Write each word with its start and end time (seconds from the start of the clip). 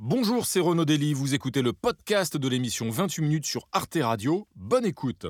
Bonjour, 0.00 0.46
c'est 0.46 0.60
Renaud 0.60 0.84
Dely, 0.84 1.12
vous 1.12 1.34
écoutez 1.34 1.60
le 1.60 1.72
podcast 1.72 2.36
de 2.36 2.48
l'émission 2.48 2.88
28 2.88 3.20
minutes 3.20 3.46
sur 3.46 3.66
Arte 3.72 3.98
Radio. 4.00 4.46
Bonne 4.54 4.84
écoute. 4.84 5.26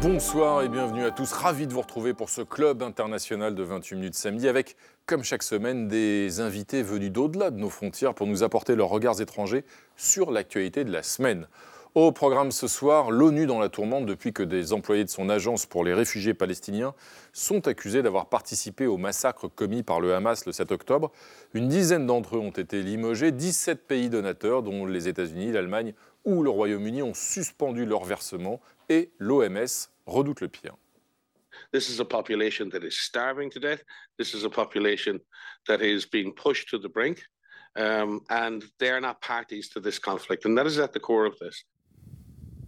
Bonsoir 0.00 0.62
et 0.62 0.70
bienvenue 0.70 1.04
à 1.04 1.10
tous, 1.10 1.30
ravi 1.32 1.66
de 1.66 1.74
vous 1.74 1.82
retrouver 1.82 2.14
pour 2.14 2.30
ce 2.30 2.40
club 2.40 2.82
international 2.82 3.54
de 3.54 3.62
28 3.62 3.96
minutes 3.96 4.14
samedi 4.14 4.48
avec, 4.48 4.76
comme 5.04 5.22
chaque 5.22 5.42
semaine, 5.42 5.86
des 5.86 6.40
invités 6.40 6.82
venus 6.82 7.12
d'au-delà 7.12 7.50
de 7.50 7.58
nos 7.58 7.68
frontières 7.68 8.14
pour 8.14 8.26
nous 8.26 8.42
apporter 8.42 8.74
leurs 8.74 8.88
regards 8.88 9.20
étrangers 9.20 9.66
sur 9.96 10.30
l'actualité 10.30 10.82
de 10.82 10.90
la 10.90 11.02
semaine. 11.02 11.46
Au 11.94 12.12
programme 12.12 12.52
ce 12.52 12.68
soir, 12.68 13.10
l'ONU 13.10 13.46
dans 13.46 13.58
la 13.58 13.70
tourmente 13.70 14.04
depuis 14.04 14.34
que 14.34 14.42
des 14.42 14.74
employés 14.74 15.04
de 15.04 15.08
son 15.08 15.30
agence 15.30 15.64
pour 15.64 15.84
les 15.84 15.94
réfugiés 15.94 16.34
palestiniens 16.34 16.94
sont 17.32 17.66
accusés 17.66 18.02
d'avoir 18.02 18.28
participé 18.28 18.86
au 18.86 18.98
massacre 18.98 19.48
commis 19.48 19.82
par 19.82 19.98
le 19.98 20.14
Hamas 20.14 20.44
le 20.44 20.52
7 20.52 20.70
octobre. 20.70 21.10
Une 21.54 21.68
dizaine 21.68 22.06
d'entre 22.06 22.36
eux 22.36 22.40
ont 22.40 22.50
été 22.50 22.82
limogés. 22.82 23.32
17 23.32 23.86
pays 23.86 24.10
donateurs, 24.10 24.62
dont 24.62 24.84
les 24.84 25.08
États-Unis, 25.08 25.50
l'Allemagne 25.50 25.94
ou 26.26 26.42
le 26.42 26.50
Royaume-Uni, 26.50 27.02
ont 27.02 27.14
suspendu 27.14 27.86
leur 27.86 28.04
versement 28.04 28.60
et 28.90 29.10
l'OMS 29.18 29.88
redoute 30.04 30.42
le 30.42 30.48
pire. 30.48 30.76
This 31.72 31.88
is 31.88 32.02
population 32.04 32.68
that 32.68 32.84
is 32.84 32.92
starving 32.92 33.50
to 33.50 33.58
death. 33.58 33.82
This 34.18 34.34
is 34.34 34.44
a 34.44 34.50
population 34.50 35.20
that 35.66 35.80
is 35.80 36.06
being 36.06 36.34
pushed 36.34 36.68
to 36.68 36.78
the 36.78 36.88
brink. 36.88 37.24
Um, 37.76 38.20
and 38.28 38.62
they 38.78 38.90
are 38.90 39.00
not 39.00 39.20
parties 39.22 39.68
to 39.70 39.80
this 39.80 39.98
conflict. 39.98 40.44
And 40.44 40.56
that 40.58 40.66
is 40.66 40.78
at 40.78 40.92
the 40.92 41.00
core 41.00 41.26
of 41.26 41.38
this. 41.38 41.64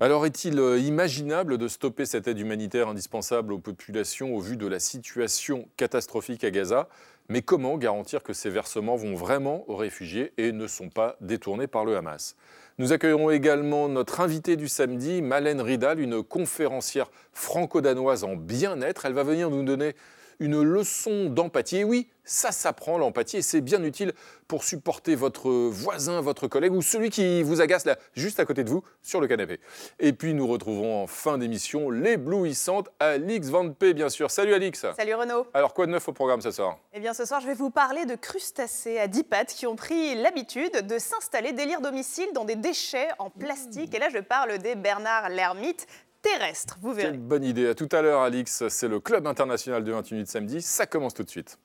Alors 0.02 0.24
est-il 0.24 0.58
euh, 0.58 0.78
imaginable 0.78 1.58
de 1.58 1.68
stopper 1.68 2.06
cette 2.06 2.26
aide 2.26 2.38
humanitaire 2.38 2.88
indispensable 2.88 3.52
aux 3.52 3.58
populations 3.58 4.34
au 4.34 4.40
vu 4.40 4.56
de 4.56 4.66
la 4.66 4.80
situation 4.80 5.68
catastrophique 5.76 6.42
à 6.42 6.50
Gaza? 6.50 6.88
Mais 7.28 7.42
comment 7.42 7.76
garantir 7.76 8.22
que 8.22 8.32
ces 8.32 8.48
versements 8.48 8.96
vont 8.96 9.14
vraiment 9.14 9.68
aux 9.68 9.76
réfugiés 9.76 10.32
et 10.38 10.52
ne 10.52 10.66
sont 10.66 10.88
pas 10.88 11.16
détournés 11.20 11.66
par 11.66 11.84
le 11.84 11.98
Hamas? 11.98 12.34
Nous 12.78 12.94
accueillerons 12.94 13.28
également 13.28 13.90
notre 13.90 14.20
invitée 14.20 14.56
du 14.56 14.68
samedi, 14.68 15.20
Malène 15.20 15.60
Ridal, 15.60 16.00
une 16.00 16.22
conférencière 16.22 17.10
franco-danoise 17.34 18.24
en 18.24 18.36
bien-être. 18.36 19.04
Elle 19.04 19.12
va 19.12 19.22
venir 19.22 19.50
nous 19.50 19.64
donner 19.64 19.94
une 20.40 20.62
leçon 20.62 21.26
d'empathie. 21.26 21.78
Et 21.78 21.84
oui, 21.84 22.08
ça 22.24 22.52
s'apprend 22.52 22.98
l'empathie 22.98 23.38
et 23.38 23.42
c'est 23.42 23.60
bien 23.60 23.82
utile 23.84 24.12
pour 24.48 24.64
supporter 24.64 25.14
votre 25.14 25.50
voisin, 25.50 26.20
votre 26.20 26.48
collègue 26.48 26.72
ou 26.72 26.82
celui 26.82 27.10
qui 27.10 27.42
vous 27.42 27.60
agace 27.60 27.84
là, 27.84 27.96
juste 28.14 28.40
à 28.40 28.44
côté 28.44 28.64
de 28.64 28.70
vous, 28.70 28.82
sur 29.02 29.20
le 29.20 29.26
canapé. 29.26 29.60
Et 29.98 30.12
puis 30.12 30.34
nous 30.34 30.46
retrouvons 30.46 31.02
en 31.02 31.06
fin 31.06 31.38
d'émission 31.38 31.90
l'éblouissante 31.90 32.88
Alix 32.98 33.48
Van 33.48 33.70
P, 33.70 33.94
bien 33.94 34.08
sûr. 34.08 34.30
Salut 34.30 34.54
Alix. 34.54 34.86
Salut 34.96 35.14
Renaud. 35.14 35.46
Alors 35.54 35.74
quoi 35.74 35.86
de 35.86 35.92
neuf 35.92 36.08
au 36.08 36.12
programme 36.12 36.40
ce 36.40 36.50
soir? 36.50 36.78
Eh 36.92 37.00
bien 37.00 37.14
ce 37.14 37.24
soir, 37.24 37.40
je 37.40 37.46
vais 37.46 37.54
vous 37.54 37.70
parler 37.70 38.06
de 38.06 38.14
crustacés 38.14 38.98
à 38.98 39.06
10 39.06 39.24
pattes 39.24 39.52
qui 39.52 39.66
ont 39.66 39.76
pris 39.76 40.14
l'habitude 40.14 40.86
de 40.86 40.98
s'installer 40.98 41.52
délire 41.52 41.80
domicile 41.80 42.28
dans 42.34 42.44
des 42.44 42.56
déchets 42.56 43.08
en 43.18 43.30
plastique. 43.30 43.94
Et 43.94 43.98
là, 43.98 44.08
je 44.12 44.18
parle 44.18 44.58
des 44.58 44.74
Bernard 44.74 45.28
l'ermite, 45.28 45.86
terrestre, 46.22 46.78
vous 46.80 46.92
verrez. 46.92 47.10
Quelle 47.10 47.20
bonne 47.20 47.44
idée. 47.44 47.68
À 47.68 47.74
tout 47.74 47.88
à 47.92 48.02
l'heure, 48.02 48.20
Alix. 48.22 48.68
C'est 48.68 48.88
le 48.88 49.00
Club 49.00 49.26
international 49.26 49.84
de 49.84 49.92
28 49.92 50.14
minutes 50.14 50.28
samedi. 50.28 50.62
Ça 50.62 50.86
commence 50.86 51.14
tout 51.14 51.22
de 51.22 51.30
suite. 51.30 51.58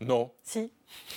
Non. 0.00 0.30
Si, 0.42 0.72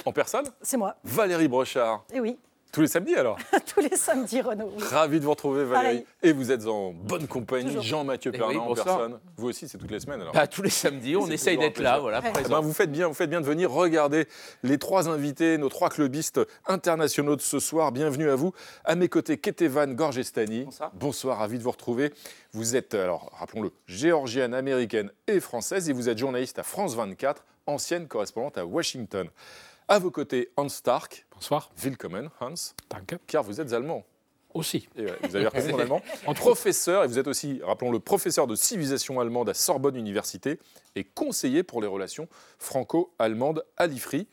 En 0.06 0.12
personne? 0.12 0.46
C'est 0.62 0.78
moi. 0.78 0.98
Valérie 1.04 1.48
Brochard. 1.48 2.04
Et 2.14 2.20
oui, 2.20 2.38
Tous 2.74 2.82
les 2.82 2.88
samedis 2.88 3.14
alors 3.16 3.38
tous 3.74 3.82
les 3.82 3.96
samedis, 3.96 4.42
Renaud. 4.42 4.72
oui. 4.76 4.84
Ravi 4.84 5.20
de 5.20 5.26
vous 5.26 5.30
retrouver 5.30 5.64
Valérie. 5.64 6.00
Pareil. 6.00 6.06
Et 6.24 6.34
vous 6.34 6.52
êtes 6.52 6.66
en 6.66 6.92
bonne 6.92 7.28
compagnie. 7.28 7.78
Jean-Mathieu 7.84 8.32
Eh 8.34 8.38
Pernin 8.38 8.54
oui, 8.56 8.60
en 8.60 8.66
bonsoir. 8.66 8.86
personne. 8.98 9.20
Vous 9.38 9.48
aussi, 9.50 9.68
c'est 9.70 9.78
toutes 9.78 9.92
les 9.92 10.00
semaines 10.00 10.22
alors. 10.22 10.34
Bah, 10.34 10.48
tous 10.48 10.64
les 10.64 10.72
samedis, 10.72 11.16
on 11.16 11.28
essaye 11.28 11.56
d'être 11.58 11.78
là, 11.80 12.00
voilà, 12.00 12.20
Ouais. 12.22 12.32
Eh 12.44 12.50
ben, 12.50 12.62
vous 12.62 12.74
faites 12.74 12.92
bien, 12.92 13.08
vous 13.08 13.14
faites 13.14 13.30
bien 13.30 13.42
de 13.42 13.46
venir 13.46 13.70
regarder 13.72 14.28
les 14.64 14.80
trois 14.80 15.08
invités, 15.08 15.60
nos 15.60 15.70
trois 15.70 15.90
clubistes 15.90 16.42
internationaux 16.66 17.36
de 17.36 17.42
ce 17.42 17.60
soir. 17.60 17.92
Bienvenue 17.92 18.32
à 18.32 18.36
vous. 18.36 18.54
À 18.86 18.96
mes 18.96 19.08
côtés, 19.08 19.38
Ketevan 19.38 19.94
Gorgestani. 19.94 20.66
Bonsoir. 20.96 21.38
ravi 21.38 21.60
de 21.60 21.64
vous 21.64 21.72
retrouver. 21.72 22.12
Vous 22.54 22.76
êtes, 22.76 22.96
alors 22.96 23.30
rappelons-le, 23.38 23.72
géorgienne, 23.86 24.56
américaine 24.56 25.12
et 25.28 25.40
française, 25.40 25.90
et 25.92 25.94
vous 25.94 26.10
êtes 26.10 26.18
journaliste 26.18 26.58
à 26.58 26.64
France 26.64 26.96
24, 26.96 27.46
ancienne 27.68 28.08
correspondante 28.08 28.58
à 28.58 28.66
Washington. 28.66 29.28
À 29.88 30.00
vos 30.00 30.12
côtés, 30.12 30.50
Hans 30.56 30.70
Stark. 30.70 31.26
Bonsoir. 31.34 31.70
Willkommen, 31.78 32.30
Hans, 32.40 32.74
Danke. 32.90 33.20
car 33.28 33.44
vous 33.44 33.60
êtes 33.60 33.74
allemand. 33.74 34.06
Aussi. 34.54 34.88
Et 34.96 35.06
ouais, 35.06 35.18
vous 35.24 35.36
avez 35.36 35.72
mon 35.72 35.80
allemand. 35.80 36.02
professeur, 36.36 37.04
et 37.04 37.08
vous 37.08 37.18
êtes 37.18 37.28
aussi, 37.28 37.60
rappelons-le, 37.64 38.00
professeur 38.00 38.46
de 38.48 38.56
civilisation 38.56 39.20
allemande 39.20 39.50
à 39.50 39.54
Sorbonne 39.54 39.96
Université 39.96 40.60
et 40.96 41.04
conseiller 41.04 41.64
pour 41.64 41.82
les 41.82 41.88
relations 41.88 42.28
franco-allemandes 42.60 43.66
à 43.78 43.88
l'IFRI. 43.88 44.28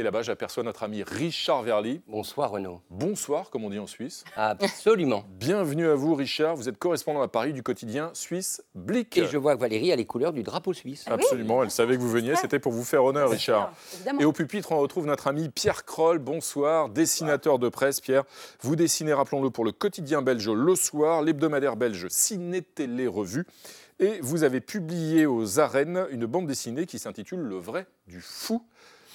Et 0.00 0.02
là-bas, 0.02 0.22
j'aperçois 0.22 0.62
notre 0.62 0.82
ami 0.82 1.02
Richard 1.02 1.60
Verly. 1.60 2.00
Bonsoir 2.08 2.50
Renaud. 2.52 2.80
Bonsoir, 2.88 3.50
comme 3.50 3.66
on 3.66 3.68
dit 3.68 3.78
en 3.78 3.86
Suisse. 3.86 4.24
Absolument. 4.34 5.24
Bienvenue 5.38 5.88
à 5.88 5.94
vous, 5.94 6.14
Richard. 6.14 6.56
Vous 6.56 6.70
êtes 6.70 6.78
correspondant 6.78 7.20
à 7.20 7.28
Paris 7.28 7.52
du 7.52 7.62
quotidien 7.62 8.10
suisse 8.14 8.62
Blick. 8.74 9.18
Et 9.18 9.26
je 9.26 9.36
vois 9.36 9.56
que 9.56 9.60
Valérie 9.60 9.92
a 9.92 9.96
les 9.96 10.06
couleurs 10.06 10.32
du 10.32 10.42
drapeau 10.42 10.72
suisse. 10.72 11.04
Absolument, 11.06 11.62
elle 11.62 11.70
savait 11.70 11.98
que 11.98 12.00
vous 12.00 12.08
veniez. 12.08 12.34
C'était 12.36 12.58
pour 12.58 12.72
vous 12.72 12.82
faire 12.82 13.04
honneur, 13.04 13.28
Richard. 13.28 13.74
Évidemment. 13.92 14.20
Et 14.20 14.24
au 14.24 14.32
pupitre, 14.32 14.72
on 14.72 14.78
retrouve 14.78 15.04
notre 15.04 15.26
ami 15.26 15.50
Pierre 15.50 15.84
Kroll. 15.84 16.18
Bonsoir, 16.18 16.88
dessinateur 16.88 17.58
de 17.58 17.68
presse. 17.68 18.00
Pierre, 18.00 18.24
vous 18.62 18.76
dessinez, 18.76 19.12
rappelons-le, 19.12 19.50
pour 19.50 19.66
le 19.66 19.72
quotidien 19.72 20.22
belge 20.22 20.48
Le 20.48 20.76
Soir, 20.76 21.20
l'hebdomadaire 21.20 21.76
belge 21.76 22.06
Ciné 22.08 22.62
Télé 22.62 23.06
Revue. 23.06 23.46
Et 23.98 24.18
vous 24.22 24.44
avez 24.44 24.62
publié 24.62 25.26
aux 25.26 25.60
arènes 25.60 26.06
une 26.10 26.24
bande 26.24 26.46
dessinée 26.46 26.86
qui 26.86 26.98
s'intitule 26.98 27.40
Le 27.40 27.56
vrai 27.56 27.86
du 28.06 28.22
fou. 28.22 28.64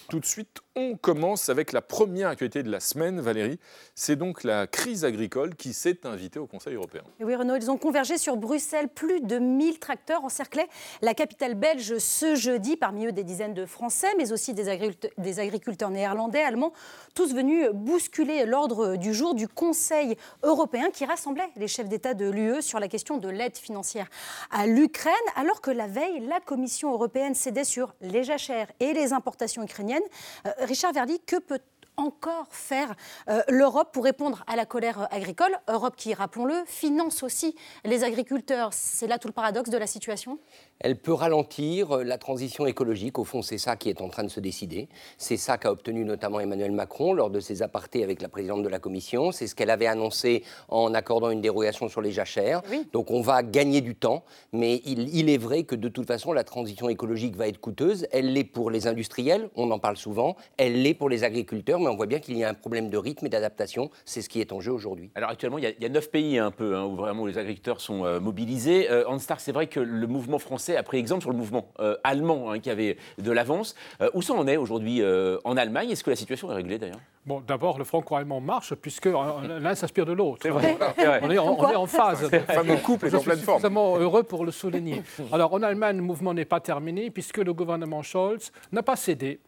Tout 0.09 0.19
de 0.19 0.25
suite, 0.25 0.61
on 0.77 0.97
commence 0.97 1.47
avec 1.47 1.71
la 1.71 1.81
première 1.81 2.27
actualité 2.27 2.61
de 2.61 2.69
la 2.69 2.81
semaine, 2.81 3.21
Valérie. 3.21 3.59
C'est 3.95 4.17
donc 4.17 4.43
la 4.43 4.67
crise 4.67 5.05
agricole 5.05 5.55
qui 5.55 5.71
s'est 5.71 6.05
invitée 6.05 6.37
au 6.37 6.47
Conseil 6.47 6.75
européen. 6.75 7.01
Oui, 7.21 7.33
Renaud, 7.33 7.55
ils 7.55 7.71
ont 7.71 7.77
convergé 7.77 8.17
sur 8.17 8.35
Bruxelles. 8.35 8.89
Plus 8.89 9.21
de 9.21 9.39
1000 9.39 9.79
tracteurs 9.79 10.25
encerclaient 10.25 10.67
la 11.01 11.13
capitale 11.13 11.55
belge 11.55 11.97
ce 11.97 12.35
jeudi. 12.35 12.75
Parmi 12.75 13.05
eux, 13.05 13.13
des 13.13 13.23
dizaines 13.23 13.53
de 13.53 13.65
Français, 13.65 14.09
mais 14.17 14.33
aussi 14.33 14.53
des 14.53 15.39
agriculteurs 15.39 15.91
néerlandais, 15.91 16.41
allemands, 16.41 16.73
tous 17.13 17.33
venus 17.33 17.69
bousculer 17.73 18.45
l'ordre 18.45 18.97
du 18.97 19.13
jour 19.13 19.33
du 19.33 19.47
Conseil 19.47 20.17
européen 20.43 20.89
qui 20.91 21.05
rassemblait 21.05 21.49
les 21.55 21.69
chefs 21.69 21.87
d'État 21.87 22.13
de 22.13 22.29
l'UE 22.29 22.61
sur 22.61 22.81
la 22.81 22.89
question 22.89 23.17
de 23.17 23.29
l'aide 23.29 23.55
financière 23.55 24.09
à 24.51 24.67
l'Ukraine, 24.67 25.13
alors 25.37 25.61
que 25.61 25.71
la 25.71 25.87
veille, 25.87 26.19
la 26.27 26.41
Commission 26.41 26.91
européenne 26.91 27.33
cédait 27.33 27.63
sur 27.63 27.93
les 28.01 28.25
jachères 28.25 28.67
et 28.81 28.91
les 28.91 29.13
importations 29.13 29.63
ukrainiennes. 29.63 30.03
Euh, 30.45 30.64
Richard 30.65 30.93
Verdi, 30.93 31.19
que 31.19 31.37
peut 31.37 31.61
encore 31.97 32.47
faire 32.49 32.95
euh, 33.29 33.41
l'Europe 33.49 33.89
pour 33.91 34.03
répondre 34.03 34.43
à 34.47 34.55
la 34.55 34.65
colère 34.65 35.01
euh, 35.01 35.05
agricole 35.11 35.51
Europe 35.67 35.95
qui, 35.95 36.13
rappelons-le, 36.13 36.55
finance 36.65 37.23
aussi 37.23 37.55
les 37.83 38.03
agriculteurs. 38.03 38.69
C'est 38.73 39.07
là 39.07 39.17
tout 39.17 39.27
le 39.27 39.33
paradoxe 39.33 39.69
de 39.69 39.77
la 39.77 39.87
situation? 39.87 40.39
Elle 40.79 40.97
peut 40.97 41.13
ralentir 41.13 41.97
euh, 41.97 42.03
la 42.03 42.17
transition 42.17 42.65
écologique. 42.65 43.17
Au 43.17 43.23
fond, 43.23 43.41
c'est 43.41 43.57
ça 43.57 43.75
qui 43.75 43.89
est 43.89 44.01
en 44.01 44.09
train 44.09 44.23
de 44.23 44.29
se 44.29 44.39
décider. 44.39 44.89
C'est 45.17 45.37
ça 45.37 45.57
qu'a 45.57 45.71
obtenu 45.71 46.03
notamment 46.05 46.39
Emmanuel 46.39 46.71
Macron 46.71 47.13
lors 47.13 47.29
de 47.29 47.39
ses 47.39 47.61
apartés 47.61 48.03
avec 48.03 48.21
la 48.21 48.29
présidente 48.29 48.63
de 48.63 48.69
la 48.69 48.79
Commission. 48.79 49.31
C'est 49.31 49.47
ce 49.47 49.55
qu'elle 49.55 49.69
avait 49.69 49.87
annoncé 49.87 50.43
en 50.69 50.93
accordant 50.93 51.29
une 51.29 51.41
dérogation 51.41 51.87
sur 51.87 52.01
les 52.01 52.11
jachères. 52.11 52.61
Oui. 52.69 52.87
Donc 52.91 53.11
on 53.11 53.21
va 53.21 53.43
gagner 53.43 53.81
du 53.81 53.95
temps. 53.95 54.23
Mais 54.51 54.81
il, 54.85 55.15
il 55.15 55.29
est 55.29 55.37
vrai 55.37 55.63
que 55.63 55.75
de 55.75 55.89
toute 55.89 56.07
façon, 56.07 56.33
la 56.33 56.43
transition 56.43 56.89
écologique 56.89 57.35
va 57.35 57.47
être 57.47 57.59
coûteuse. 57.59 58.07
Elle 58.11 58.33
l'est 58.33 58.43
pour 58.43 58.69
les 58.69 58.87
industriels, 58.87 59.49
on 59.55 59.71
en 59.71 59.79
parle 59.79 59.97
souvent. 59.97 60.35
Elle 60.57 60.81
l'est 60.81 60.93
pour 60.93 61.09
les 61.09 61.23
agriculteurs. 61.23 61.79
Mais 61.85 61.91
on 61.91 61.95
voit 61.95 62.07
bien 62.07 62.19
qu'il 62.19 62.35
y 62.35 62.43
a 62.43 62.49
un 62.49 62.53
problème 62.55 62.89
de 62.89 62.97
rythme 62.97 63.27
et 63.27 63.29
d'adaptation. 63.29 63.91
C'est 64.05 64.21
ce 64.23 64.29
qui 64.29 64.41
est 64.41 64.51
en 64.51 64.59
jeu 64.59 64.71
aujourd'hui. 64.71 65.11
Alors 65.13 65.29
actuellement, 65.29 65.59
il 65.59 65.63
y 65.65 65.67
a- 65.67 65.71
il 65.71 65.83
y, 65.83 65.85
a 65.85 65.89
neuf 65.89 66.09
pays 66.09 66.39
un 66.39 66.49
peu 66.51 66.75
hein, 66.75 66.83
où 66.85 66.95
vraiment 66.95 67.25
les 67.27 67.37
agriculteurs 67.37 67.79
sont 67.79 68.05
euh, 68.05 68.19
mobilisés. 68.19 68.89
Euh, 68.89 69.03
Hans 69.07 69.19
Stark, 69.19 69.39
c'est 69.39 69.51
vrai 69.51 69.67
que 69.67 69.79
le 69.79 70.07
mouvement 70.07 70.39
français 70.39 70.75
a 70.77 70.81
pris 70.83 70.97
exemple 70.97 71.21
sur 71.21 71.29
le 71.31 71.37
mouvement 71.37 71.67
euh, 71.79 71.95
allemand 72.03 72.49
hein, 72.51 72.59
qui 72.59 72.71
avait 72.71 72.97
de 73.19 73.31
l'avance. 73.31 73.75
Euh, 74.01 74.09
où 74.15 74.21
ça 74.23 74.33
en 74.33 74.47
est 74.47 74.57
aujourd'hui 74.57 75.01
euh, 75.03 75.37
en 75.43 75.57
Allemagne? 75.57 75.91
Est-ce 75.91 76.03
que 76.03 76.09
la 76.09 76.15
situation 76.15 76.51
est 76.51 76.55
réglée 76.55 76.79
d'ailleurs? 76.79 76.99
Bon, 77.27 77.39
d'abord, 77.45 77.77
le 77.77 77.83
franco-allemand 77.83 78.39
marche 78.41 78.73
puisque 78.75 79.05
l'un 79.07 79.75
s'inspire 79.75 80.05
de 80.05 80.13
l'autre. 80.13 80.39
C'est 80.43 80.49
vrai. 80.49 80.77
On 81.23 81.29
est, 81.31 81.37
en, 81.37 81.55
on 81.57 81.69
est 81.71 81.75
en 81.75 81.85
phase. 81.87 82.29
Le 82.31 82.39
fameux 82.39 82.77
couple 82.77 83.07
est 83.07 83.09
Je 83.11 83.15
en 83.17 83.19
suis 83.19 83.29
pleine 83.29 83.39
forme. 83.39 83.57
suffisamment 83.59 83.97
heureux 83.97 84.23
pour 84.23 84.43
le 84.45 84.51
souligner. 84.51 85.01
Alors, 85.31 85.53
en 85.53 85.61
Allemagne, 85.63 85.97
le 85.97 86.03
mouvement 86.03 86.33
n'est 86.33 86.45
pas 86.45 86.59
terminé 86.59 87.09
puisque 87.11 87.37
le 87.37 87.53
gouvernement 87.53 88.01
Scholz 88.03 88.51
n'a 88.71 88.81
pas 88.83 88.95
cédé 88.95 89.39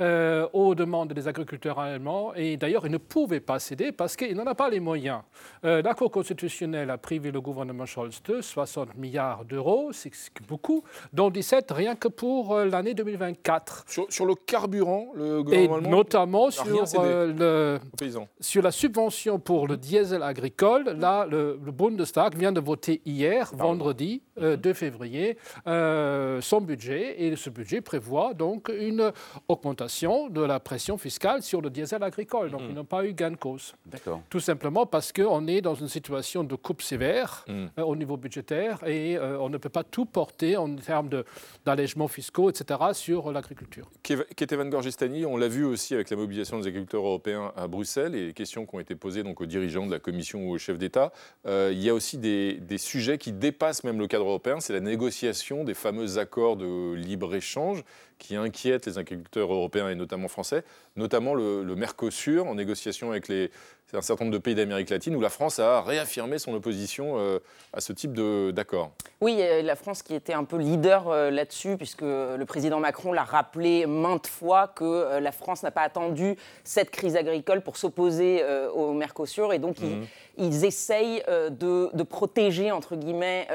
euh, 0.00 0.46
aux 0.52 0.74
demandes 0.74 1.12
des 1.12 1.28
agriculteurs 1.28 1.78
allemands. 1.78 2.34
Et 2.34 2.56
d'ailleurs, 2.56 2.86
il 2.86 2.92
ne 2.92 2.98
pouvait 2.98 3.40
pas 3.40 3.58
céder 3.58 3.92
parce 3.92 4.16
qu'il 4.16 4.36
n'en 4.36 4.46
a 4.46 4.54
pas 4.54 4.68
les 4.68 4.80
moyens. 4.80 5.20
Euh, 5.64 5.82
la 5.82 5.94
Cour 5.94 6.10
constitutionnelle 6.10 6.90
a 6.90 6.98
privé 6.98 7.30
le 7.30 7.40
gouvernement 7.40 7.86
Scholz 7.86 8.22
de 8.24 8.40
60 8.40 8.96
milliards 8.96 9.44
d'euros, 9.44 9.90
c'est 9.92 10.12
beaucoup, 10.46 10.82
dont 11.12 11.30
17 11.30 11.70
rien 11.70 11.96
que 11.96 12.08
pour 12.08 12.54
euh, 12.54 12.64
l'année 12.66 12.94
2024. 12.94 13.84
Sur, 13.88 14.06
sur, 14.10 14.26
le 14.26 14.34
carburant, 14.34 15.08
le 15.14 15.40
Et 15.50 15.66
gouvernement 15.66 15.90
notamment 15.90 16.50
sur, 16.50 16.84
euh, 16.98 17.80
le, 18.00 18.06
sur 18.40 18.62
la 18.62 18.70
subvention 18.70 19.38
pour 19.38 19.66
le 19.66 19.76
diesel 19.76 20.22
agricole. 20.22 20.84
Là, 20.98 21.26
le, 21.26 21.58
le 21.64 21.72
Bundestag 21.72 22.36
vient 22.36 22.52
de 22.52 22.60
voter 22.60 23.00
hier, 23.04 23.50
vendredi 23.54 24.22
euh, 24.40 24.56
2 24.56 24.72
février, 24.74 25.38
euh, 25.66 26.40
son 26.40 26.60
budget. 26.60 27.22
Et 27.22 27.36
ce 27.36 27.50
budget 27.50 27.80
prévoit 27.80 28.34
donc 28.34 28.70
une 28.76 29.12
augmentation 29.48 29.65
de 29.74 30.42
la 30.42 30.60
pression 30.60 30.98
fiscale 30.98 31.42
sur 31.42 31.60
le 31.60 31.70
diesel 31.70 32.02
agricole. 32.02 32.50
Donc, 32.50 32.62
ils 32.68 32.74
n'ont 32.74 32.84
pas 32.84 33.04
eu 33.04 33.12
gain 33.12 33.30
de 33.30 33.36
cause. 33.36 33.74
D'accord. 33.86 34.20
Tout 34.30 34.40
simplement 34.40 34.86
parce 34.86 35.12
qu'on 35.12 35.46
est 35.46 35.60
dans 35.60 35.74
une 35.74 35.88
situation 35.88 36.44
de 36.44 36.54
coupe 36.54 36.82
sévère 36.82 37.44
Mm. 37.48 37.66
euh, 37.78 37.82
au 37.82 37.96
niveau 37.96 38.16
budgétaire 38.16 38.86
et 38.86 39.16
euh, 39.16 39.38
on 39.38 39.48
ne 39.48 39.58
peut 39.58 39.68
pas 39.68 39.84
tout 39.84 40.04
porter 40.04 40.56
en 40.56 40.74
termes 40.76 41.08
d'allègements 41.64 42.08
fiscaux, 42.08 42.50
etc., 42.50 42.80
sur 42.92 43.32
l'agriculture. 43.32 43.88
Ketevan 44.02 44.68
Gorgistani, 44.68 45.24
on 45.26 45.36
l'a 45.36 45.48
vu 45.48 45.64
aussi 45.64 45.94
avec 45.94 46.10
la 46.10 46.16
mobilisation 46.16 46.58
des 46.58 46.66
agriculteurs 46.68 47.04
européens 47.04 47.52
à 47.56 47.66
Bruxelles 47.68 48.14
et 48.14 48.26
les 48.26 48.32
questions 48.32 48.66
qui 48.66 48.74
ont 48.74 48.80
été 48.80 48.94
posées 48.94 49.22
donc, 49.22 49.40
aux 49.40 49.46
dirigeants 49.46 49.86
de 49.86 49.92
la 49.92 49.98
Commission 49.98 50.46
ou 50.46 50.54
aux 50.54 50.58
chefs 50.58 50.78
d'État. 50.78 51.12
Euh, 51.46 51.70
il 51.72 51.82
y 51.82 51.88
a 51.88 51.94
aussi 51.94 52.18
des, 52.18 52.54
des 52.54 52.78
sujets 52.78 53.18
qui 53.18 53.32
dépassent 53.32 53.84
même 53.84 53.98
le 53.98 54.06
cadre 54.06 54.24
européen, 54.26 54.60
c'est 54.60 54.72
la 54.72 54.80
négociation 54.80 55.64
des 55.64 55.74
fameux 55.74 56.18
accords 56.18 56.56
de 56.56 56.94
libre-échange 56.94 57.84
qui 58.18 58.36
inquiètent 58.36 58.86
les 58.86 58.98
agriculteurs 58.98 59.52
européens 59.52 59.88
et 59.88 59.94
notamment 59.94 60.28
français, 60.28 60.64
notamment 60.96 61.34
le, 61.34 61.62
le 61.62 61.76
Mercosur 61.76 62.46
en 62.46 62.54
négociation 62.54 63.10
avec 63.10 63.28
les, 63.28 63.50
un 63.94 64.02
certain 64.02 64.24
nombre 64.24 64.36
de 64.36 64.42
pays 64.42 64.54
d'Amérique 64.54 64.90
latine 64.90 65.14
où 65.14 65.20
la 65.20 65.28
France 65.28 65.58
a 65.58 65.80
réaffirmé 65.80 66.38
son 66.38 66.52
opposition 66.54 67.14
euh, 67.18 67.38
à 67.72 67.80
ce 67.80 67.92
type 67.92 68.12
d'accord. 68.52 68.90
Oui, 69.20 69.40
la 69.62 69.76
France 69.76 70.02
qui 70.02 70.14
était 70.14 70.32
un 70.32 70.44
peu 70.44 70.58
leader 70.58 71.08
euh, 71.08 71.30
là-dessus, 71.30 71.76
puisque 71.76 72.02
le 72.02 72.44
président 72.44 72.80
Macron 72.80 73.12
l'a 73.12 73.22
rappelé 73.22 73.86
maintes 73.86 74.26
fois 74.26 74.68
que 74.68 74.84
euh, 74.84 75.20
la 75.20 75.32
France 75.32 75.62
n'a 75.62 75.70
pas 75.70 75.82
attendu 75.82 76.36
cette 76.64 76.90
crise 76.90 77.16
agricole 77.16 77.62
pour 77.62 77.76
s'opposer 77.76 78.42
au 78.74 78.92
Mercosur. 78.92 79.52
Et 79.52 79.58
donc, 79.58 79.76
ils, 79.80 80.06
ils 80.36 80.64
essayent 80.64 81.22
de, 81.28 81.94
de 81.94 82.02
protéger, 82.02 82.72
entre 82.72 82.96
guillemets, 82.96 83.46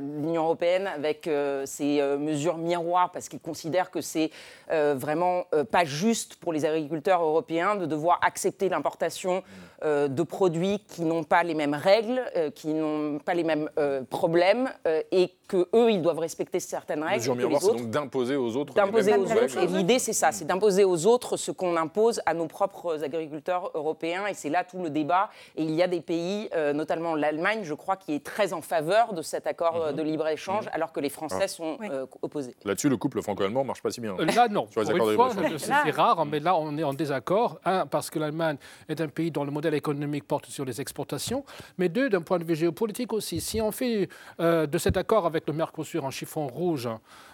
l'Union 0.00 0.44
européenne 0.44 0.86
avec 0.86 1.28
ces 1.64 2.00
mesures 2.18 2.56
miroirs, 2.56 3.10
parce 3.12 3.28
qu'ils 3.28 3.40
considèrent 3.40 3.90
que 3.90 4.00
c'est 4.00 4.30
vraiment 4.68 5.46
pas 5.70 5.84
juste 5.84 6.36
pour 6.36 6.52
les 6.52 6.64
agriculteurs 6.64 7.22
européens 7.22 7.76
de 7.76 7.86
devoir 7.86 8.18
accepter 8.22 8.68
l'importation 8.68 9.42
euh, 9.84 10.08
de 10.08 10.22
produits 10.22 10.80
qui 10.88 11.02
n'ont 11.02 11.22
pas 11.22 11.42
les 11.42 11.54
mêmes 11.54 11.74
règles, 11.74 12.22
euh, 12.34 12.50
qui 12.50 12.68
n'ont 12.68 13.18
pas 13.18 13.34
les 13.34 13.44
mêmes 13.44 13.68
euh, 13.78 14.02
problèmes, 14.08 14.70
et 15.12 15.32
que 15.46 15.68
eux, 15.74 15.90
ils 15.90 16.02
doivent 16.02 16.18
respecter 16.18 16.60
certaines 16.60 17.02
règles 17.02 17.24
que 17.24 17.30
miroir, 17.32 17.62
c'est 17.62 17.68
donc 17.74 17.90
d'imposer 17.90 18.36
aux 18.36 18.56
autres 18.56 18.74
d'imposer 18.74 19.14
aux 19.16 19.22
autres. 19.30 19.58
Et 19.58 19.66
l'idée, 19.66 19.98
c'est 19.98 20.12
ça, 20.12 20.32
c'est 20.32 20.44
d'imposer 20.44 20.84
aux 20.84 21.06
autres 21.06 21.36
ce 21.36 21.50
qu'on 21.50 21.76
impose 21.76 22.20
à 22.26 22.34
nos 22.34 22.46
propres 22.46 23.02
agriculteurs 23.04 23.70
européens. 23.74 24.26
Et 24.26 24.34
c'est 24.34 24.48
là 24.50 24.64
tout 24.64 24.82
le 24.82 24.90
débat. 24.90 25.30
Et 25.56 25.62
il 25.62 25.72
y 25.74 25.82
a 25.82 25.88
des 25.88 26.00
pays, 26.00 26.48
euh, 26.54 26.72
notamment 26.72 27.14
l'Allemagne, 27.14 27.60
je 27.64 27.74
crois, 27.74 27.96
qui 27.96 28.14
est 28.14 28.24
très 28.24 28.52
en 28.52 28.60
faveur 28.62 29.12
de 29.12 29.22
cet 29.22 29.46
accord 29.46 29.76
euh, 29.76 29.92
de 29.92 30.02
libre-échange, 30.02 30.66
alors 30.72 30.92
que 30.92 31.00
les 31.00 31.08
Français 31.10 31.48
sont 31.48 31.76
Oui. 31.80 31.88
euh, 31.90 32.06
opposés. 32.22 32.54
Là-dessus, 32.64 32.88
le 32.88 32.96
couple 32.96 33.22
franco-allemand 33.22 33.64
marche 33.64 33.82
pas 33.82 33.90
si 33.90 34.00
bien. 34.00 34.14
Euh, 34.18 34.24
Là, 34.26 34.48
non. 34.48 34.66
Sur 34.70 34.82
les 34.82 34.90
accords 34.90 35.06
de 35.06 35.12
libre-échange. 35.12 35.58
c'est 35.58 35.90
rare, 35.90 36.26
mais 36.26 36.40
là, 36.40 36.56
on 36.56 36.76
est 36.78 36.82
en 36.84 36.94
désaccord. 36.94 37.58
Un, 37.64 37.86
parce 37.86 38.10
que 38.10 38.18
l'Allemagne 38.18 38.56
est 38.88 39.00
un 39.00 39.08
pays 39.08 39.30
dont 39.30 39.44
le 39.44 39.50
modèle 39.50 39.74
économique 39.74 40.24
porte 40.26 40.46
sur 40.46 40.64
les 40.64 40.80
exportations, 40.80 41.44
mais 41.78 41.88
deux, 41.88 42.08
d'un 42.08 42.22
point 42.22 42.38
de 42.38 42.44
vue 42.44 42.56
géopolitique 42.56 43.12
aussi. 43.12 43.40
Si 43.40 43.60
on 43.60 43.70
fait 43.70 44.08
euh, 44.40 44.66
de 44.66 44.78
cet 44.78 44.96
accord 44.96 45.26
avec 45.26 45.35
le 45.46 45.52
Mercosur 45.52 46.04
un 46.06 46.10
chiffon 46.10 46.46
rouge 46.46 46.88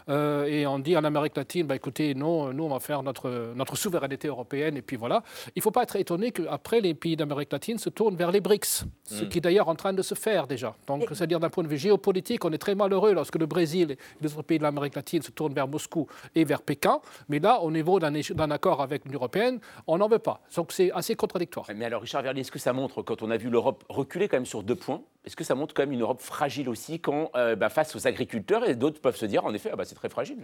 euh, 0.08 0.44
et 0.44 0.66
on 0.66 0.78
dit 0.78 0.96
en 0.96 1.04
Amérique 1.04 1.36
latine, 1.36 1.66
bah, 1.66 1.76
écoutez, 1.76 2.14
non, 2.14 2.52
nous, 2.52 2.64
on 2.64 2.68
va 2.68 2.80
faire 2.80 3.02
notre, 3.02 3.52
notre 3.54 3.76
souveraineté 3.76 4.28
européenne, 4.28 4.76
et 4.76 4.82
puis 4.82 4.96
voilà, 4.96 5.22
il 5.48 5.58
ne 5.58 5.62
faut 5.62 5.70
pas 5.70 5.82
être 5.82 5.96
étonné 5.96 6.32
qu'après, 6.32 6.80
les 6.80 6.94
pays 6.94 7.16
d'Amérique 7.16 7.52
latine 7.52 7.78
se 7.78 7.88
tournent 7.90 8.16
vers 8.16 8.30
les 8.30 8.40
BRICS, 8.40 8.84
ce 9.04 9.24
qui 9.24 9.38
est 9.38 9.40
d'ailleurs 9.40 9.68
en 9.68 9.74
train 9.74 9.92
de 9.92 10.02
se 10.02 10.14
faire 10.14 10.46
déjà. 10.46 10.74
Donc, 10.86 11.04
c'est-à-dire 11.08 11.40
d'un 11.40 11.50
point 11.50 11.64
de 11.64 11.68
vue 11.68 11.78
géopolitique, 11.78 12.44
on 12.44 12.52
est 12.52 12.58
très 12.58 12.74
malheureux 12.74 13.12
lorsque 13.12 13.36
le 13.36 13.46
Brésil 13.46 13.92
et 13.92 13.96
les 14.20 14.32
autres 14.32 14.42
pays 14.42 14.58
de 14.58 14.62
l'Amérique 14.62 14.94
latine 14.94 15.22
se 15.22 15.30
tournent 15.30 15.54
vers 15.54 15.68
Moscou 15.68 16.06
et 16.34 16.44
vers 16.44 16.62
Pékin, 16.62 17.00
mais 17.28 17.38
là, 17.38 17.60
au 17.60 17.70
niveau 17.70 17.98
d'un 18.00 18.50
accord 18.50 18.80
avec 18.82 19.04
l'Union 19.04 19.18
européenne, 19.18 19.60
on 19.86 19.98
n'en 19.98 20.08
veut 20.08 20.18
pas. 20.18 20.40
Donc, 20.56 20.72
c'est 20.72 20.90
assez 20.92 21.14
contradictoire. 21.14 21.66
Mais 21.74 21.84
alors, 21.84 22.02
Richard 22.02 22.22
Verlier, 22.22 22.40
est-ce 22.40 22.50
que 22.50 22.58
ça 22.58 22.72
montre, 22.72 23.02
quand 23.02 23.22
on 23.22 23.30
a 23.30 23.36
vu 23.36 23.50
l'Europe 23.50 23.84
reculer 23.88 24.28
quand 24.28 24.36
même 24.36 24.46
sur 24.46 24.62
deux 24.62 24.74
points, 24.74 25.02
est-ce 25.24 25.36
que 25.36 25.44
ça 25.44 25.54
montre 25.54 25.72
quand 25.72 25.82
même 25.82 25.92
une 25.92 26.02
Europe 26.02 26.20
fragile 26.20 26.68
aussi 26.68 26.98
quand, 26.98 27.30
euh, 27.36 27.54
bah, 27.54 27.68
face 27.68 27.94
aux 27.94 28.06
agriculteurs, 28.08 28.68
et 28.68 28.74
d'autres 28.74 29.00
peuvent 29.00 29.16
se 29.16 29.26
dire, 29.26 29.44
en 29.44 29.54
effet, 29.54 29.70
ah 29.72 29.76
bah, 29.76 29.84
c'est 29.92 29.96
très 29.98 30.08
fragile 30.08 30.38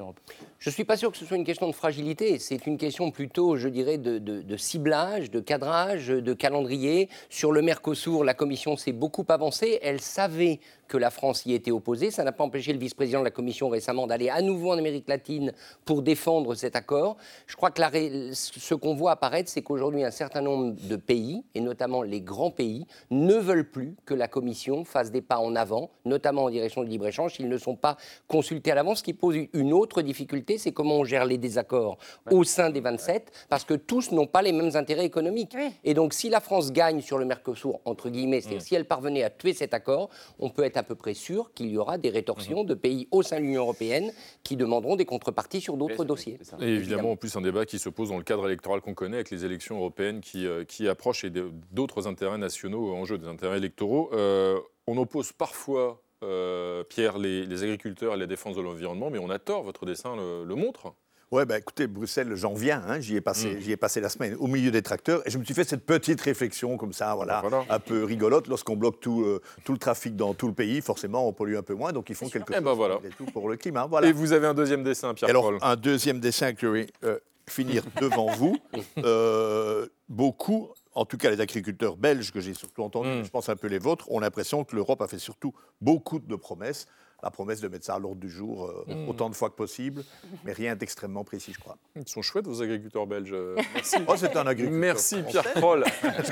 Je 0.58 0.68
ne 0.68 0.72
suis 0.74 0.84
pas 0.84 0.96
sûr 0.98 1.10
que 1.10 1.16
ce 1.16 1.24
soit 1.24 1.36
une 1.38 1.44
question 1.44 1.66
de 1.68 1.72
fragilité, 1.72 2.38
c'est 2.38 2.66
une 2.66 2.76
question 2.76 3.10
plutôt, 3.10 3.56
je 3.56 3.68
dirais, 3.68 3.96
de- 3.96 4.18
de 4.18 4.56
ciblage, 4.58 5.30
de 5.30 5.40
cadrage, 5.40 6.08
de 6.08 6.34
calendrier. 6.34 7.08
Sur 7.30 7.52
le 7.52 7.62
Mercosur, 7.62 8.24
la 8.24 8.34
Commission 8.34 8.76
s'est 8.76 8.92
beaucoup 8.92 9.24
avancée. 9.28 9.78
Elle 9.82 10.00
savait 10.02 10.60
que 10.88 10.96
la 10.96 11.10
France 11.10 11.46
y 11.46 11.54
était 11.54 11.70
opposée. 11.70 12.10
Ça 12.10 12.24
n'a 12.24 12.32
pas 12.32 12.44
empêché 12.44 12.72
le 12.72 12.78
vice-président 12.78 13.20
de 13.20 13.24
la 13.24 13.30
Commission 13.30 13.68
récemment 13.68 14.06
d'aller 14.06 14.30
à 14.30 14.42
nouveau 14.42 14.72
en 14.72 14.78
Amérique 14.78 15.08
latine 15.08 15.52
pour 15.84 16.02
défendre 16.02 16.54
cet 16.54 16.74
accord. 16.74 17.16
Je 17.46 17.56
crois 17.56 17.70
que 17.70 17.80
la 17.80 17.90
ce 18.32 18.74
qu'on 18.74 18.94
voit 18.94 19.12
apparaître, 19.12 19.50
c'est 19.50 19.62
qu'aujourd'hui, 19.62 20.04
un 20.04 20.10
certain 20.10 20.40
nombre 20.40 20.74
de 20.80 20.96
pays, 20.96 21.44
et 21.54 21.60
notamment 21.60 22.02
les 22.02 22.20
grands 22.20 22.50
pays, 22.50 22.86
ne 23.10 23.34
veulent 23.34 23.70
plus 23.70 23.96
que 24.04 24.14
la 24.14 24.28
Commission 24.28 24.84
fasse 24.84 25.10
des 25.10 25.22
pas 25.22 25.38
en 25.38 25.54
avant, 25.54 25.90
notamment 26.04 26.44
en 26.44 26.50
direction 26.50 26.82
du 26.82 26.90
libre-échange, 26.90 27.34
s'ils 27.34 27.48
ne 27.48 27.58
sont 27.58 27.76
pas 27.76 27.96
consultés 28.26 28.72
à 28.72 28.74
l'avance, 28.74 28.98
ce 28.98 29.02
qui 29.04 29.12
pose 29.12 29.36
une 29.52 29.72
autre 29.72 30.02
difficulté, 30.02 30.58
c'est 30.58 30.72
comment 30.72 30.96
on 30.96 31.04
gère 31.04 31.24
les 31.24 31.38
désaccords 31.38 31.98
au 32.30 32.44
sein 32.44 32.70
des 32.70 32.80
27, 32.80 33.46
parce 33.48 33.64
que 33.64 33.74
tous 33.74 34.12
n'ont 34.12 34.26
pas 34.26 34.42
les 34.42 34.52
mêmes 34.52 34.74
intérêts 34.74 35.04
économiques. 35.04 35.56
Et 35.84 35.94
donc, 35.94 36.14
si 36.14 36.30
la 36.30 36.40
France 36.40 36.72
gagne 36.72 37.00
sur 37.00 37.18
le 37.18 37.24
Mercosur, 37.24 37.80
entre 37.84 38.08
guillemets, 38.08 38.40
c'est-à-dire 38.40 38.62
si 38.62 38.74
elle 38.74 38.86
parvenait 38.86 39.22
à 39.22 39.30
tuer 39.30 39.52
cet 39.52 39.74
accord, 39.74 40.08
on 40.38 40.50
peut 40.50 40.64
être 40.64 40.77
à 40.78 40.82
peu 40.82 40.94
près 40.94 41.14
sûr 41.14 41.52
qu'il 41.52 41.68
y 41.70 41.78
aura 41.78 41.98
des 41.98 42.10
rétorsions 42.10 42.64
de 42.64 42.74
pays 42.74 43.08
au 43.10 43.22
sein 43.22 43.36
de 43.36 43.42
l'Union 43.42 43.62
européenne 43.62 44.12
qui 44.42 44.56
demanderont 44.56 44.96
des 44.96 45.04
contreparties 45.04 45.60
sur 45.60 45.76
d'autres 45.76 46.04
dossiers. 46.04 46.38
ça. 46.42 46.56
Et 46.60 46.68
évidemment, 46.68 47.12
en 47.12 47.16
plus, 47.16 47.36
un 47.36 47.40
débat 47.40 47.66
qui 47.66 47.78
se 47.78 47.88
pose 47.88 48.08
dans 48.10 48.18
le 48.18 48.24
cadre 48.24 48.46
électoral 48.46 48.80
qu'on 48.80 48.94
connaît 48.94 49.16
avec 49.16 49.30
les 49.30 49.44
élections 49.44 49.76
européennes 49.76 50.20
qui, 50.20 50.46
euh, 50.46 50.64
qui 50.64 50.88
approchent 50.88 51.24
et 51.24 51.30
d'autres 51.72 52.06
intérêts 52.06 52.38
nationaux 52.38 52.94
en 52.94 53.04
jeu, 53.04 53.18
des 53.18 53.28
intérêts 53.28 53.58
électoraux. 53.58 54.10
Euh, 54.12 54.58
on 54.86 54.96
oppose 54.96 55.32
parfois, 55.32 56.00
euh, 56.22 56.84
Pierre, 56.84 57.18
les, 57.18 57.44
les 57.44 57.62
agriculteurs 57.62 58.14
et 58.14 58.16
la 58.16 58.26
défense 58.26 58.56
de 58.56 58.62
l'environnement, 58.62 59.10
mais 59.10 59.18
on 59.18 59.30
a 59.30 59.38
tort, 59.38 59.62
votre 59.62 59.84
dessin 59.84 60.16
le, 60.16 60.44
le 60.44 60.54
montre. 60.54 60.94
Ouais, 61.30 61.44
bah 61.44 61.58
écoutez, 61.58 61.86
Bruxelles, 61.86 62.34
j'en 62.36 62.54
viens, 62.54 62.82
hein, 62.88 63.00
j'y 63.00 63.14
ai, 63.16 63.20
passé, 63.20 63.50
Mm. 63.56 63.60
j'y 63.60 63.72
ai 63.72 63.76
passé 63.76 64.00
la 64.00 64.08
semaine 64.08 64.34
au 64.40 64.46
milieu 64.46 64.70
des 64.70 64.80
tracteurs 64.80 65.20
et 65.26 65.30
je 65.30 65.36
me 65.36 65.44
suis 65.44 65.52
fait 65.52 65.64
cette 65.64 65.84
petite 65.84 66.20
réflexion 66.22 66.78
comme 66.78 66.94
ça, 66.94 67.14
voilà, 67.14 67.40
Voilà. 67.42 67.64
un 67.68 67.78
peu 67.78 68.02
rigolote. 68.04 68.48
Lorsqu'on 68.48 68.76
bloque 68.76 68.98
tout, 69.00 69.22
euh, 69.22 69.42
tout 69.64 69.72
le 69.72 69.78
trafic 69.78 70.16
dans 70.16 70.32
tout 70.32 70.46
le 70.46 70.54
pays, 70.54 70.80
forcément, 70.80 71.28
on 71.28 71.34
pollue 71.34 71.56
un 71.56 71.62
peu 71.62 71.74
moins, 71.74 71.92
donc 71.92 72.08
ils 72.08 72.14
font 72.16 72.30
quelque 72.30 72.52
Eh 72.52 72.54
chose 72.56 72.64
ben 72.64 72.72
voilà. 72.72 72.94
malgré 72.94 73.10
tout 73.10 73.26
pour 73.26 73.50
le 73.50 73.56
climat. 73.58 73.86
Voilà. 73.86 74.08
Et 74.08 74.12
vous 74.12 74.32
avez 74.32 74.46
un 74.46 74.54
deuxième 74.54 74.82
dessin, 74.82 75.12
Et 75.20 75.24
alors, 75.26 75.52
un 75.60 75.76
deuxième 75.76 76.18
dessin 76.18 76.54
que 76.54 76.60
je 76.62 76.66
vais 76.66 76.86
euh, 77.04 77.18
finir 77.46 77.82
devant 78.00 78.28
vous. 78.32 78.56
Euh, 78.96 79.86
beaucoup, 80.08 80.70
en 80.94 81.04
tout 81.04 81.18
cas 81.18 81.28
les 81.28 81.42
agriculteurs 81.42 81.98
belges 81.98 82.32
que 82.32 82.40
j'ai 82.40 82.54
surtout 82.54 82.82
entendus, 82.82 83.20
Mm. 83.20 83.24
je 83.24 83.30
pense 83.30 83.50
un 83.50 83.56
peu 83.56 83.66
les 83.68 83.78
vôtres, 83.78 84.10
ont 84.10 84.20
l'impression 84.20 84.64
que 84.64 84.74
l'Europe 84.74 85.02
a 85.02 85.08
fait 85.08 85.18
surtout 85.18 85.52
beaucoup 85.82 86.20
de 86.20 86.36
promesses. 86.36 86.86
La 87.22 87.30
promesse 87.30 87.60
de 87.60 87.66
mettre 87.66 87.84
ça 87.84 87.94
à 87.94 87.98
l'ordre 87.98 88.20
du 88.20 88.30
jour 88.30 88.66
euh, 88.66 88.84
Mm. 88.94 89.08
autant 89.08 89.28
de 89.28 89.34
fois 89.34 89.50
que 89.50 89.56
possible, 89.56 90.04
mais 90.44 90.52
rien 90.52 90.76
d'extrêmement 90.76 91.24
précis, 91.24 91.52
je 91.52 91.58
crois. 91.58 91.76
Ils 91.96 92.06
sont 92.08 92.22
chouettes, 92.22 92.46
vos 92.46 92.62
agriculteurs 92.62 93.06
belges. 93.08 93.32
Euh, 93.32 93.56
Merci. 93.74 93.96
Oh, 94.06 94.14
c'est 94.16 94.36
un 94.36 94.46
agriculteur. 94.46 94.78
Merci 94.80 95.22
français. 95.22 95.40
Pierre-Paul. 95.42 95.84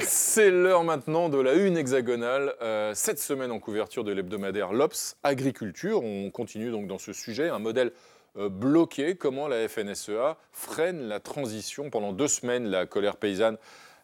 C'est 0.03 0.51
l'heure 0.51 0.85
maintenant 0.85 1.29
de 1.29 1.39
la 1.39 1.55
une 1.55 1.77
hexagonale. 1.77 2.55
Euh, 2.63 2.93
cette 2.95 3.19
semaine 3.19 3.51
en 3.51 3.59
couverture 3.59 4.05
de 4.05 4.13
l'hebdomadaire 4.13 4.73
l'Obs 4.73 5.17
Agriculture. 5.25 6.03
On 6.05 6.31
continue 6.31 6.71
donc 6.71 6.87
dans 6.87 6.99
ce 6.99 7.13
sujet, 7.13 7.49
un 7.49 7.59
modèle 7.59 7.91
euh, 8.37 8.49
bloqué. 8.49 9.17
Comment 9.17 9.49
la 9.49 9.67
FNSEA 9.69 10.37
freine 10.53 11.09
la 11.09 11.19
transition? 11.21 11.91
Pendant 11.91 12.13
deux 12.13 12.29
semaines, 12.29 12.67
la 12.67 12.87
colère 12.87 13.17
paysanne 13.17 13.57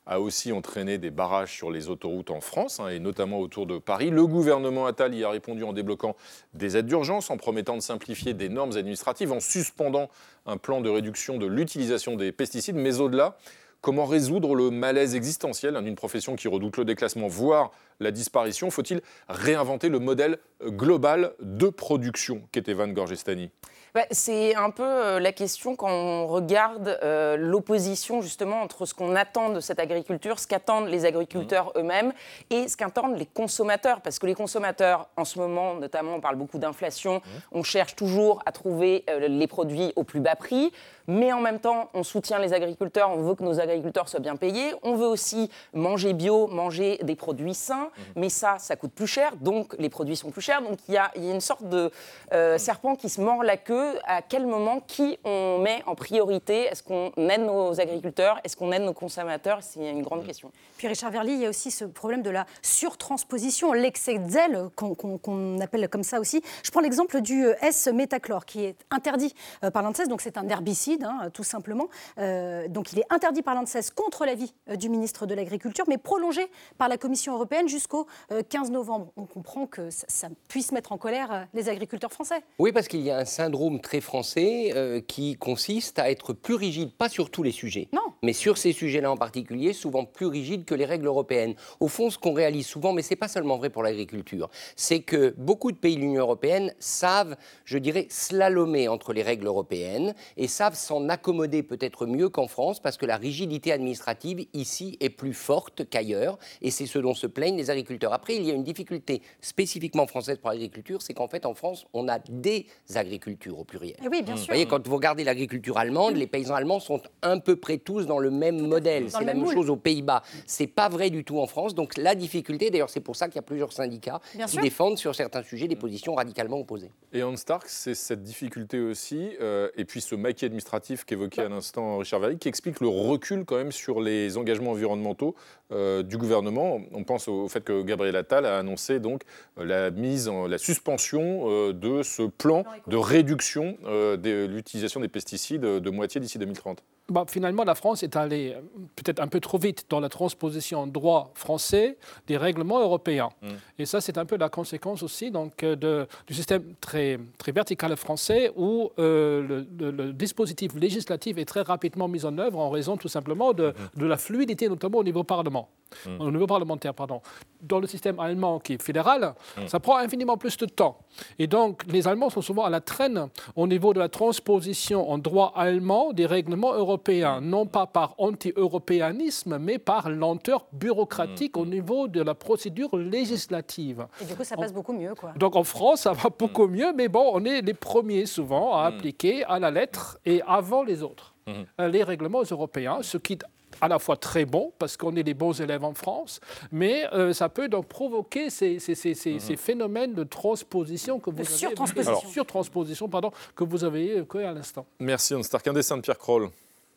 a 0.06 0.20
aussi 0.20 0.52
entraîné 0.52 0.98
des 0.98 1.10
barrages 1.10 1.52
sur 1.52 1.70
les 1.70 1.88
autoroutes 1.88 2.30
en 2.30 2.40
France, 2.40 2.80
hein, 2.80 2.88
et 2.88 2.98
notamment 2.98 3.38
autour 3.38 3.66
de 3.66 3.78
Paris. 3.78 4.10
Le 4.10 4.26
gouvernement 4.26 4.86
Attal 4.86 5.14
y 5.14 5.24
a 5.24 5.30
répondu 5.30 5.62
en 5.64 5.72
débloquant 5.72 6.16
des 6.54 6.76
aides 6.76 6.86
d'urgence, 6.86 7.30
en 7.30 7.36
promettant 7.36 7.76
de 7.76 7.82
simplifier 7.82 8.34
des 8.34 8.48
normes 8.48 8.76
administratives, 8.76 9.32
en 9.32 9.40
suspendant 9.40 10.08
un 10.46 10.56
plan 10.56 10.80
de 10.80 10.90
réduction 10.90 11.38
de 11.38 11.46
l'utilisation 11.46 12.16
des 12.16 12.32
pesticides, 12.32 12.76
mais 12.76 13.00
au-delà, 13.00 13.36
Comment 13.82 14.06
résoudre 14.06 14.54
le 14.54 14.70
malaise 14.70 15.16
existentiel 15.16 15.74
hein, 15.74 15.82
d'une 15.82 15.96
profession 15.96 16.36
qui 16.36 16.46
redoute 16.46 16.76
le 16.76 16.84
déclassement, 16.84 17.26
voire 17.26 17.72
la 17.98 18.12
disparition? 18.12 18.70
Faut-il 18.70 19.00
réinventer 19.28 19.88
le 19.88 19.98
modèle 19.98 20.38
global 20.64 21.32
de 21.40 21.68
production? 21.68 22.42
Qu'était 22.52 22.74
Van 22.74 22.86
Gorgestani? 22.86 23.50
Bah, 23.94 24.06
c'est 24.10 24.54
un 24.54 24.70
peu 24.70 24.82
euh, 24.82 25.20
la 25.20 25.32
question 25.32 25.76
quand 25.76 25.90
on 25.90 26.26
regarde 26.26 26.98
euh, 27.02 27.36
l'opposition 27.36 28.22
justement 28.22 28.62
entre 28.62 28.86
ce 28.86 28.94
qu'on 28.94 29.14
attend 29.14 29.50
de 29.50 29.60
cette 29.60 29.78
agriculture, 29.78 30.38
ce 30.38 30.46
qu'attendent 30.46 30.88
les 30.88 31.04
agriculteurs 31.04 31.74
eux-mêmes 31.76 32.14
et 32.48 32.68
ce 32.68 32.78
qu'attendent 32.78 33.18
les 33.18 33.26
consommateurs. 33.26 34.00
Parce 34.00 34.18
que 34.18 34.26
les 34.26 34.34
consommateurs, 34.34 35.10
en 35.18 35.26
ce 35.26 35.38
moment, 35.38 35.74
notamment, 35.74 36.14
on 36.14 36.20
parle 36.22 36.36
beaucoup 36.36 36.56
d'inflation, 36.56 37.20
on 37.50 37.62
cherche 37.62 37.94
toujours 37.94 38.42
à 38.46 38.52
trouver 38.52 39.04
euh, 39.10 39.28
les 39.28 39.46
produits 39.46 39.92
au 39.94 40.04
plus 40.04 40.20
bas 40.20 40.36
prix 40.36 40.72
mais 41.06 41.32
en 41.32 41.40
même 41.40 41.58
temps, 41.58 41.90
on 41.94 42.02
soutient 42.02 42.38
les 42.38 42.52
agriculteurs, 42.52 43.10
on 43.10 43.22
veut 43.22 43.34
que 43.34 43.42
nos 43.42 43.60
agriculteurs 43.60 44.08
soient 44.08 44.20
bien 44.20 44.36
payés, 44.36 44.74
on 44.82 44.94
veut 44.94 45.06
aussi 45.06 45.50
manger 45.72 46.12
bio, 46.12 46.46
manger 46.46 46.98
des 47.02 47.16
produits 47.16 47.54
sains, 47.54 47.90
mhm. 47.96 48.04
mais 48.16 48.28
ça, 48.28 48.56
ça 48.58 48.76
coûte 48.76 48.92
plus 48.92 49.06
cher, 49.06 49.36
donc 49.36 49.74
les 49.78 49.88
produits 49.88 50.16
sont 50.16 50.30
plus 50.30 50.42
chers. 50.42 50.62
Donc 50.62 50.78
il 50.88 50.94
y 50.94 50.96
a, 50.96 51.10
une 51.16 51.40
sorte 51.40 51.64
de 51.68 51.90
euh, 52.32 52.58
serpent 52.58 52.94
qui 52.96 53.08
se 53.08 53.20
mord 53.20 53.42
la 53.42 53.56
queue. 53.56 53.81
À 54.04 54.22
quel 54.22 54.46
moment, 54.46 54.80
qui 54.80 55.18
on 55.24 55.58
met 55.58 55.82
en 55.86 55.94
priorité 55.94 56.64
Est-ce 56.64 56.82
qu'on 56.82 57.12
aide 57.16 57.42
nos 57.42 57.80
agriculteurs? 57.80 58.40
Est-ce 58.44 58.56
qu'on 58.56 58.72
aide 58.72 58.82
nos 58.82 58.92
consommateurs? 58.92 59.58
C'est 59.62 59.90
une 59.90 60.02
grande 60.02 60.24
question. 60.24 60.50
Puis 60.76 60.88
Richard 60.88 61.10
Verly, 61.10 61.32
il 61.32 61.40
y 61.40 61.46
a 61.46 61.48
aussi 61.48 61.70
ce 61.70 61.84
problème 61.84 62.22
de 62.22 62.30
la 62.30 62.46
surtransposition, 62.62 63.72
l'excès 63.72 64.18
de 64.18 64.28
zèle, 64.28 64.68
qu'on 64.76 65.60
appelle 65.60 65.88
comme 65.88 66.02
ça 66.02 66.20
aussi. 66.20 66.42
Je 66.62 66.70
prends 66.70 66.80
l'exemple 66.80 67.20
du 67.20 67.44
euh, 67.44 67.54
S-métachlore, 67.62 68.44
qui 68.44 68.64
est 68.64 68.76
interdit 68.90 69.34
euh, 69.64 69.70
par 69.70 69.82
l'ANSES, 69.82 70.08
donc 70.08 70.20
c'est 70.20 70.36
un 70.36 70.48
herbicide 70.48 70.82
Hein, 71.02 71.30
tout 71.32 71.44
simplement. 71.44 71.88
Euh, 72.18 72.68
donc 72.68 72.92
il 72.92 72.98
est 72.98 73.06
interdit 73.10 73.42
par 73.42 73.54
l'ANSES 73.54 73.90
contre 73.94 74.24
l'avis 74.24 74.54
du 74.76 74.88
ministre 74.88 75.26
de 75.26 75.34
l'Agriculture, 75.34 75.84
mais 75.88 75.98
prolongé 75.98 76.42
par 76.78 76.88
la 76.88 76.96
Commission 76.96 77.34
européenne 77.34 77.68
jusqu'au 77.68 78.06
15 78.48 78.68
euh, 78.68 78.72
novembre. 78.72 79.12
On 79.16 79.26
comprend 79.26 79.66
que 79.66 79.90
ça, 79.90 80.28
puisse 80.48 80.72
mettre 80.72 80.92
en 80.92 80.98
colère 80.98 81.46
les 81.54 81.68
agriculteurs 81.68 82.12
français. 82.12 82.42
Oui, 82.58 82.72
parce 82.72 82.88
qu'il 82.88 83.00
y 83.00 83.10
a 83.10 83.18
un 83.18 83.24
syndrome 83.24 83.71
très 83.80 84.00
français 84.00 85.02
qui 85.06 85.36
consiste 85.36 85.98
à 85.98 86.10
être 86.10 86.32
plus 86.32 86.54
rigide, 86.54 86.92
pas 86.92 87.08
sur 87.08 87.30
tous 87.30 87.42
les 87.42 87.52
sujets, 87.52 87.88
non. 87.92 88.00
mais 88.22 88.32
sur 88.32 88.58
ces 88.58 88.72
sujets-là 88.72 89.10
en 89.10 89.16
particulier, 89.16 89.72
souvent 89.72 90.04
plus 90.04 90.26
rigide 90.26 90.64
que 90.64 90.74
les 90.74 90.84
règles 90.84 91.06
européennes. 91.06 91.54
Au 91.80 91.88
fond, 91.88 92.10
ce 92.10 92.18
qu'on 92.18 92.32
réalise 92.32 92.66
souvent, 92.66 92.92
mais 92.92 93.02
ce 93.02 93.10
n'est 93.10 93.16
pas 93.16 93.28
seulement 93.28 93.56
vrai 93.56 93.70
pour 93.70 93.82
l'agriculture, 93.82 94.50
c'est 94.76 95.00
que 95.00 95.34
beaucoup 95.36 95.72
de 95.72 95.76
pays 95.76 95.96
de 95.96 96.00
l'Union 96.00 96.22
européenne 96.22 96.74
savent, 96.78 97.36
je 97.64 97.78
dirais, 97.78 98.06
slalomer 98.10 98.88
entre 98.88 99.12
les 99.12 99.22
règles 99.22 99.46
européennes 99.46 100.14
et 100.36 100.48
savent 100.48 100.74
s'en 100.74 101.08
accommoder 101.08 101.62
peut-être 101.62 102.06
mieux 102.06 102.28
qu'en 102.28 102.48
France 102.48 102.80
parce 102.80 102.96
que 102.96 103.06
la 103.06 103.16
rigidité 103.16 103.72
administrative 103.72 104.46
ici 104.52 104.96
est 105.00 105.10
plus 105.10 105.34
forte 105.34 105.88
qu'ailleurs 105.88 106.38
et 106.60 106.70
c'est 106.70 106.86
ce 106.86 106.98
dont 106.98 107.14
se 107.14 107.26
plaignent 107.26 107.56
les 107.56 107.70
agriculteurs. 107.70 108.12
Après, 108.12 108.36
il 108.36 108.44
y 108.44 108.50
a 108.50 108.54
une 108.54 108.64
difficulté 108.64 109.22
spécifiquement 109.40 110.06
française 110.06 110.38
pour 110.38 110.50
l'agriculture, 110.50 111.02
c'est 111.02 111.14
qu'en 111.14 111.28
fait 111.28 111.46
en 111.46 111.54
France, 111.54 111.86
on 111.92 112.08
a 112.08 112.18
des 112.18 112.66
agricultures 112.94 113.58
au 113.62 113.64
pluriel. 113.64 113.96
Et 114.02 114.08
oui, 114.08 114.22
bien 114.22 114.36
sûr. 114.36 114.46
Vous 114.46 114.52
voyez, 114.52 114.66
quand 114.66 114.86
vous 114.86 114.96
regardez 114.96 115.24
l'agriculture 115.24 115.78
allemande, 115.78 116.16
les 116.16 116.26
paysans 116.26 116.54
allemands 116.54 116.80
sont 116.80 117.00
à 117.22 117.38
peu 117.38 117.56
près 117.56 117.78
tous 117.78 118.06
dans 118.06 118.18
le 118.18 118.30
même 118.30 118.60
modèle. 118.66 119.10
C'est 119.10 119.24
la 119.24 119.34
même 119.34 119.50
chose 119.50 119.70
aux 119.70 119.76
Pays-Bas. 119.76 120.22
C'est 120.46 120.66
pas 120.66 120.88
vrai 120.88 121.10
du 121.10 121.24
tout 121.24 121.38
en 121.38 121.46
France. 121.46 121.74
Donc 121.74 121.96
la 121.96 122.14
difficulté, 122.14 122.70
d'ailleurs, 122.70 122.90
c'est 122.90 123.00
pour 123.00 123.16
ça 123.16 123.28
qu'il 123.28 123.36
y 123.36 123.38
a 123.38 123.42
plusieurs 123.42 123.72
syndicats 123.72 124.20
qui 124.46 124.58
défendent 124.58 124.98
sur 124.98 125.14
certains 125.14 125.42
sujets 125.42 125.68
des 125.68 125.76
positions 125.76 126.14
radicalement 126.14 126.58
opposées. 126.58 126.90
Et 127.12 127.22
Hans 127.22 127.36
Stark, 127.36 127.64
c'est 127.68 127.94
cette 127.94 128.22
difficulté 128.22 128.80
aussi, 128.80 129.30
euh, 129.40 129.68
et 129.76 129.84
puis 129.84 130.00
ce 130.00 130.14
maquis 130.14 130.44
administratif 130.44 131.04
qu'évoquait 131.04 131.42
à 131.42 131.48
l'instant 131.48 131.98
Richard 131.98 132.20
Verly, 132.20 132.38
qui 132.38 132.48
explique 132.48 132.80
le 132.80 132.88
recul 132.88 133.44
quand 133.44 133.56
même 133.56 133.72
sur 133.72 134.00
les 134.00 134.36
engagements 134.36 134.72
environnementaux 134.72 135.34
euh, 135.72 136.02
du 136.02 136.18
gouvernement. 136.18 136.80
On 136.92 137.04
pense 137.04 137.28
au 137.28 137.48
fait 137.48 137.62
que 137.62 137.82
Gabriel 137.82 138.16
Attal 138.16 138.44
a 138.44 138.58
annoncé 138.58 139.00
donc 139.00 139.22
euh, 139.58 139.64
la 139.64 139.90
mise, 139.90 140.28
en, 140.28 140.46
la 140.46 140.58
suspension 140.58 141.44
euh, 141.44 141.72
de 141.72 142.02
ce 142.02 142.22
plan 142.22 142.64
de 142.88 142.96
réduction 142.96 143.51
de 143.60 144.46
l'utilisation 144.46 145.00
des 145.00 145.08
pesticides 145.08 145.62
de 145.62 145.90
moitié 145.90 146.20
d'ici 146.20 146.38
2030. 146.38 146.82
Bah, 147.08 147.24
finalement, 147.28 147.64
la 147.64 147.74
France 147.74 148.02
est 148.02 148.16
allée 148.16 148.56
peut-être 148.96 149.20
un 149.20 149.26
peu 149.26 149.40
trop 149.40 149.58
vite 149.58 149.86
dans 149.90 150.00
la 150.00 150.08
transposition 150.08 150.80
en 150.80 150.86
droit 150.86 151.32
français 151.34 151.98
des 152.26 152.36
règlements 152.36 152.80
européens. 152.80 153.30
Mm. 153.42 153.48
Et 153.80 153.86
ça, 153.86 154.00
c'est 154.00 154.18
un 154.18 154.24
peu 154.24 154.36
la 154.36 154.48
conséquence 154.48 155.02
aussi 155.02 155.30
donc, 155.30 155.64
de, 155.64 156.06
du 156.26 156.34
système 156.34 156.62
très, 156.80 157.18
très 157.38 157.52
vertical 157.52 157.94
français 157.96 158.52
où 158.56 158.90
le, 158.96 159.66
le, 159.78 160.12
dispositif 160.12 160.74
législatif 160.74 161.38
est 161.38 161.44
très 161.44 161.62
rapidement 161.62 162.08
mis 162.08 162.24
en 162.24 162.38
œuvre 162.38 162.58
en 162.58 162.70
raison 162.70 162.96
tout 162.96 163.08
simplement 163.08 163.52
de, 163.52 163.70
mm-hmm. 163.70 164.00
de 164.00 164.06
la 164.06 164.16
fluidité, 164.16 164.68
notamment 164.68 164.98
au 164.98 165.04
niveau 165.04 165.24
Parlement. 165.24 165.68
Mm. 166.06 166.20
au 166.20 166.30
niveau 166.30 166.46
parlementaire, 166.46 166.94
pardon. 166.94 167.20
Dans 167.60 167.80
le 167.80 167.86
système 167.86 168.18
allemand 168.18 168.58
qui 168.58 168.74
est 168.74 168.82
fédéral, 168.82 169.34
mm. 169.56 169.68
ça 169.68 169.80
prend 169.80 169.96
infiniment 169.96 170.36
plus 170.36 170.56
de 170.56 170.66
temps. 170.66 170.98
Et 171.38 171.46
donc, 171.46 171.82
les 171.86 172.08
Allemands 172.08 172.30
sont 172.30 172.42
souvent 172.42 172.64
à 172.64 172.70
la 172.70 172.80
traîne 172.80 173.28
au 173.56 173.66
niveau 173.66 173.92
de 173.94 173.98
la 173.98 174.08
transposition 174.08 175.10
en 175.10 175.18
droit 175.18 175.52
allemand 175.56 176.12
des 176.12 176.26
règlements 176.26 176.74
européens, 176.74 177.40
mm. 177.40 177.48
non 177.48 177.66
pas 177.66 177.86
par 177.86 178.14
anti-européanisme, 178.18 179.58
mais 179.58 179.78
par 179.78 180.10
lenteur 180.10 180.66
bureaucratique 180.72 181.56
au 181.56 181.66
niveau 181.66 182.08
de 182.08 182.22
la 182.22 182.34
procédure 182.34 182.96
législative. 182.96 184.06
Et 184.20 184.24
du 184.24 184.34
coup, 184.34 184.44
ça 184.44 184.56
passe 184.56 184.72
beaucoup 184.72 184.92
mieux, 184.92 185.14
quoi. 185.14 185.32
Donc, 185.36 185.56
en 185.56 185.64
France, 185.64 186.02
ça 186.02 186.12
va 186.12 186.30
beaucoup 186.36 186.66
mieux, 186.66 186.92
mais 186.94 187.08
bon, 187.08 187.30
on 187.32 187.44
est 187.44 187.60
les 187.62 187.74
premiers 187.74 188.26
souvent 188.26 188.74
à 188.76 188.86
appliquer 188.86 189.44
à 189.44 189.58
la 189.58 189.70
lettre 189.70 190.18
et 190.24 190.42
avant 190.46 190.82
les 190.82 191.02
autres 191.02 191.34
euh, 191.48 191.88
les 191.88 192.04
règlements 192.04 192.42
européens, 192.48 192.98
ce 193.02 193.18
qui 193.18 193.38
à 193.80 193.88
la 193.88 193.98
fois 193.98 194.16
très 194.16 194.44
bon, 194.44 194.72
parce 194.78 194.96
qu'on 194.96 195.14
est 195.16 195.22
des 195.22 195.34
bons 195.34 195.60
élèves 195.60 195.84
en 195.84 195.94
France, 195.94 196.40
mais 196.70 197.04
euh, 197.12 197.32
ça 197.32 197.48
peut 197.48 197.68
donc 197.68 197.86
provoquer 197.86 198.50
ces, 198.50 198.78
ces, 198.78 198.94
ces, 198.94 199.14
ces 199.14 199.32
mhm. 199.34 199.56
phénomènes 199.56 200.14
de 200.14 200.24
transposition 200.24 201.18
que 201.18 201.30
vous 201.30 201.36
de 201.36 201.42
avez... 201.42 201.50
Surtransposition. 201.50 202.28
surtransposition, 202.30 203.08
pardon, 203.08 203.30
que 203.54 203.64
vous 203.64 203.84
avez 203.84 204.16
évoqué 204.16 204.44
à 204.44 204.52
l'instant. 204.52 204.86
Merci, 204.98 205.34
Anne 205.34 205.42
Stark. 205.42 205.66
Un 205.66 205.72
dessin 205.72 205.96
de 205.96 206.02
Pierre 206.02 206.18
Kroll. 206.18 206.50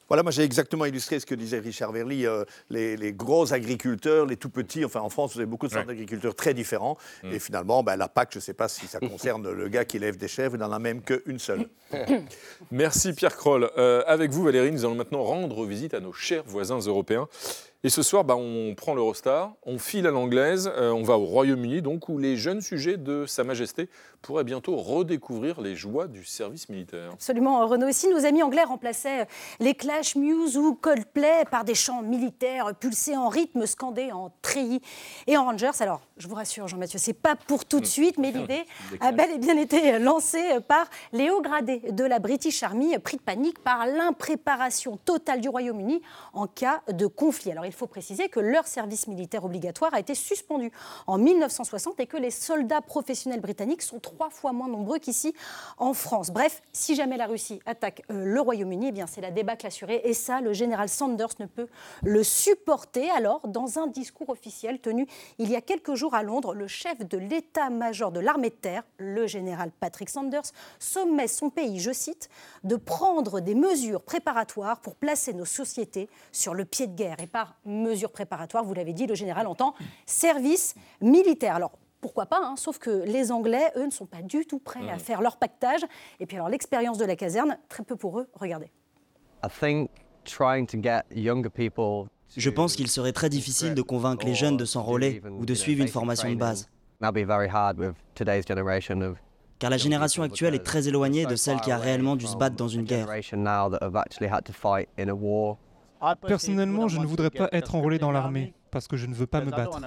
Voilà, 0.07 0.23
moi 0.23 0.31
j'ai 0.31 0.43
exactement 0.43 0.85
illustré 0.85 1.19
ce 1.19 1.25
que 1.25 1.35
disait 1.35 1.59
Richard 1.59 1.91
Verly, 1.91 2.25
euh, 2.25 2.43
les, 2.69 3.13
gros 3.13 3.53
agriculteurs, 3.53 4.25
les 4.25 4.37
tout 4.37 4.49
petits, 4.49 4.85
enfin 4.85 5.01
en 5.01 5.09
France 5.09 5.33
vous 5.33 5.39
avez 5.39 5.49
beaucoup 5.49 5.67
de 5.67 5.73
sortes 5.73 5.87
d'agriculteurs 5.87 6.35
très 6.35 6.53
différents, 6.53 6.97
mm. 7.23 7.33
et 7.33 7.39
finalement 7.39 7.83
ben, 7.83 7.95
la 7.95 8.07
PAC, 8.07 8.29
je 8.33 8.37
ne 8.37 8.41
sais 8.41 8.53
pas 8.53 8.67
si 8.67 8.87
ça 8.87 8.99
concerne 8.99 9.49
le 9.51 9.67
gars 9.67 9.85
qui 9.85 9.97
élève 9.97 10.17
des 10.17 10.27
chèvres, 10.27 10.55
il 10.55 10.59
n'en 10.59 10.71
a 10.71 10.79
même 10.79 11.01
qu'une 11.01 11.39
seule. 11.39 11.67
Merci 12.71 13.13
Pierre 13.13 13.35
Kroll. 13.35 13.69
Euh, 13.77 14.03
avec 14.07 14.31
vous 14.31 14.43
Valérie, 14.43 14.71
nous 14.71 14.85
allons 14.85 14.95
maintenant 14.95 15.23
rendre 15.23 15.65
visite 15.65 15.93
à 15.93 15.99
nos 15.99 16.13
chers 16.13 16.43
voisins 16.45 16.79
européens. 16.79 17.27
Et 17.85 17.89
ce 17.89 18.01
soir, 18.01 18.23
bah, 18.23 18.35
on 18.35 18.73
prend 18.73 18.95
l'Eurostar, 18.95 19.53
on 19.63 19.77
file 19.77 20.07
à 20.07 20.09
l'anglaise, 20.09 20.71
euh, 20.75 20.89
on 20.89 21.03
va 21.03 21.19
au 21.19 21.25
Royaume-Uni, 21.25 21.83
donc 21.83 22.09
où 22.09 22.17
les 22.17 22.35
jeunes 22.35 22.61
sujets 22.61 22.97
de 22.97 23.27
Sa 23.27 23.43
Majesté 23.43 23.89
pourraient 24.23 24.43
bientôt 24.43 24.75
redécouvrir 24.75 25.61
les 25.61 25.75
joies 25.75 26.07
du 26.07 26.25
service 26.25 26.67
militaire. 26.67 27.11
Absolument, 27.13 27.67
Renaud. 27.67 27.87
Aussi, 27.87 28.09
nos 28.09 28.25
amis 28.25 28.41
anglais 28.41 28.63
remplaçaient 28.63 29.27
les 29.59 29.75
Clash 29.75 30.15
Muse 30.15 30.57
ou 30.57 30.73
Coldplay 30.73 31.45
par 31.51 31.63
des 31.63 31.75
chants 31.75 32.01
militaires 32.01 32.73
pulsés 32.73 33.15
en 33.15 33.29
rythme, 33.29 33.67
scandés 33.67 34.11
en 34.11 34.31
treillis 34.41 34.81
et 35.27 35.37
en 35.37 35.45
Rangers. 35.45 35.69
Alors, 35.79 36.01
je 36.17 36.27
vous 36.27 36.33
rassure, 36.33 36.67
Jean-Mathieu, 36.67 36.97
c'est 36.97 37.13
pas 37.13 37.35
pour 37.35 37.65
tout 37.65 37.79
de 37.79 37.85
suite, 37.85 38.17
mais 38.17 38.31
l'idée 38.35 38.65
a 38.99 39.11
bel 39.11 39.29
et 39.29 39.37
bien 39.37 39.57
été 39.59 39.99
lancée 39.99 40.59
par 40.67 40.89
les 41.13 41.29
hauts 41.29 41.43
gradés 41.43 41.83
de 41.91 42.03
la 42.03 42.17
British 42.17 42.63
Army, 42.63 42.97
pris 42.97 43.17
de 43.17 43.21
panique 43.21 43.59
par 43.59 43.85
l'impréparation 43.85 44.97
totale 44.97 45.39
du 45.39 45.49
Royaume-Uni 45.49 46.01
en 46.33 46.47
cas 46.47 46.81
de 46.91 47.05
conflit. 47.05 47.51
Alors, 47.51 47.67
il 47.67 47.74
faut 47.75 47.87
préciser 47.87 48.29
que 48.29 48.39
leur 48.39 48.67
service 48.67 49.07
militaire 49.07 49.45
obligatoire 49.45 49.93
a 49.93 49.99
été 49.99 50.15
suspendu 50.15 50.71
en 51.07 51.17
1960 51.17 51.99
et 51.99 52.07
que 52.07 52.17
les 52.17 52.31
soldats 52.31 52.81
professionnels 52.81 53.41
britanniques 53.41 53.81
sont 53.81 53.99
trois 53.99 54.29
fois 54.29 54.53
moins 54.53 54.67
nombreux 54.67 54.99
qu'ici 54.99 55.33
en 55.77 55.93
France. 55.93 56.31
Bref, 56.31 56.61
si 56.73 56.95
jamais 56.95 57.17
la 57.17 57.27
Russie 57.27 57.59
attaque 57.65 58.03
euh, 58.11 58.25
le 58.25 58.41
Royaume-Uni, 58.41 58.93
eh 58.95 59.03
c'est 59.07 59.21
la 59.21 59.31
débâcle 59.31 59.67
assurée 59.67 60.01
et 60.03 60.13
ça, 60.13 60.41
le 60.41 60.53
général 60.53 60.89
Sanders 60.89 61.35
ne 61.39 61.45
peut 61.45 61.67
le 62.03 62.23
supporter. 62.23 63.09
Alors, 63.11 63.47
dans 63.47 63.79
un 63.79 63.87
discours 63.87 64.29
officiel 64.29 64.79
tenu 64.79 65.07
il 65.37 65.49
y 65.49 65.55
a 65.55 65.61
quelques 65.61 65.95
jours 65.95 66.15
à 66.15 66.23
Londres, 66.23 66.53
le 66.53 66.67
chef 66.67 66.99
de 66.99 67.17
l'état-major 67.17 68.11
de 68.11 68.19
l'armée 68.19 68.49
de 68.49 68.55
terre, 68.55 68.83
le 68.97 69.27
général 69.27 69.71
Patrick 69.79 70.09
Sanders, 70.09 70.51
sommet 70.79 71.27
son 71.27 71.49
pays, 71.49 71.79
je 71.79 71.91
cite, 71.91 72.29
de 72.63 72.75
prendre 72.75 73.39
des 73.39 73.55
mesures 73.55 74.01
préparatoires 74.01 74.79
pour 74.79 74.95
placer 74.95 75.33
nos 75.33 75.45
sociétés 75.45 76.09
sur 76.31 76.53
le 76.53 76.65
pied 76.65 76.87
de 76.87 76.95
guerre 76.95 77.19
et 77.19 77.27
par 77.27 77.55
mesures 77.65 78.11
préparatoires, 78.11 78.63
vous 78.63 78.73
l'avez 78.73 78.93
dit, 78.93 79.07
le 79.07 79.15
général 79.15 79.47
entend 79.47 79.73
service 80.05 80.75
militaire. 81.01 81.55
Alors, 81.55 81.71
pourquoi 82.01 82.27
pas, 82.27 82.39
hein, 82.43 82.55
sauf 82.55 82.77
que 82.77 83.03
les 83.05 83.31
Anglais, 83.31 83.71
eux, 83.75 83.85
ne 83.85 83.91
sont 83.91 84.05
pas 84.05 84.21
du 84.21 84.45
tout 84.45 84.59
prêts 84.59 84.87
à 84.89 84.97
mmh. 84.97 84.99
faire 84.99 85.21
leur 85.21 85.37
pactage. 85.37 85.81
Et 86.19 86.25
puis 86.25 86.37
alors 86.37 86.49
l'expérience 86.49 86.97
de 86.97 87.05
la 87.05 87.15
caserne, 87.15 87.57
très 87.67 87.83
peu 87.83 87.95
pour 87.95 88.19
eux, 88.19 88.27
regardez. 88.33 88.71
Je 92.35 92.49
pense 92.49 92.75
qu'il 92.75 92.89
serait 92.89 93.11
très 93.11 93.29
difficile 93.29 93.73
de 93.73 93.81
convaincre 93.81 94.25
les 94.25 94.35
jeunes 94.35 94.57
de 94.57 94.65
s'enrôler 94.65 95.21
ou 95.31 95.45
de 95.45 95.53
suivre 95.53 95.81
une 95.81 95.87
formation 95.87 96.29
de 96.29 96.35
base. 96.35 96.69
Car 99.57 99.69
la 99.69 99.77
génération 99.77 100.21
actuelle 100.21 100.53
est 100.53 100.63
très 100.63 100.87
éloignée 100.87 101.25
de 101.25 101.35
celle 101.35 101.61
qui 101.61 101.71
a 101.71 101.77
réellement 101.77 102.15
dû 102.15 102.27
se 102.27 102.35
battre 102.35 102.55
dans 102.55 102.67
une 102.67 102.83
guerre. 102.83 103.07
Personnellement, 106.27 106.87
je 106.87 106.99
ne 106.99 107.05
voudrais 107.05 107.31
pas 107.31 107.49
être 107.51 107.75
enrôlé 107.75 107.97
dans 107.99 108.11
l'armée 108.11 108.53
parce 108.71 108.87
que 108.87 108.97
je 108.97 109.07
ne 109.07 109.13
veux 109.13 109.27
pas 109.27 109.41
me 109.41 109.51
battre. 109.51 109.79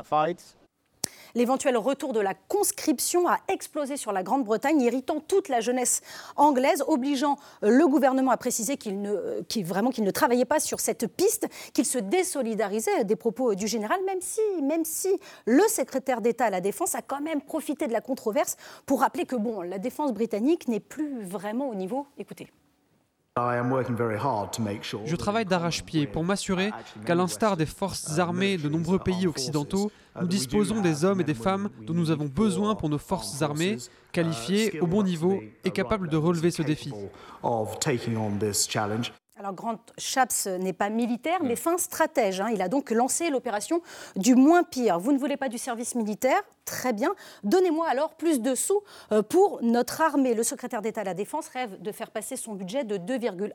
L'éventuel 1.34 1.76
retour 1.76 2.12
de 2.12 2.20
la 2.20 2.34
conscription 2.34 3.28
a 3.28 3.38
explosé 3.48 3.96
sur 3.96 4.12
la 4.12 4.22
Grande-Bretagne, 4.22 4.80
irritant 4.80 5.20
toute 5.20 5.48
la 5.48 5.60
jeunesse 5.60 6.00
anglaise, 6.36 6.82
obligeant 6.86 7.36
le 7.60 7.86
gouvernement 7.86 8.30
à 8.30 8.36
préciser 8.36 8.76
qu'il 8.76 9.02
ne, 9.02 9.36
vraiment 9.62 9.90
qu'il 9.90 10.04
ne 10.04 10.10
travaillait 10.10 10.44
pas 10.44 10.60
sur 10.60 10.80
cette 10.80 11.06
piste, 11.06 11.46
qu'il 11.74 11.84
se 11.84 11.98
désolidarisait 11.98 13.04
des 13.04 13.16
propos 13.16 13.54
du 13.54 13.68
général, 13.68 13.98
même 14.06 14.20
si, 14.20 14.40
même 14.62 14.84
si 14.84 15.20
le 15.44 15.62
secrétaire 15.68 16.20
d'État 16.20 16.46
à 16.46 16.50
la 16.50 16.60
Défense 16.60 16.94
a 16.94 17.02
quand 17.02 17.20
même 17.20 17.42
profité 17.42 17.86
de 17.86 17.92
la 17.92 18.00
controverse 18.00 18.56
pour 18.86 19.00
rappeler 19.00 19.26
que 19.26 19.36
bon, 19.36 19.60
la 19.60 19.78
défense 19.78 20.12
britannique 20.12 20.66
n'est 20.68 20.80
plus 20.80 21.22
vraiment 21.22 21.68
au 21.68 21.74
niveau. 21.74 22.06
Écoutez. 22.16 22.48
Je 25.04 25.16
travaille 25.16 25.44
d'arrache-pied 25.44 26.06
pour 26.06 26.24
m'assurer 26.24 26.70
qu'à 27.04 27.14
l'instar 27.14 27.56
des 27.56 27.66
forces 27.66 28.18
armées 28.18 28.56
de 28.56 28.68
nombreux 28.68 28.98
pays 28.98 29.26
occidentaux, 29.26 29.90
nous 30.20 30.26
disposons 30.26 30.80
des 30.80 31.04
hommes 31.04 31.20
et 31.20 31.24
des 31.24 31.34
femmes 31.34 31.70
dont 31.82 31.94
nous 31.94 32.10
avons 32.10 32.26
besoin 32.26 32.74
pour 32.74 32.88
nos 32.88 32.98
forces 32.98 33.42
armées, 33.42 33.78
qualifiés 34.12 34.80
au 34.80 34.86
bon 34.86 35.02
niveau 35.02 35.40
et 35.64 35.70
capables 35.70 36.08
de 36.08 36.16
relever 36.16 36.50
ce 36.50 36.62
défi. 36.62 36.92
Alors 39.40 39.52
Grant 39.52 39.78
Chaps 39.96 40.48
n'est 40.48 40.72
pas 40.72 40.90
militaire, 40.90 41.38
mais 41.44 41.54
fin 41.54 41.78
stratège. 41.78 42.40
Hein. 42.40 42.48
Il 42.52 42.60
a 42.60 42.68
donc 42.68 42.90
lancé 42.90 43.30
l'opération 43.30 43.80
du 44.16 44.34
moins 44.34 44.64
pire. 44.64 44.98
Vous 44.98 45.12
ne 45.12 45.18
voulez 45.18 45.36
pas 45.36 45.48
du 45.48 45.58
service 45.58 45.94
militaire 45.94 46.40
Très 46.68 46.92
bien. 46.92 47.14
Donnez-moi 47.44 47.88
alors 47.88 48.10
plus 48.10 48.42
de 48.42 48.54
sous 48.54 48.82
euh, 49.10 49.22
pour 49.22 49.60
notre 49.62 50.02
armée. 50.02 50.34
Le 50.34 50.42
secrétaire 50.42 50.82
d'État 50.82 51.00
à 51.00 51.04
la 51.04 51.14
Défense 51.14 51.48
rêve 51.48 51.80
de 51.80 51.92
faire 51.92 52.10
passer 52.10 52.36
son 52.36 52.52
budget 52.52 52.84
de 52.84 52.98
2,1 52.98 53.52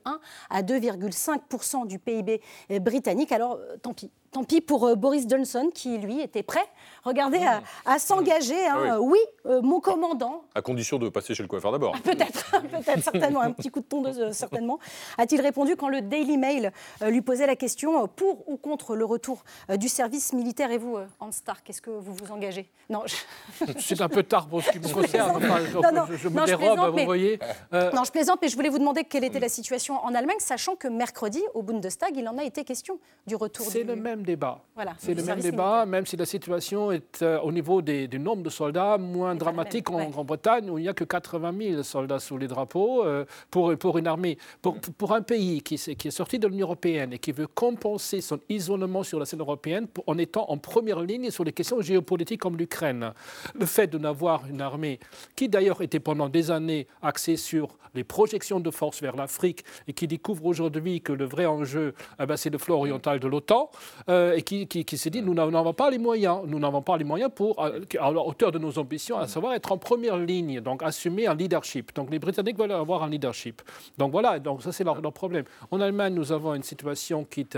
à 0.49 0.61
2,5% 0.63 1.85
du 1.85 1.99
PIB 1.99 2.41
euh, 2.71 2.79
britannique. 2.79 3.31
Alors 3.31 3.59
euh, 3.61 3.77
tant 3.79 3.93
pis. 3.93 4.09
Tant 4.31 4.43
pis 4.43 4.61
pour 4.61 4.97
Boris 4.97 5.27
Johnson 5.29 5.69
qui, 5.71 5.99
lui, 5.99 6.19
était 6.19 6.41
prêt, 6.41 6.65
regardez, 7.03 7.39
à, 7.85 7.99
s'engager. 7.99 8.65
Hein. 8.65 8.93
Ah 8.93 8.99
oui, 8.99 9.19
mon 9.45 9.79
commandant. 9.79 10.45
À 10.55 10.63
condition 10.63 10.97
de 10.97 11.07
passer 11.09 11.35
chez 11.35 11.43
le 11.43 11.47
coiffeur 11.47 11.71
d'abord. 11.71 11.93
peut-être, 12.01 12.51
peut-être, 12.71 13.03
certainement. 13.03 13.41
Un 13.41 13.51
petit 13.51 13.69
coup 13.69 13.81
de 13.81 13.85
tondeuse, 13.85 14.31
certainement. 14.31 14.79
A-t-il 15.19 15.39
répondu 15.39 15.75
quand 15.75 15.87
le 15.87 16.01
Daily 16.01 16.37
Mail 16.37 16.71
lui 17.05 17.21
posait 17.21 17.45
la 17.45 17.55
question 17.55 18.07
pour 18.07 18.49
ou 18.49 18.57
contre 18.57 18.95
le 18.95 19.05
retour 19.05 19.43
du 19.77 19.87
service 19.87 20.33
militaire? 20.33 20.71
Et 20.71 20.79
vous, 20.79 20.97
Hans 21.19 21.31
Stark, 21.31 21.69
est-ce 21.69 21.83
que 21.83 21.91
vous 21.91 22.15
vous 22.15 22.31
engagez? 22.31 22.67
Non, 22.89 23.02
C'est 23.79 24.01
un 24.01 24.09
peu 24.09 24.23
tard 24.23 24.47
pour 24.47 24.63
ce 24.63 24.71
qui 24.71 24.79
me 24.79 24.87
concerne. 24.91 25.41
je, 25.41 26.27
me 26.27 26.45
dérobe, 26.45 26.97
vous 26.97 27.05
voyez. 27.05 27.39
Euh, 27.73 27.91
non, 27.91 28.03
je 28.03 28.11
plaisante, 28.11 28.39
mais 28.41 28.47
je 28.47 28.55
voulais 28.55 28.69
vous 28.69 28.79
demander 28.79 29.03
quelle 29.03 29.23
était 29.23 29.39
la 29.39 29.49
situation 29.49 30.03
en 30.03 30.13
Allemagne, 30.13 30.37
sachant 30.39 30.75
que 30.75 30.87
mercredi, 30.87 31.41
au 31.53 31.61
Bundestag, 31.61 32.15
il 32.15 32.27
en 32.27 32.37
a 32.37 32.43
été 32.43 32.63
question 32.63 32.99
du 33.27 33.35
retour. 33.35 33.65
C'est 33.69 33.83
le 33.83 33.95
même 33.95 34.23
débat. 34.23 34.59
Voilà, 34.75 34.93
c'est 34.97 35.13
le 35.13 35.23
même 35.23 35.39
débat, 35.39 35.85
même 35.85 36.05
si 36.05 36.17
la 36.17 36.25
situation 36.25 36.91
est 36.91 37.21
euh, 37.21 37.39
au 37.41 37.51
niveau 37.51 37.81
des, 37.81 38.07
du 38.07 38.19
nombre 38.19 38.43
de 38.43 38.49
soldats 38.49 38.97
moins 38.97 39.35
dramatique 39.35 39.89
en 39.89 40.09
Grande-Bretagne, 40.09 40.69
où 40.69 40.77
il 40.77 40.83
n'y 40.83 40.89
a 40.89 40.93
que 40.93 41.03
80 41.03 41.53
000 41.57 41.83
soldats 41.83 42.19
sous 42.19 42.37
les 42.37 42.47
drapeaux 42.47 43.03
euh, 43.05 43.25
pour, 43.51 43.75
pour 43.77 43.97
une 43.97 44.07
armée. 44.07 44.37
Pour, 44.61 44.79
pour 44.79 45.13
un 45.13 45.21
pays 45.21 45.61
qui, 45.61 45.75
qui 45.77 46.07
est 46.07 46.11
sorti 46.11 46.39
de 46.39 46.47
l'Union 46.47 46.67
européenne 46.67 47.13
et 47.13 47.19
qui 47.19 47.31
veut 47.31 47.47
compenser 47.47 48.21
son 48.21 48.39
isolement 48.49 49.03
sur 49.03 49.19
la 49.19 49.25
scène 49.25 49.41
européenne 49.41 49.87
en 50.07 50.17
étant 50.17 50.49
en 50.49 50.57
première 50.57 51.01
ligne 51.01 51.29
sur 51.31 51.43
les 51.43 51.53
questions 51.53 51.81
géopolitiques 51.81 52.41
comme 52.41 52.57
l'Ukraine 52.57 52.92
le 52.99 53.65
fait 53.65 53.87
de 53.87 53.97
n'avoir 53.97 54.45
une 54.47 54.61
armée 54.61 54.99
qui 55.35 55.49
d'ailleurs 55.49 55.81
était 55.81 55.99
pendant 55.99 56.29
des 56.29 56.51
années 56.51 56.87
axée 57.01 57.37
sur 57.37 57.77
les 57.95 58.03
projections 58.03 58.59
de 58.59 58.71
force 58.71 59.01
vers 59.01 59.15
l'Afrique 59.15 59.63
et 59.87 59.93
qui 59.93 60.07
découvre 60.07 60.45
aujourd'hui 60.45 61.01
que 61.01 61.13
le 61.13 61.25
vrai 61.25 61.45
enjeu, 61.45 61.93
eh 62.19 62.25
ben, 62.25 62.37
c'est 62.37 62.49
le 62.49 62.57
flanc 62.57 62.77
oriental 62.77 63.19
de 63.19 63.27
l'OTAN, 63.27 63.69
euh, 64.09 64.35
et 64.35 64.41
qui, 64.41 64.67
qui, 64.67 64.97
s'est 64.97 65.09
dit 65.09 65.21
nous 65.21 65.33
n'avons 65.33 65.73
pas 65.73 65.89
les 65.89 65.97
moyens, 65.97 66.41
nous 66.45 66.59
n'avons 66.59 66.81
pas 66.81 66.97
les 66.97 67.03
moyens 67.03 67.31
pour, 67.33 67.63
à, 67.63 67.69
la 67.69 68.11
hauteur 68.11 68.51
de 68.51 68.59
nos 68.59 68.77
ambitions, 68.79 69.17
à 69.17 69.27
savoir 69.27 69.53
être 69.53 69.71
en 69.71 69.77
première 69.77 70.17
ligne, 70.17 70.59
donc 70.61 70.83
assumer 70.83 71.27
un 71.27 71.35
leadership. 71.35 71.93
Donc 71.95 72.09
les 72.09 72.19
Britanniques 72.19 72.57
veulent 72.57 72.71
avoir 72.71 73.03
un 73.03 73.09
leadership. 73.09 73.61
Donc 73.97 74.11
voilà, 74.11 74.39
donc 74.39 74.63
ça 74.63 74.71
c'est 74.71 74.83
leur, 74.83 75.01
leur, 75.01 75.13
problème. 75.13 75.45
En 75.71 75.79
Allemagne, 75.81 76.13
nous 76.13 76.31
avons 76.31 76.55
une 76.55 76.63
situation 76.63 77.23
qui 77.25 77.41
est... 77.41 77.57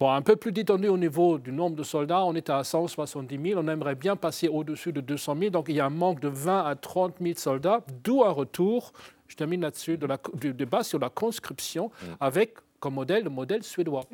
Bon, 0.00 0.10
un 0.10 0.22
peu 0.22 0.34
plus 0.34 0.50
détendu 0.50 0.88
au 0.88 0.96
niveau 0.96 1.36
du 1.36 1.52
nombre 1.52 1.76
de 1.76 1.82
soldats, 1.82 2.24
on 2.24 2.34
est 2.34 2.48
à 2.48 2.64
170 2.64 3.50
000, 3.50 3.60
on 3.62 3.68
aimerait 3.68 3.94
bien 3.94 4.16
passer 4.16 4.48
au-dessus 4.48 4.94
de 4.94 5.02
200 5.02 5.36
000, 5.38 5.50
donc 5.50 5.66
il 5.68 5.74
y 5.74 5.80
a 5.80 5.84
un 5.84 5.90
manque 5.90 6.20
de 6.20 6.28
20 6.28 6.64
à 6.64 6.74
30 6.74 7.16
000 7.20 7.34
soldats, 7.36 7.84
d'où 8.02 8.24
un 8.24 8.30
retour, 8.30 8.94
je 9.28 9.36
termine 9.36 9.60
là-dessus, 9.60 9.98
de 9.98 10.08
du 10.32 10.54
débat 10.54 10.84
sur 10.84 10.98
la 10.98 11.10
conscription 11.10 11.88
mm. 11.88 12.06
avec 12.18 12.54
comme 12.80 12.94
modèle 12.94 13.24
le 13.24 13.30
modèle 13.30 13.62
suédois. 13.62 14.04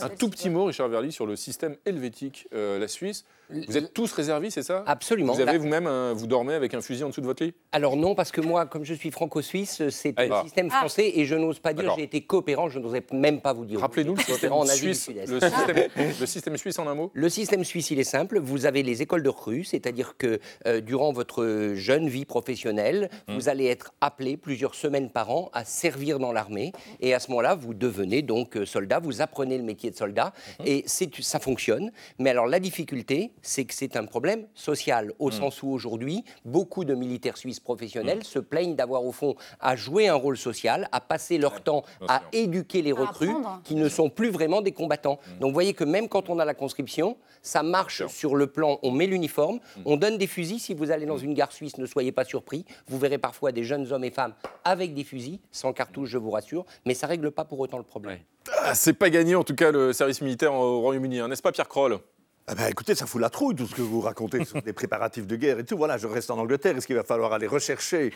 Un 0.00 0.08
tout 0.08 0.30
petit 0.30 0.48
mot, 0.48 0.64
Richard 0.64 0.88
Verly, 0.88 1.12
sur 1.12 1.26
le 1.26 1.36
système 1.36 1.76
helvétique, 1.84 2.48
euh, 2.54 2.78
la 2.78 2.88
Suisse. 2.88 3.26
Vous 3.50 3.76
êtes 3.76 3.92
tous 3.92 4.12
réservistes, 4.12 4.54
c'est 4.54 4.62
ça? 4.62 4.82
Absolument. 4.86 5.32
Vous 5.32 5.40
avez 5.40 5.58
vous-même, 5.58 5.88
vous 6.12 6.26
dormez 6.26 6.54
avec 6.54 6.74
un 6.74 6.80
fusil 6.80 7.04
en 7.04 7.08
dessous 7.08 7.20
de 7.20 7.26
votre 7.26 7.44
lit? 7.44 7.54
Alors 7.72 7.96
non, 7.96 8.14
parce 8.14 8.32
que 8.32 8.40
moi, 8.40 8.66
comme 8.66 8.84
je 8.84 8.94
suis 8.94 9.10
franco-suisse, 9.10 9.88
c'est 9.90 10.18
le 10.18 10.32
ah. 10.32 10.42
système 10.42 10.68
ah. 10.72 10.78
français 10.78 11.12
et 11.14 11.24
je 11.24 11.34
n'ose 11.34 11.58
pas 11.58 11.72
dire 11.72 11.94
j'ai 11.96 12.02
été 12.02 12.22
coopérant, 12.22 12.68
je 12.68 12.78
n'oserais 12.78 13.04
même 13.12 13.40
pas 13.40 13.52
vous 13.52 13.64
dire. 13.64 13.80
Rappelez-nous 13.80 14.14
le 14.14 14.22
système 14.22 14.66
suisse, 14.66 15.08
le 15.08 15.40
système, 15.40 15.76
le 16.20 16.26
système, 16.26 16.56
suisse 16.56 16.78
en 16.78 16.86
un 16.86 16.94
mot? 16.94 17.10
Le 17.14 17.28
système 17.28 17.64
suisse, 17.64 17.90
il 17.90 17.98
est 17.98 18.04
simple. 18.04 18.38
Vous 18.40 18.66
avez 18.66 18.82
les 18.82 19.02
écoles 19.02 19.22
de 19.22 19.28
recrues, 19.28 19.64
c'est-à-dire 19.64 20.16
que 20.16 20.40
euh, 20.66 20.80
durant 20.80 21.12
votre 21.12 21.72
jeune 21.74 22.08
vie 22.08 22.24
professionnelle, 22.24 23.10
hmm. 23.28 23.34
vous 23.34 23.48
allez 23.48 23.66
être 23.66 23.92
appelé 24.00 24.36
plusieurs 24.36 24.74
semaines 24.74 25.10
par 25.10 25.30
an 25.30 25.50
à 25.52 25.64
servir 25.64 26.18
dans 26.18 26.32
l'armée 26.32 26.72
et 27.00 27.14
à 27.14 27.20
ce 27.20 27.30
moment-là, 27.30 27.54
vous 27.54 27.74
devenez 27.74 28.22
donc 28.22 28.56
euh, 28.56 28.66
soldat, 28.66 28.98
vous 28.98 29.20
apprenez 29.22 29.56
le 29.56 29.64
métier 29.64 29.90
de 29.90 29.96
soldat 29.96 30.32
hmm. 30.60 30.64
et 30.66 30.84
ça 30.86 31.38
fonctionne. 31.38 31.92
Mais 32.18 32.30
alors 32.30 32.46
la 32.46 32.60
difficulté, 32.60 33.32
c'est 33.42 33.64
que 33.64 33.74
c'est 33.74 33.96
un 33.96 34.04
problème 34.04 34.46
social, 34.54 35.12
au 35.18 35.28
mm. 35.28 35.32
sens 35.32 35.62
où 35.62 35.68
aujourd'hui, 35.68 36.24
beaucoup 36.44 36.84
de 36.84 36.94
militaires 36.94 37.36
suisses 37.36 37.60
professionnels 37.60 38.18
mm. 38.18 38.24
se 38.24 38.38
plaignent 38.38 38.74
d'avoir 38.74 39.04
au 39.04 39.12
fond 39.12 39.36
à 39.60 39.76
jouer 39.76 40.08
un 40.08 40.14
rôle 40.14 40.36
social, 40.36 40.88
à 40.92 41.00
passer 41.00 41.38
leur 41.38 41.62
temps 41.62 41.84
à 42.08 42.22
éduquer 42.32 42.82
les 42.82 42.92
recrues 42.92 43.34
qui 43.64 43.74
ne 43.74 43.88
sont 43.88 44.10
plus 44.10 44.30
vraiment 44.30 44.62
des 44.62 44.72
combattants. 44.72 45.18
Mm. 45.26 45.38
Donc 45.38 45.48
vous 45.48 45.54
voyez 45.54 45.74
que 45.74 45.84
même 45.84 46.08
quand 46.08 46.28
on 46.30 46.38
a 46.38 46.44
la 46.44 46.54
conscription, 46.54 47.16
ça 47.42 47.62
marche 47.62 48.06
sur 48.08 48.34
le 48.34 48.46
plan, 48.46 48.78
on 48.82 48.90
met 48.90 49.06
l'uniforme, 49.06 49.60
on 49.84 49.96
donne 49.96 50.18
des 50.18 50.26
fusils. 50.26 50.60
Si 50.60 50.74
vous 50.74 50.90
allez 50.90 51.06
dans 51.06 51.18
une 51.18 51.34
gare 51.34 51.52
suisse, 51.52 51.78
ne 51.78 51.86
soyez 51.86 52.12
pas 52.12 52.24
surpris. 52.24 52.64
Vous 52.88 52.98
verrez 52.98 53.18
parfois 53.18 53.52
des 53.52 53.64
jeunes 53.64 53.92
hommes 53.92 54.04
et 54.04 54.10
femmes 54.10 54.34
avec 54.64 54.94
des 54.94 55.04
fusils, 55.04 55.38
sans 55.52 55.72
cartouche, 55.72 56.08
je 56.08 56.18
vous 56.18 56.30
rassure, 56.30 56.64
mais 56.84 56.94
ça 56.94 57.06
règle 57.06 57.30
pas 57.30 57.44
pour 57.44 57.60
autant 57.60 57.78
le 57.78 57.84
problème. 57.84 58.18
Ah, 58.62 58.74
c'est 58.74 58.92
pas 58.92 59.10
gagné 59.10 59.34
en 59.34 59.44
tout 59.44 59.54
cas 59.54 59.70
le 59.70 59.92
service 59.92 60.20
militaire 60.20 60.54
au 60.54 60.80
Royaume-Uni, 60.80 61.20
hein, 61.20 61.28
n'est-ce 61.28 61.42
pas 61.42 61.52
Pierre 61.52 61.68
Kroll? 61.68 61.98
Ah 62.48 62.54
ben, 62.54 62.66
écoutez, 62.68 62.94
ça 62.94 63.06
fout 63.06 63.20
la 63.20 63.28
trouille 63.28 63.56
tout 63.56 63.66
ce 63.66 63.74
que 63.74 63.82
vous 63.82 64.00
racontez 64.00 64.44
sur 64.44 64.62
des 64.62 64.72
préparatifs 64.72 65.26
de 65.26 65.34
guerre 65.34 65.58
et 65.58 65.64
tout. 65.64 65.76
Voilà, 65.76 65.98
je 65.98 66.06
reste 66.06 66.30
en 66.30 66.38
Angleterre. 66.38 66.76
Est-ce 66.76 66.86
qu'il 66.86 66.94
va 66.94 67.02
falloir 67.02 67.32
aller 67.32 67.48
rechercher 67.48 68.12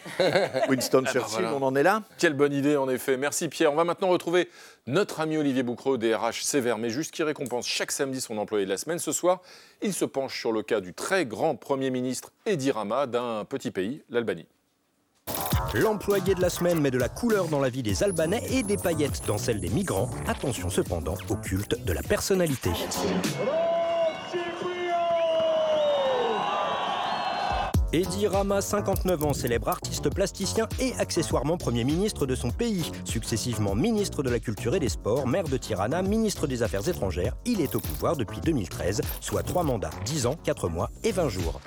Winston 0.68 1.02
ah 1.06 1.12
ben 1.12 1.20
Churchill? 1.20 1.46
On 1.46 1.62
en 1.62 1.74
est 1.74 1.82
là? 1.82 2.04
Quelle 2.16 2.34
bonne 2.34 2.52
idée, 2.52 2.76
en 2.76 2.88
effet. 2.88 3.16
Merci 3.16 3.48
Pierre. 3.48 3.72
On 3.72 3.76
va 3.76 3.82
maintenant 3.82 4.08
retrouver 4.08 4.48
notre 4.86 5.18
ami 5.18 5.36
Olivier 5.36 5.64
Boucreau, 5.64 5.96
DRH 5.96 6.44
sévère 6.44 6.78
mais 6.78 6.90
juste 6.90 7.12
qui 7.12 7.24
récompense 7.24 7.66
chaque 7.66 7.90
samedi 7.90 8.20
son 8.20 8.38
employé 8.38 8.66
de 8.66 8.70
la 8.70 8.76
semaine. 8.76 9.00
Ce 9.00 9.10
soir, 9.10 9.42
il 9.82 9.92
se 9.92 10.04
penche 10.04 10.38
sur 10.38 10.52
le 10.52 10.62
cas 10.62 10.80
du 10.80 10.94
très 10.94 11.26
grand 11.26 11.56
Premier 11.56 11.90
ministre 11.90 12.30
Edi 12.46 12.70
Rama 12.70 13.08
d'un 13.08 13.44
petit 13.44 13.72
pays, 13.72 14.04
l'Albanie. 14.10 14.46
L'employé 15.74 16.36
de 16.36 16.40
la 16.40 16.50
semaine 16.50 16.80
met 16.80 16.92
de 16.92 16.98
la 16.98 17.08
couleur 17.08 17.48
dans 17.48 17.60
la 17.60 17.68
vie 17.68 17.82
des 17.82 18.04
Albanais 18.04 18.42
et 18.52 18.62
des 18.62 18.76
paillettes 18.76 19.22
dans 19.26 19.38
celle 19.38 19.58
des 19.58 19.70
migrants. 19.70 20.10
Attention 20.28 20.70
cependant 20.70 21.16
au 21.28 21.34
culte 21.34 21.84
de 21.84 21.92
la 21.92 22.02
personnalité. 22.02 22.70
Edi 27.92 28.29
Rama, 28.29 28.61
59 28.61 29.24
ans, 29.24 29.33
célèbre 29.33 29.68
artiste 29.68 30.14
plasticien 30.14 30.68
et 30.79 30.92
accessoirement 31.00 31.57
Premier 31.57 31.83
ministre 31.83 32.24
de 32.24 32.37
son 32.37 32.53
pays. 32.53 32.88
Successivement 33.05 33.74
ministre 33.74 34.22
de 34.22 34.31
la 34.31 34.38
Culture 34.38 34.76
et 34.76 34.79
des 34.79 34.88
Sports, 34.88 35.26
maire 35.26 35.48
de 35.48 35.57
Tirana, 35.57 36.00
ministre 36.00 36.46
des 36.46 36.62
Affaires 36.62 36.88
étrangères, 36.88 37.35
il 37.44 37.61
est 37.61 37.74
au 37.74 37.81
pouvoir 37.81 38.16
depuis 38.16 38.40
2013, 38.40 39.00
soit 39.20 39.42
trois 39.42 39.64
mandats, 39.64 39.90
10 40.05 40.26
ans, 40.26 40.37
4 40.44 40.68
mois 40.68 40.90
et 41.03 41.11
20 41.11 41.29
jours. 41.31 41.61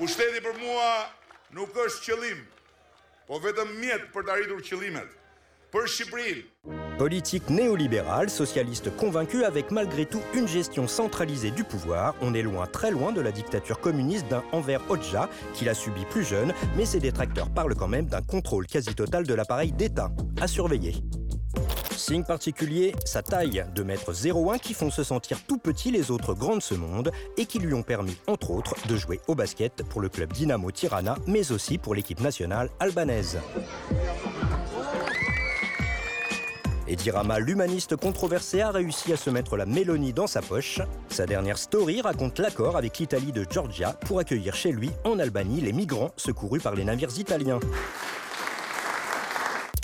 Politique 6.97 7.49
néolibérale, 7.49 8.29
socialiste 8.29 8.95
convaincu 8.95 9.43
avec 9.43 9.71
malgré 9.71 10.05
tout 10.05 10.21
une 10.35 10.47
gestion 10.47 10.87
centralisée 10.87 11.49
du 11.49 11.63
pouvoir, 11.63 12.13
on 12.21 12.35
est 12.35 12.43
loin, 12.43 12.67
très 12.67 12.91
loin 12.91 13.11
de 13.11 13.19
la 13.19 13.31
dictature 13.31 13.79
communiste 13.79 14.27
d'un 14.27 14.43
Enver 14.51 14.77
Hoxha 14.89 15.27
qu'il 15.55 15.69
a 15.69 15.73
subi 15.73 16.05
plus 16.05 16.23
jeune, 16.23 16.53
mais 16.77 16.85
ses 16.85 16.99
détracteurs 16.99 17.49
parlent 17.49 17.75
quand 17.75 17.87
même 17.87 18.05
d'un 18.05 18.21
contrôle 18.21 18.67
quasi 18.67 18.93
total 18.93 19.25
de 19.25 19.33
l'appareil 19.33 19.71
d'État. 19.71 20.11
À 20.39 20.47
surveiller. 20.47 20.95
Signe 21.97 22.23
particulier, 22.23 22.93
sa 23.05 23.23
taille, 23.23 23.65
de 23.73 23.83
mètre 23.83 24.11
01 24.11 24.57
qui 24.59 24.73
font 24.73 24.91
se 24.91 25.03
sentir 25.03 25.39
tout 25.47 25.57
petit 25.57 25.89
les 25.89 26.11
autres 26.11 26.33
grands 26.33 26.57
de 26.57 26.61
ce 26.61 26.75
monde 26.75 27.11
et 27.37 27.45
qui 27.45 27.59
lui 27.59 27.73
ont 27.73 27.83
permis, 27.83 28.17
entre 28.27 28.51
autres, 28.51 28.75
de 28.87 28.95
jouer 28.95 29.19
au 29.27 29.35
basket 29.35 29.83
pour 29.89 30.01
le 30.01 30.09
club 30.09 30.31
Dynamo 30.31 30.69
Tirana, 30.71 31.15
mais 31.27 31.51
aussi 31.51 31.77
pour 31.77 31.95
l'équipe 31.95 32.19
nationale 32.19 32.69
albanaise. 32.79 33.39
Eddie 36.93 37.09
Rama, 37.09 37.39
l'humaniste 37.39 37.95
controversé, 37.95 38.61
a 38.61 38.69
réussi 38.69 39.13
à 39.13 39.17
se 39.17 39.31
mettre 39.31 39.57
la 39.57 39.65
Mélanie 39.65 40.13
dans 40.13 40.27
sa 40.27 40.43
poche. 40.43 40.79
Sa 41.09 41.25
dernière 41.25 41.57
story 41.57 42.01
raconte 42.01 42.37
l'accord 42.37 42.77
avec 42.77 42.99
l'Italie 42.99 43.31
de 43.31 43.47
Georgia 43.49 43.93
pour 43.93 44.19
accueillir 44.19 44.53
chez 44.53 44.71
lui, 44.71 44.91
en 45.03 45.17
Albanie, 45.17 45.59
les 45.59 45.73
migrants 45.73 46.11
secourus 46.17 46.59
par 46.59 46.75
les 46.75 46.83
navires 46.83 47.17
italiens. 47.17 47.59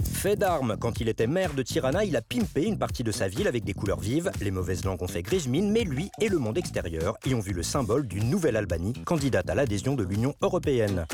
Fait 0.04 0.36
d'armes, 0.36 0.78
quand 0.80 1.02
il 1.02 1.10
était 1.10 1.26
maire 1.26 1.56
de 1.56 1.64
Tirana, 1.64 2.06
il 2.06 2.16
a 2.16 2.22
pimpé 2.22 2.66
une 2.66 2.78
partie 2.78 3.04
de 3.04 3.12
sa 3.12 3.28
ville 3.28 3.48
avec 3.48 3.64
des 3.64 3.74
couleurs 3.74 4.00
vives. 4.00 4.30
Les 4.40 4.52
mauvaises 4.52 4.86
langues 4.86 5.02
ont 5.02 5.08
fait 5.08 5.24
grise 5.24 5.48
mine, 5.48 5.72
mais 5.72 5.86
lui 5.86 6.12
et 6.22 6.30
le 6.30 6.38
monde 6.38 6.60
extérieur 6.60 7.18
y 7.26 7.34
ont 7.34 7.40
vu 7.40 7.54
le 7.54 7.64
symbole 7.64 8.08
d'une 8.08 8.30
nouvelle 8.30 8.56
Albanie, 8.56 8.94
candidate 9.06 9.50
à 9.50 9.56
l'adhésion 9.56 9.96
de 9.96 10.04
l'Union 10.04 10.36
européenne. 10.44 11.08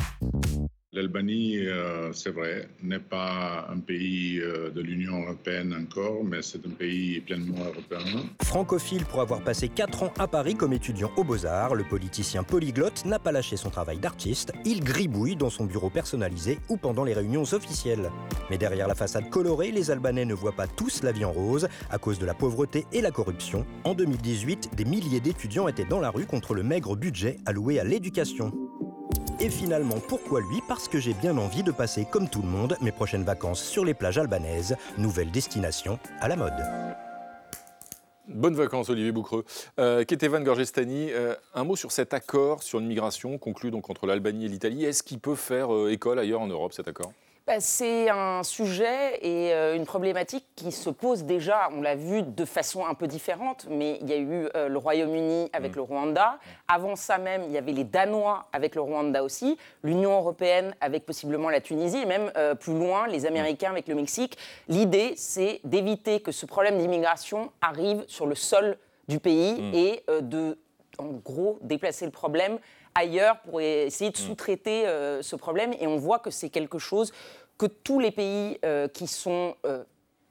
L'Albanie, 0.95 1.57
euh, 1.57 2.13
c'est 2.13 2.29
vrai, 2.29 2.69
n'est 2.81 2.99
pas 2.99 3.67
un 3.69 3.79
pays 3.79 4.39
euh, 4.39 4.69
de 4.69 4.79
l'Union 4.79 5.23
européenne 5.23 5.75
encore, 5.77 6.23
mais 6.23 6.41
c'est 6.41 6.65
un 6.65 6.69
pays 6.69 7.19
pleinement 7.19 7.65
européen. 7.65 8.23
Francophile 8.41 9.03
pour 9.03 9.19
avoir 9.19 9.43
passé 9.43 9.67
4 9.67 10.03
ans 10.03 10.13
à 10.17 10.29
Paris 10.29 10.55
comme 10.55 10.71
étudiant 10.71 11.11
aux 11.17 11.25
Beaux-Arts, 11.25 11.75
le 11.75 11.83
politicien 11.83 12.43
polyglotte 12.43 13.03
n'a 13.03 13.19
pas 13.19 13.33
lâché 13.33 13.57
son 13.57 13.69
travail 13.69 13.97
d'artiste. 13.97 14.53
Il 14.63 14.85
gribouille 14.85 15.35
dans 15.35 15.49
son 15.49 15.65
bureau 15.65 15.89
personnalisé 15.89 16.59
ou 16.69 16.77
pendant 16.77 17.03
les 17.03 17.13
réunions 17.13 17.43
officielles. 17.43 18.09
Mais 18.49 18.57
derrière 18.57 18.87
la 18.87 18.95
façade 18.95 19.29
colorée, 19.29 19.71
les 19.71 19.91
Albanais 19.91 20.23
ne 20.23 20.33
voient 20.33 20.55
pas 20.55 20.67
tous 20.67 21.03
la 21.03 21.11
vie 21.11 21.25
en 21.25 21.33
rose 21.33 21.67
à 21.89 21.97
cause 21.97 22.19
de 22.19 22.25
la 22.25 22.33
pauvreté 22.33 22.85
et 22.93 23.01
la 23.01 23.11
corruption. 23.11 23.65
En 23.83 23.95
2018, 23.95 24.69
des 24.77 24.85
milliers 24.85 25.19
d'étudiants 25.19 25.67
étaient 25.67 25.83
dans 25.83 25.99
la 25.99 26.09
rue 26.09 26.25
contre 26.25 26.53
le 26.53 26.63
maigre 26.63 26.95
budget 26.95 27.35
alloué 27.45 27.81
à 27.81 27.83
l'éducation. 27.83 28.53
Et 29.39 29.49
finalement, 29.49 29.99
pourquoi 30.07 30.39
lui? 30.39 30.61
Parce 30.67 30.87
que 30.87 30.99
j'ai 30.99 31.13
bien 31.13 31.37
envie 31.37 31.63
de 31.63 31.71
passer, 31.71 32.05
comme 32.09 32.29
tout 32.29 32.41
le 32.41 32.47
monde, 32.47 32.77
mes 32.81 32.91
prochaines 32.91 33.23
vacances 33.23 33.61
sur 33.61 33.83
les 33.83 33.93
plages 33.93 34.17
albanaises. 34.17 34.77
Nouvelle 34.97 35.29
destination 35.29 35.99
à 36.21 36.29
la 36.29 36.37
mode. 36.37 36.53
Bonnes 38.27 38.55
vacances, 38.55 38.89
Olivier 38.89 39.11
Boucreux. 39.11 39.45
Euh, 39.77 40.03
Ketevan 40.03 40.41
Gorgestani, 40.41 41.11
euh, 41.11 41.35
un 41.53 41.63
mot 41.63 41.75
sur 41.75 41.91
cet 41.91 42.13
accord 42.13 42.63
sur 42.63 42.79
l'immigration 42.79 43.37
conclu 43.37 43.71
donc 43.71 43.89
entre 43.89 44.07
l'Albanie 44.07 44.45
et 44.45 44.49
l'Italie. 44.49 44.85
Est-ce 44.85 45.03
qu'il 45.03 45.19
peut 45.19 45.35
faire 45.35 45.73
euh, 45.73 45.91
école 45.91 46.17
ailleurs 46.17 46.41
en 46.41 46.47
Europe, 46.47 46.73
cet 46.73 46.87
accord? 46.87 47.11
Bah, 47.47 47.59
c'est 47.59 48.09
un 48.09 48.41
sujet 48.41 49.19
et 49.21 49.53
euh, 49.53 49.75
une 49.75 49.85
problématique 49.85 50.45
qui 50.55 50.71
se 50.71 50.89
pose 50.89 51.25
déjà, 51.25 51.69
on 51.75 51.81
l'a 51.81 51.93
vu 51.95 52.23
de 52.23 52.43
façon 52.43 52.85
un 52.87 52.95
peu 52.95 53.05
différente, 53.07 53.67
mais 53.69 53.99
il 54.01 54.09
y 54.09 54.13
a 54.13 54.17
eu 54.17 54.49
euh, 54.55 54.67
le 54.67 54.77
Royaume-Uni 54.79 55.49
avec 55.53 55.73
Mm. 55.73 55.75
le 55.75 55.81
Rwanda. 55.83 56.39
Avant 56.67 56.95
ça 56.95 57.19
même, 57.19 57.43
il 57.43 57.51
y 57.51 57.57
avait 57.59 57.71
les 57.71 57.83
Danois 57.83 58.47
avec 58.51 58.73
le 58.73 58.81
Rwanda 58.81 59.23
aussi, 59.23 59.57
l'Union 59.83 60.17
européenne 60.17 60.73
avec 60.81 61.05
possiblement 61.05 61.49
la 61.51 61.61
Tunisie, 61.61 61.99
et 61.99 62.05
même 62.07 62.31
euh, 62.35 62.55
plus 62.55 62.73
loin, 62.73 63.05
les 63.07 63.27
Américains 63.27 63.69
avec 63.69 63.87
le 63.87 63.93
Mexique. 63.93 64.37
L'idée, 64.67 65.13
c'est 65.15 65.59
d'éviter 65.63 66.21
que 66.21 66.31
ce 66.31 66.47
problème 66.47 66.79
d'immigration 66.79 67.51
arrive 67.61 68.03
sur 68.07 68.25
le 68.25 68.33
sol 68.35 68.77
du 69.07 69.19
pays 69.19 69.61
Mm. 69.61 69.75
et 69.75 70.03
de, 70.21 70.57
en 70.97 71.09
gros, 71.23 71.59
déplacer 71.61 72.05
le 72.05 72.11
problème 72.11 72.57
ailleurs 72.95 73.39
pour 73.41 73.61
essayer 73.61 74.09
de 74.09 74.17
sous-traiter 74.17 74.87
euh, 74.87 75.21
ce 75.21 75.35
problème. 75.35 75.73
Et 75.79 75.85
on 75.85 75.97
voit 75.97 76.19
que 76.19 76.31
c'est 76.31 76.49
quelque 76.49 76.79
chose 76.79 77.11
que 77.57 77.65
tous 77.65 77.99
les 77.99 78.11
pays 78.11 78.57
euh, 78.65 78.87
qui 78.87 79.07
sont 79.07 79.55
euh, 79.65 79.83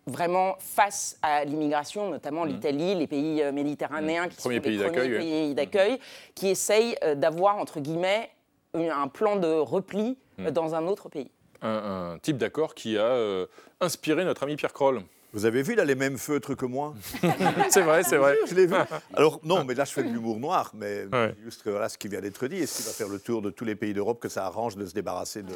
vraiment 0.06 0.56
face 0.58 1.18
à 1.22 1.44
l'immigration, 1.44 2.10
notamment 2.10 2.44
l'Italie, 2.44 2.94
les 2.94 3.06
pays 3.06 3.42
méditerranéens 3.52 4.28
qui 4.28 4.36
Premier 4.36 4.56
sont 4.56 4.62
pays 4.62 4.78
les 4.78 4.84
premiers 4.84 4.92
d'accueil, 4.92 5.12
ouais. 5.12 5.18
pays 5.18 5.54
d'accueil, 5.54 6.00
qui 6.34 6.48
essayent 6.48 6.96
d'avoir, 7.16 7.56
entre 7.56 7.80
guillemets, 7.80 8.30
un 8.74 9.08
plan 9.08 9.36
de 9.36 9.48
repli 9.48 10.18
dans 10.50 10.74
un 10.74 10.86
autre 10.86 11.08
pays. 11.08 11.30
un, 11.62 12.12
un 12.12 12.18
type 12.18 12.36
d'accord 12.36 12.74
qui 12.74 12.98
a 12.98 13.46
inspiré 13.80 14.26
notre 14.26 14.42
ami 14.42 14.56
Pierre 14.56 14.74
Kroll. 14.74 15.02
Vous 15.34 15.44
avez 15.46 15.62
vu, 15.62 15.72
il 15.72 15.80
a 15.80 15.84
les 15.84 15.96
mêmes 15.96 16.16
feutres 16.16 16.54
que 16.56 16.64
moi. 16.64 16.94
c'est 17.68 17.82
vrai, 17.82 18.04
c'est 18.04 18.16
vrai. 18.16 18.36
Je 18.46 18.54
l'ai 18.54 18.66
vu. 18.66 18.74
Alors, 19.14 19.40
non, 19.42 19.64
mais 19.64 19.74
là, 19.74 19.84
je 19.84 19.92
fais 19.92 20.04
de 20.04 20.08
l'humour 20.08 20.38
noir, 20.38 20.70
mais 20.74 21.06
Ouais. 21.12 21.34
juste 21.44 21.62
voilà 21.68 21.88
ce 21.88 21.98
qui 21.98 22.06
vient 22.06 22.20
d'être 22.20 22.46
dit. 22.46 22.56
Est-ce 22.58 22.76
qu'il 22.76 22.86
va 22.86 22.92
faire 22.92 23.08
le 23.08 23.18
tour 23.18 23.42
de 23.42 23.50
tous 23.50 23.64
les 23.64 23.74
pays 23.74 23.92
d'Europe 23.92 24.20
que 24.20 24.28
ça 24.28 24.46
arrange 24.46 24.76
de 24.76 24.86
se 24.86 24.94
débarrasser 24.94 25.42
de, 25.42 25.52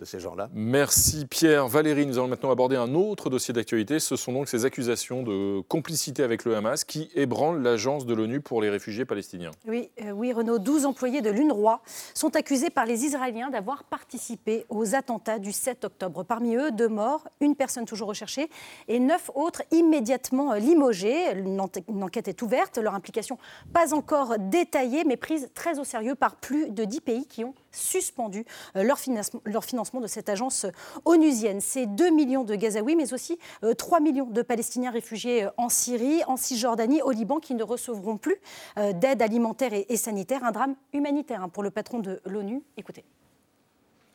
de 0.00 0.04
ces 0.04 0.18
gens-là? 0.18 0.48
Merci 0.52 1.26
Pierre. 1.26 1.68
Valérie, 1.68 2.06
nous 2.06 2.18
allons 2.18 2.26
maintenant 2.26 2.50
aborder 2.50 2.74
un 2.74 2.92
autre 2.94 3.30
dossier 3.30 3.54
d'actualité. 3.54 4.00
Ce 4.00 4.16
sont 4.16 4.32
donc 4.32 4.48
ces 4.48 4.64
accusations 4.64 5.22
de 5.22 5.60
complicité 5.68 6.24
avec 6.24 6.44
le 6.44 6.56
Hamas 6.56 6.82
qui 6.82 7.08
ébranlent 7.14 7.62
l'agence 7.62 8.06
de 8.06 8.14
l'ONU 8.14 8.40
pour 8.40 8.60
les 8.60 8.68
réfugiés 8.68 9.04
palestiniens. 9.04 9.52
Oui, 9.68 9.90
euh, 10.04 10.10
oui, 10.10 10.32
Renaud, 10.32 10.58
12 10.58 10.86
employés 10.86 11.22
de 11.22 11.30
l'UNRWA 11.30 11.80
sont 12.14 12.34
accusés 12.34 12.70
par 12.70 12.84
les 12.84 13.04
Israéliens 13.04 13.50
d'avoir 13.50 13.84
participé 13.84 14.64
aux 14.68 14.96
attentats 14.96 15.38
du 15.38 15.52
7 15.52 15.84
octobre. 15.84 16.24
Parmi 16.24 16.56
eux, 16.56 16.72
deux 16.72 16.88
morts, 16.88 17.28
une 17.40 17.54
personne 17.54 17.84
toujours 17.84 18.08
recherchée 18.08 18.50
et 18.88 18.98
neuf 18.98 19.19
autres 19.34 19.62
immédiatement 19.70 20.52
euh, 20.52 20.58
limogés. 20.58 21.32
Une, 21.32 21.60
enquête 22.02 22.28
est 22.28 22.42
ouverte, 22.42 22.78
leur 22.78 22.94
implication 22.94 23.38
pas 23.72 23.92
encore 23.94 24.38
détaillée, 24.38 25.04
mais 25.04 25.16
prise 25.16 25.50
très 25.54 25.78
au 25.78 25.84
sérieux 25.84 26.14
par 26.14 26.36
plus 26.36 26.70
de 26.70 26.84
10 26.84 27.00
pays 27.00 27.26
qui 27.26 27.44
ont 27.44 27.54
suspendu 27.72 28.44
euh, 28.76 28.82
leur 28.82 28.98
financement, 28.98 30.00
de 30.00 30.06
cette 30.06 30.28
agence 30.28 30.64
euh, 30.64 30.70
onusienne. 31.04 31.60
C'est 31.60 31.86
2 31.86 32.10
millions 32.10 32.44
de 32.44 32.54
Gazaouis, 32.54 32.96
mais 32.96 33.12
aussi 33.12 33.38
euh, 33.64 33.74
3 33.74 34.00
millions 34.00 34.26
de 34.26 34.42
Palestiniens 34.42 34.90
réfugiés 34.90 35.48
en 35.56 35.68
Syrie, 35.68 36.22
en 36.26 36.36
Cisjordanie, 36.36 37.02
au 37.02 37.10
Liban, 37.10 37.38
qui 37.38 37.54
ne 37.54 37.62
recevront 37.62 38.16
plus 38.16 38.36
d'aide 38.76 39.22
alimentaire 39.22 39.72
et, 39.72 39.96
sanitaire. 39.96 40.44
Un 40.44 40.52
drame 40.52 40.76
humanitaire 40.92 41.42
hein, 41.42 41.48
pour 41.48 41.62
le 41.62 41.70
patron 41.70 41.98
de 41.98 42.20
l'ONU. 42.24 42.62
Écoutez. 42.76 43.04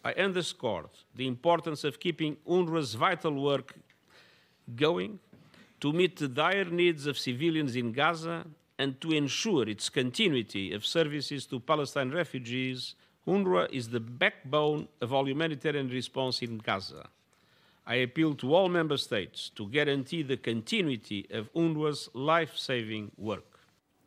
I 0.04 0.14
underscored 0.18 0.90
the 1.16 1.28
importance 1.28 1.84
of 1.84 2.00
keeping 2.00 2.38
UNRWA's 2.48 2.96
vital 2.96 3.34
work 3.34 3.76
going 4.76 5.20
to 5.80 5.92
meet 5.94 6.18
the 6.18 6.28
dire 6.28 6.66
needs 6.66 7.06
of 7.06 7.18
civilians 7.18 7.76
in 7.76 7.92
Gaza 7.92 8.46
and 8.78 9.00
to 9.02 9.12
ensure 9.12 9.68
its 9.70 9.90
continuity 9.90 10.74
of 10.74 10.86
services 10.86 11.46
to 11.48 11.60
Palestine 11.60 12.12
refugees. 12.12 12.96
UNRWA 13.28 13.68
is 13.72 13.90
the 13.90 14.00
backbone 14.00 14.88
of 15.02 15.14
all 15.14 15.28
humanitarian 15.28 15.90
response 15.90 16.42
in 16.42 16.58
Gaza. 16.58 17.08
I 17.88 17.96
appeal 17.96 18.34
to 18.36 18.54
all 18.56 18.70
member 18.70 18.98
states 18.98 19.52
to 19.56 19.68
guarantee 19.68 20.24
the 20.24 20.38
continuity 20.38 21.28
of 21.32 21.54
UNRWA's 21.54 22.10
life 22.14 22.56
saving 22.56 23.12
work. 23.18 23.44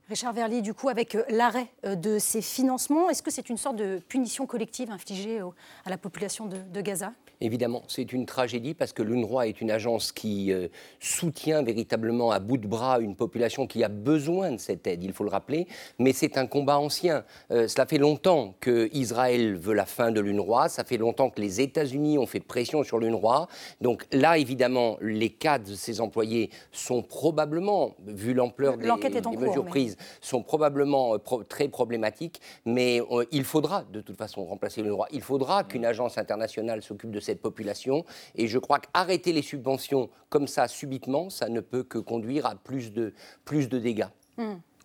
Richard 0.09 0.33
Verly, 0.35 0.63
du 0.63 0.73
coup, 0.73 0.89
avec 0.89 1.15
euh, 1.15 1.23
l'arrêt 1.29 1.69
euh, 1.85 1.95
de 1.95 2.19
ces 2.19 2.41
financements, 2.41 3.11
est-ce 3.11 3.23
que 3.23 3.31
c'est 3.31 3.51
une 3.51 3.59
sorte 3.59 3.77
de 3.77 4.01
punition 4.09 4.47
collective 4.47 4.91
infligée 4.91 5.41
à 5.85 5.91
la 5.91 5.99
population 5.99 6.47
de, 6.47 6.57
de 6.57 6.81
Gaza? 6.81 7.13
Évidemment, 7.41 7.83
c'est 7.87 8.13
une 8.13 8.27
tragédie 8.27 8.75
parce 8.75 8.93
que 8.93 9.03
l'UNRWA 9.03 9.47
est 9.47 9.61
une 9.61 9.71
agence 9.71 10.11
qui 10.11 10.53
euh, 10.53 10.69
soutient 10.99 11.63
véritablement 11.63 12.33
à 12.33 12.41
bout 12.41 12.57
de 12.59 12.67
bras 12.67 12.99
une 13.01 13.15
population 13.15 13.67
qui 13.67 13.85
a 13.85 13.89
besoin 13.89 14.53
de 14.53 14.57
cette 14.57 14.87
aide, 14.87 15.05
il 15.05 15.13
faut 15.13 15.23
le 15.25 15.31
rappeler, 15.31 15.67
mais 15.99 16.13
c'est 16.13 16.37
un 16.37 16.47
combat 16.47 16.79
ancien. 16.79 17.25
Euh, 17.51 17.69
cela 17.69 17.87
fait 17.87 17.99
longtemps 17.99 18.55
que 18.61 18.89
Israël 18.93 19.55
veut 19.57 19.75
la 19.75 19.87
fin 19.87 20.11
de 20.11 20.21
l'UNRWA, 20.21 20.69
ça 20.69 20.83
fait 20.85 20.97
longtemps 20.97 21.31
que 21.31 21.41
les 21.41 21.61
États-Unis 21.61 22.19
ont 22.19 22.27
fait 22.27 22.41
pression 22.41 22.83
sur 22.83 22.99
l'UNRWA. 22.99 23.47
Donc 23.81 24.07
là, 24.13 24.37
évidemment, 24.39 24.97
les 25.01 25.31
cas 25.31 25.59
de 25.59 25.75
ces 25.75 26.01
employés 26.01 26.51
sont 26.73 27.03
probablement, 27.03 27.95
vu 28.07 28.35
l'ampleur 28.35 28.77
des, 28.79 28.87
des 29.11 29.21
cours, 29.37 29.41
mesures 29.49 29.65
mais- 29.65 29.71
prises, 29.71 29.97
sont 30.21 30.43
probablement 30.43 31.15
euh, 31.15 31.19
pro- 31.19 31.45
très 31.45 31.69
problématiques, 31.69 32.41
mais 32.65 33.01
euh, 33.13 33.25
il 33.31 33.45
faudra 33.45 33.85
de 33.93 34.01
toute 34.01 34.17
façon 34.17 34.45
remplacer 34.45 34.83
l'UNRWA. 34.83 35.07
Il 35.13 35.23
faudra 35.23 35.63
qu'une 35.63 35.85
agence 35.85 36.19
internationale 36.19 36.83
s'occupe 36.83 37.11
de 37.13 37.21
cette 37.29 37.43
population, 37.43 38.05
et 38.35 38.49
je 38.49 38.59
crois 38.59 38.79
qu'arrêter 38.79 39.33
les 39.33 39.43
subventions 39.43 40.09
comme 40.31 40.47
ça 40.47 40.67
subitement, 40.67 41.29
ça 41.29 41.49
ne 41.51 41.61
peut 41.61 41.83
que 41.83 41.99
conduire 41.99 42.47
à 42.47 42.55
plus 42.55 42.93
de, 42.93 43.13
plus 43.45 43.69
de 43.69 43.79
dégâts. 43.79 44.09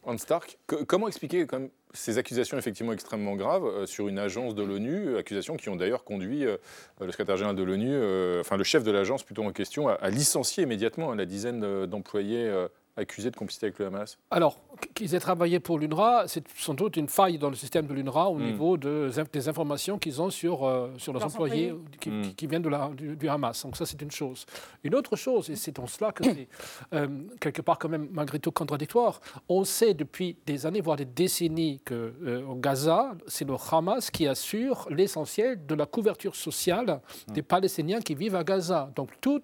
Hans 0.05 0.17
Stark, 0.17 0.57
que- 0.67 0.83
comment 0.83 1.07
expliquer 1.07 1.47
ces 1.93 2.17
accusations 2.17 2.57
effectivement 2.57 2.91
extrêmement 2.91 3.35
graves 3.35 3.65
euh, 3.65 3.85
sur 3.85 4.09
une 4.09 4.19
agence 4.19 4.55
de 4.55 4.63
l'ONU, 4.63 5.07
euh, 5.07 5.19
accusations 5.19 5.55
qui 5.55 5.69
ont 5.69 5.77
d'ailleurs 5.77 6.03
conduit 6.03 6.45
euh, 6.45 6.57
le 6.99 7.11
secrétaire 7.11 7.37
général 7.37 7.55
de 7.55 7.63
l'ONU, 7.63 7.95
enfin 8.41 8.57
le 8.57 8.63
chef 8.65 8.83
de 8.83 8.91
l'agence 8.91 9.23
plutôt 9.23 9.43
en 9.43 9.51
question, 9.51 9.87
à, 9.87 10.09
licencier 10.09 10.63
immédiatement 10.63 11.11
hein, 11.11 11.15
la 11.15 11.25
dizaine 11.25 11.85
d'employés 11.85 12.51
accusés 12.95 13.31
de 13.31 13.35
complicité 13.35 13.65
avec 13.67 13.79
le 13.79 13.87
Hamas 13.87 14.17
Alors, 14.29 14.59
qu'ils 14.93 15.15
aient 15.15 15.19
travaillé 15.19 15.59
pour 15.59 15.79
l'UNRWA, 15.79 16.25
c'est 16.27 16.43
sans 16.55 16.73
doute 16.75 16.95
une 16.97 17.07
faille 17.07 17.37
dans 17.39 17.49
le 17.49 17.55
système 17.55 17.87
de 17.87 17.93
l'UNRWA 17.93 18.29
au 18.29 18.35
Mm. 18.37 18.43
niveau 18.43 18.77
de- 18.77 19.09
des 19.31 19.49
informations 19.49 19.97
qu'ils 19.97 20.21
ont 20.21 20.29
sur, 20.29 20.63
euh, 20.63 20.91
sur 20.97 21.11
leurs 21.13 21.21
Leurs 21.23 21.31
employés, 21.33 21.71
employés. 21.71 21.97
Qui, 21.99 22.21
qui- 22.29 22.35
qui 22.35 22.47
viennent 22.47 22.61
de 22.61 22.69
la- 22.69 22.89
du, 22.89 23.15
du 23.15 23.27
Hamas. 23.29 23.63
Donc 23.63 23.77
ça, 23.77 23.85
c'est 23.85 24.01
une 24.01 24.11
chose. 24.11 24.45
Une 24.83 24.93
autre 24.95 25.15
chose, 25.15 25.49
et 25.49 25.55
c'est 25.55 25.79
en 25.79 25.87
cela 25.87 26.11
que 26.11 26.23
c'est 26.23 26.47
euh, 26.93 27.07
quelque 27.39 27.61
part 27.63 27.79
quand 27.79 27.89
même 27.89 28.07
malgré 28.11 28.37
tout 28.39 28.51
contradictoire, 28.51 29.21
on 29.49 29.63
sait 29.63 29.93
depuis 29.95 30.37
des 30.45 30.65
années, 30.65 30.81
voire 30.81 30.97
des 30.97 31.05
décennies, 31.05 31.79
que 31.83 32.13
euh, 32.23 32.45
au 32.45 32.55
Gaza, 32.55 33.15
c'est 33.27 33.45
le 33.47 33.55
Hamas 33.71 34.11
qui 34.11 34.27
assure 34.27 34.87
l'essentiel 34.91 35.65
de 35.65 35.73
la 35.75 35.85
couverture 35.87 36.35
sociale 36.35 37.01
des 37.29 37.41
Palestiniens 37.41 38.01
qui 38.01 38.13
vivent 38.13 38.35
à 38.35 38.43
Gaza. 38.43 38.91
Donc 38.95 39.09
tout 39.19 39.41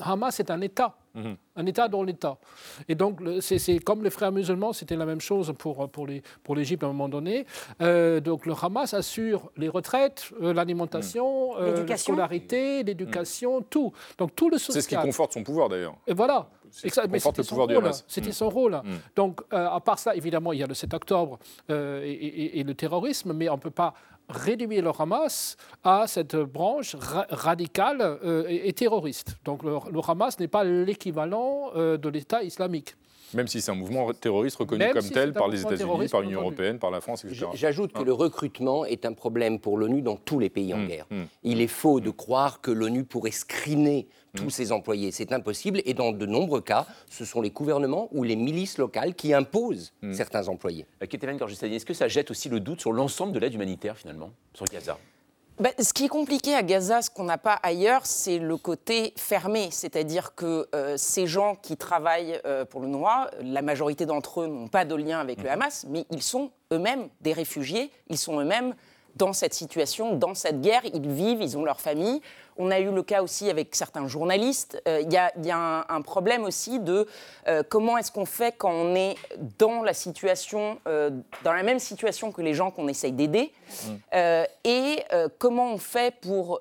Hamas 0.00 0.38
est 0.40 0.50
un 0.50 0.60
État 0.60 0.96
Un 1.56 1.66
État 1.66 1.88
dans 1.88 2.02
l'État. 2.02 2.38
Et 2.88 2.94
donc, 2.94 3.20
c'est 3.40 3.78
comme 3.80 4.04
les 4.04 4.10
frères 4.10 4.32
musulmans, 4.32 4.72
c'était 4.72 4.96
la 4.96 5.06
même 5.06 5.20
chose 5.20 5.52
pour, 5.58 5.88
pour 5.90 6.06
l'Égypte 6.06 6.80
pour 6.80 6.88
à 6.88 6.90
un 6.90 6.92
moment 6.92 7.08
donné. 7.08 7.46
Euh, 7.82 8.20
donc, 8.20 8.46
le 8.46 8.54
Hamas 8.60 8.94
assure 8.94 9.50
les 9.56 9.68
retraites, 9.68 10.30
euh, 10.40 10.52
l'alimentation, 10.52 11.58
euh, 11.58 11.84
la 11.86 11.96
scolarité, 11.96 12.82
l'éducation, 12.82 13.62
tout. 13.62 13.92
Donc, 14.18 14.34
tout 14.34 14.50
le 14.50 14.58
social. 14.58 14.82
C'est 14.82 14.88
ce 14.88 14.88
qui 14.88 15.06
conforte 15.06 15.32
son 15.32 15.42
pouvoir, 15.42 15.68
d'ailleurs. 15.68 15.96
Et 16.06 16.14
voilà. 16.14 16.48
Conforte 17.10 17.38
le 17.38 17.44
pouvoir 17.44 17.66
du 17.66 17.76
Hamas. 17.76 18.04
C'était 18.06 18.32
son 18.32 18.50
rôle. 18.50 18.74
Mm. 18.74 18.98
Donc, 19.16 19.40
à 19.50 19.80
part 19.80 19.98
ça, 19.98 20.14
évidemment, 20.14 20.52
il 20.52 20.60
y 20.60 20.62
a 20.62 20.66
le 20.66 20.74
7 20.74 20.94
octobre 20.94 21.38
et, 21.68 22.60
et, 22.60 22.62
le 22.62 22.74
terrorisme, 22.74 23.32
mais 23.32 23.48
on 23.48 23.56
ne 23.56 23.60
peut 23.60 23.70
pas 23.70 23.94
réduire 24.28 24.82
le 24.82 24.90
Hamas 24.98 25.56
à 25.84 26.06
cette 26.06 26.36
branche 26.36 26.96
radicale 27.30 28.00
euh, 28.00 28.44
et, 28.48 28.72
terroriste. 28.72 29.36
Donc 29.44 29.62
le, 29.62 29.78
Hamas 30.06 30.38
n'est 30.38 30.48
pas 30.48 30.64
l'équivalent 30.64 31.70
euh, 31.74 31.96
de 31.96 32.08
l'État 32.08 32.42
islamique. 32.42 32.94
Même 33.34 33.48
si 33.48 33.60
c'est 33.60 33.70
un 33.70 33.74
mouvement 33.74 34.12
terroriste 34.12 34.56
reconnu 34.56 34.84
comme 34.92 35.08
tel 35.10 35.32
par 35.32 35.48
les 35.48 35.62
États-Unis, 35.62 36.08
par 36.08 36.22
l'Union 36.22 36.40
européenne, 36.40 36.78
par 36.78 36.90
la 36.90 37.00
France, 37.00 37.24
etc. 37.24 37.46
J'ajoute 37.54 37.92
que 37.92 38.02
le 38.02 38.12
recrutement 38.12 38.84
est 38.84 39.04
un 39.04 39.12
problème 39.12 39.58
pour 39.58 39.78
l'ONU 39.78 40.02
dans 40.02 40.16
tous 40.16 40.38
les 40.38 40.50
pays 40.50 40.72
en 40.74 40.78
mmh, 40.78 40.88
guerre. 40.88 41.06
Mmh. 41.10 41.22
Il 41.44 41.60
est 41.60 41.66
faux 41.66 42.00
de 42.00 42.10
croire 42.10 42.60
que 42.60 42.70
l'ONU 42.70 43.04
pourrait 43.04 43.30
screener 43.30 44.08
tous 44.34 44.44
mmh. 44.44 44.50
ses 44.50 44.72
employés. 44.72 45.10
C'est 45.10 45.32
impossible 45.32 45.80
et 45.84 45.94
dans 45.94 46.12
de 46.12 46.26
nombreux 46.26 46.60
cas, 46.60 46.86
ce 47.10 47.24
sont 47.24 47.40
les 47.40 47.50
gouvernements 47.50 48.08
ou 48.12 48.22
les 48.22 48.36
milices 48.36 48.78
locales 48.78 49.14
qui 49.14 49.34
imposent 49.34 49.92
certains 50.12 50.48
employés. 50.48 50.86
Euh, 51.02 51.06
est-ce 51.06 51.84
que 51.84 51.94
ça 51.94 52.08
jette 52.08 52.30
aussi 52.30 52.48
le 52.48 52.60
doute 52.60 52.80
sur 52.80 52.92
l'ensemble 52.92 53.32
de 53.32 53.38
l'aide 53.38 53.54
humanitaire 53.54 53.96
finalement, 53.96 54.30
sur 54.54 54.66
Gaza? 54.66 54.98
Bah, 55.60 55.70
ce 55.80 55.92
qui 55.92 56.04
est 56.04 56.08
compliqué 56.08 56.54
à 56.54 56.62
Gaza, 56.62 57.02
ce 57.02 57.10
qu'on 57.10 57.24
n'a 57.24 57.38
pas 57.38 57.58
ailleurs, 57.62 58.06
c'est 58.06 58.38
le 58.38 58.56
côté 58.56 59.12
fermé. 59.16 59.68
C'est-à-dire 59.72 60.34
que 60.34 60.68
euh, 60.74 60.96
ces 60.96 61.26
gens 61.26 61.56
qui 61.56 61.76
travaillent 61.76 62.40
euh, 62.46 62.64
pour 62.64 62.80
le 62.80 62.86
Noir, 62.86 63.28
la 63.42 63.62
majorité 63.62 64.06
d'entre 64.06 64.42
eux 64.42 64.46
n'ont 64.46 64.68
pas 64.68 64.84
de 64.84 64.94
lien 64.94 65.18
avec 65.18 65.38
le 65.42 65.48
mmh. 65.48 65.52
Hamas, 65.52 65.86
mais 65.88 66.04
ils 66.10 66.22
sont 66.22 66.50
eux-mêmes 66.72 67.08
des 67.22 67.32
réfugiés, 67.32 67.90
ils 68.08 68.18
sont 68.18 68.38
eux-mêmes 68.40 68.74
dans 69.16 69.32
cette 69.32 69.52
situation, 69.52 70.14
dans 70.14 70.34
cette 70.34 70.60
guerre, 70.60 70.82
ils 70.94 71.08
vivent, 71.08 71.42
ils 71.42 71.58
ont 71.58 71.64
leur 71.64 71.80
famille. 71.80 72.20
On 72.60 72.72
a 72.72 72.80
eu 72.80 72.90
le 72.90 73.02
cas 73.04 73.22
aussi 73.22 73.48
avec 73.50 73.74
certains 73.76 74.08
journalistes. 74.08 74.82
Euh, 74.88 75.00
il 75.00 75.12
y, 75.12 75.50
a, 75.50 75.86
un, 75.88 76.00
problème 76.02 76.42
aussi 76.44 76.80
de 76.80 77.06
euh, 77.46 77.62
comment 77.68 77.96
est-ce 77.96 78.10
qu'on 78.10 78.24
fait 78.24 78.54
quand 78.58 78.72
on 78.72 78.96
est 78.96 79.14
dans 79.58 79.82
la 79.82 79.94
situation, 79.94 80.78
euh, 80.88 81.10
dans 81.44 81.52
la 81.52 81.62
même 81.62 81.78
situation 81.78 82.32
que 82.32 82.42
les 82.42 82.54
gens 82.54 82.72
qu'on 82.72 82.88
essaye 82.88 83.12
d'aider, 83.12 83.52
mm. 83.86 84.16
et 84.64 85.04
comment 85.38 85.72
on 85.72 85.78
fait 85.78 86.14
pour 86.20 86.60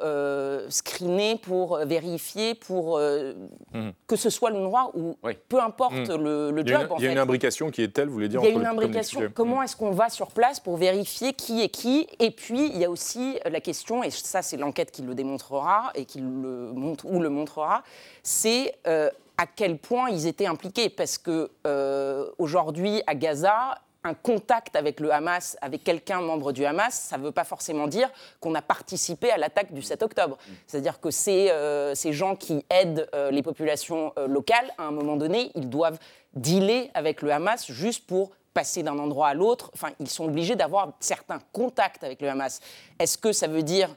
screener, 0.70 1.40
pour 1.42 1.78
vérifier, 1.78 2.54
pour 2.54 3.00
mm. 3.00 3.90
que 4.06 4.16
ce 4.16 4.30
soit 4.30 4.52
le 4.52 4.60
noir 4.60 4.92
ou 4.96 5.18
peu 5.50 5.60
importe 5.60 6.10
mm. 6.10 6.16
le, 6.16 6.64
job. 6.66 6.90
Il 7.00 7.06
y 7.06 7.08
a 7.08 7.12
une, 7.12 7.18
imbrication 7.18 7.72
qui 7.72 7.82
est 7.82 7.88
telle, 7.88 8.08
vous 8.08 8.14
voulez 8.14 8.30
dire 8.30 8.42
Il 8.44 8.50
y 8.50 8.52
a 8.52 8.54
une 8.54 8.66
imbrication. 8.66 9.22
Comment 9.34 9.64
est-ce 9.64 9.76
qu'on 9.76 9.92
va 9.92 10.10
sur 10.10 10.28
place 10.28 10.60
pour 10.60 10.78
vérifier 10.78 11.34
qui 11.34 11.64
est 11.64 11.70
qui? 11.70 12.08
Et 12.20 12.32
puis 12.32 12.68
il 12.68 12.78
y 12.78 12.86
a 12.86 12.90
aussi 12.90 13.40
la 13.50 13.62
question, 13.62 14.04
et 14.04 14.12
ça 14.12 14.42
c'est 14.42 14.58
l'enquête 14.58 14.92
qui 14.92 15.02
le 15.02 15.16
démontrera 15.16 15.87
et 15.96 16.06
qui 16.06 16.20
le 16.20 16.26
montre 16.74 17.06
ou 17.06 17.22
le 17.22 17.30
montrera, 17.30 17.84
c'est 18.24 18.76
euh, 18.88 19.10
à 19.38 19.46
quel 19.46 19.78
point 19.78 20.10
ils 20.10 20.28
étaient 20.28 20.48
impliqués. 20.48 20.90
Parce 20.90 21.18
que 21.18 21.52
euh, 21.66 22.30
aujourd'hui, 22.38 23.02
à 23.08 23.16
Gaza, 23.16 23.80
un 24.04 24.14
contact 24.14 24.76
avec 24.76 25.00
le 25.00 25.12
Hamas, 25.12 25.58
avec 25.62 25.84
quelqu'un 25.84 26.22
membre 26.22 26.54
du 26.54 26.66
Hamas, 26.66 26.94
ça 26.94 27.18
ne 27.18 27.24
veut 27.24 27.32
pas 27.32 27.44
forcément 27.44 27.88
dire 27.88 28.10
qu'on 28.40 28.56
a 28.56 28.62
participé 28.62 29.32
à 29.32 29.38
l'attaque 29.38 29.74
du 29.74 29.82
7 29.82 30.02
octobre. 30.04 30.38
C'est-à-dire 30.66 31.00
que 31.00 31.12
ces, 31.12 31.50
euh, 31.50 31.94
ces, 31.94 32.14
gens 32.14 32.36
qui 32.36 32.66
aident 32.70 33.10
les 33.32 33.44
populations 33.44 34.14
locales, 34.28 34.72
à 34.78 34.84
un 34.84 34.92
moment 34.92 35.18
donné, 35.18 35.52
ils 35.56 35.70
doivent 35.70 36.00
dealer 36.34 36.90
avec 36.94 37.22
le 37.22 37.32
Hamas 37.32 37.72
juste 37.72 38.06
pour 38.08 38.32
passer 38.58 38.82
d'un 38.82 38.98
endroit 38.98 39.28
à 39.28 39.34
l'autre. 39.36 39.70
Enfin, 39.76 39.90
ils 40.00 40.10
sont 40.10 40.26
obligés 40.26 40.56
d'avoir 40.56 40.94
certains 41.00 41.38
contacts 41.54 42.04
avec 42.04 42.24
le 42.24 42.30
Hamas. 42.30 42.60
Est-ce 42.98 43.16
que 43.16 43.32
ça 43.32 43.46
veut 43.46 43.62
dire 43.62 43.96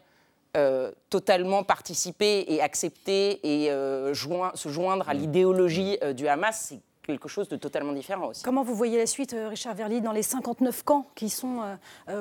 euh, 0.57 0.91
totalement 1.11 1.63
participer 1.63 2.45
et 2.49 2.61
accepter 2.61 3.39
et 3.45 3.71
euh, 3.71 4.13
se 4.13 4.69
joindre 4.69 5.09
à 5.09 5.15
mm. 5.15 5.19
l'idéologie 5.19 5.97
euh, 6.03 6.13
du 6.13 6.27
Hamas, 6.27 6.67
c'est 6.71 6.81
quelque 7.05 7.29
chose 7.29 7.49
de 7.49 7.55
totalement 7.55 7.93
différent 7.93 8.27
aussi. 8.27 8.43
Comment 8.43 8.65
vous 8.65 8.75
voyez 8.75 8.99
la 8.99 9.07
suite, 9.07 9.37
Richard 9.49 9.77
Verly, 9.77 10.01
dans 10.01 10.11
les 10.11 10.25
59 10.25 10.83
camps 10.83 11.07
qui 11.15 11.29
sont 11.29 11.61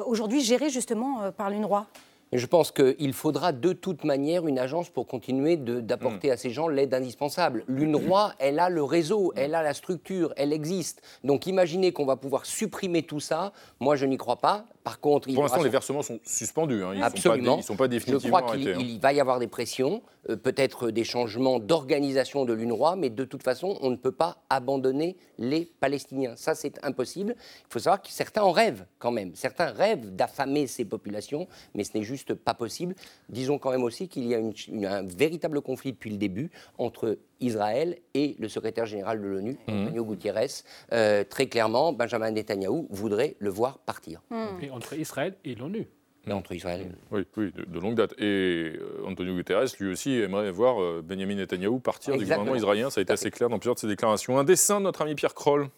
aujourd'hui 0.05 0.41
gérés 0.41 0.69
justement 0.69 1.31
par 1.31 1.49
l'UNRWA? 1.49 1.87
Je 2.31 2.45
pense 2.45 2.71
qu'il 2.71 3.13
faudra 3.13 3.51
de 3.51 3.73
toute 3.73 4.03
manière 4.03 4.47
une 4.47 4.59
agence 4.59 4.89
pour 4.89 5.07
continuer 5.07 5.57
d'apporter 5.57 6.29
mm. 6.29 6.31
à 6.31 6.37
ces 6.37 6.51
gens 6.51 6.67
l'aide 6.67 6.93
indispensable. 6.93 7.63
L'UNRWA, 7.67 8.35
elle 8.39 8.59
a 8.59 8.69
le 8.69 8.83
réseau, 8.83 9.33
elle 9.35 9.55
a 9.55 9.63
la 9.63 9.73
structure, 9.73 10.33
elle 10.37 10.53
existe. 10.53 11.01
Donc 11.23 11.47
imaginez 11.47 11.91
qu'on 11.91 12.05
va 12.05 12.15
pouvoir 12.15 12.45
supprimer 12.45 13.01
tout 13.01 13.19
ça. 13.19 13.51
Moi, 13.79 13.95
je 13.95 14.05
n'y 14.05 14.17
crois 14.17 14.37
pas. 14.37 14.65
Par 14.89 14.99
contre, 14.99 15.31
pour 15.31 15.43
l'instant, 15.43 15.61
les 15.61 15.69
versements 15.69 16.01
sont 16.01 16.19
suspendus. 16.23 16.83
Hein. 16.83 16.93
Ils 16.95 17.03
Absolument. 17.03 17.55
Ils 17.55 17.59
ne 17.59 17.63
sont, 17.63 17.75
pas 17.75 17.87
définitivement 17.87 18.39
Je 18.39 18.43
crois 18.43 18.57
qu'il 18.57 18.69
hein. 18.69 18.99
va 18.99 19.13
y 19.13 19.19
avoir 19.19 19.37
des 19.37 19.45
pressions, 19.45 20.01
euh, 20.29 20.35
peut-être 20.35 20.89
des 20.89 21.03
changements 21.03 21.59
d'organisation 21.59 22.43
de 22.43 22.53
l'UNRWA, 22.53 22.95
mais 22.95 23.11
de 23.11 23.23
toute 23.23 23.43
façon, 23.43 23.77
on 23.81 23.91
ne 23.91 23.95
peut 23.95 24.11
pas 24.11 24.43
abandonner 24.49 25.15
les 25.37 25.65
Palestiniens. 25.79 26.35
Ça, 26.35 26.55
c'est 26.55 26.83
impossible. 26.83 27.35
Il 27.37 27.71
faut 27.71 27.77
savoir 27.77 28.01
que 28.01 28.09
certains 28.09 28.41
en 28.41 28.51
rêvent 28.51 28.87
quand 28.97 29.11
même. 29.11 29.35
Certains 29.35 29.67
rêvent 29.67 30.15
d'affamer 30.15 30.65
ces 30.65 30.85
populations, 30.85 31.47
mais 31.75 31.83
ce 31.83 31.95
n'est 31.95 32.03
juste 32.03 32.33
pas 32.33 32.55
possible. 32.55 32.95
Disons 33.29 33.59
quand 33.59 33.69
même 33.69 33.83
aussi 33.83 34.07
qu'il 34.07 34.25
y 34.25 34.85
a 34.85 34.95
un 34.95 35.03
véritable 35.03 35.61
conflit 35.61 35.91
depuis 35.91 36.09
le 36.09 36.17
début 36.17 36.49
entre 36.79 37.19
Israël 37.41 37.97
et 38.13 38.35
le 38.39 38.47
secrétaire 38.47 38.85
général 38.85 39.21
de 39.21 39.27
l'ONU, 39.27 39.57
mmh. 39.67 39.71
Antonio 39.71 40.05
Gutiérrez. 40.05 40.47
Euh, 40.93 41.23
très 41.23 41.47
clairement, 41.47 41.93
Benjamin 41.93 42.31
Netanyahou 42.31 42.87
voudrait 42.89 43.35
le 43.39 43.49
voir 43.49 43.79
partir. 43.79 44.21
Mmh. 44.29 44.45
Et 44.61 44.71
entre 44.71 44.93
Israël 44.93 45.35
et 45.45 45.55
l'ONU 45.55 45.87
entre 46.31 46.53
Israël. 46.53 46.95
Oui, 47.11 47.25
oui 47.37 47.51
de, 47.55 47.79
longue 47.79 47.95
date. 47.95 48.13
Et 48.19 48.73
euh, 48.79 49.05
Antonio 49.05 49.35
Guterres, 49.35 49.65
lui 49.79 49.91
aussi, 49.91 50.13
aimerait 50.13 50.51
voir 50.51 50.81
euh, 50.81 51.03
Benjamin 51.03 51.35
Netanyahou 51.35 51.79
partir 51.79 52.13
du 52.13 52.19
gouvernement 52.19 52.55
israélien. 52.55 52.89
Ça 52.89 52.99
a 52.99 53.03
été 53.03 53.13
assez 53.13 53.31
clair 53.31 53.49
dans 53.49 53.59
plusieurs 53.59 53.75
de 53.75 53.79
ses 53.79 53.87
déclarations. 53.87 54.37
Un 54.37 54.43
dessin 54.43 54.79
de 54.79 54.85
notre 54.85 55.01
ami 55.01 55.15
Pierre 55.15 55.33
Kroll. 55.33 55.69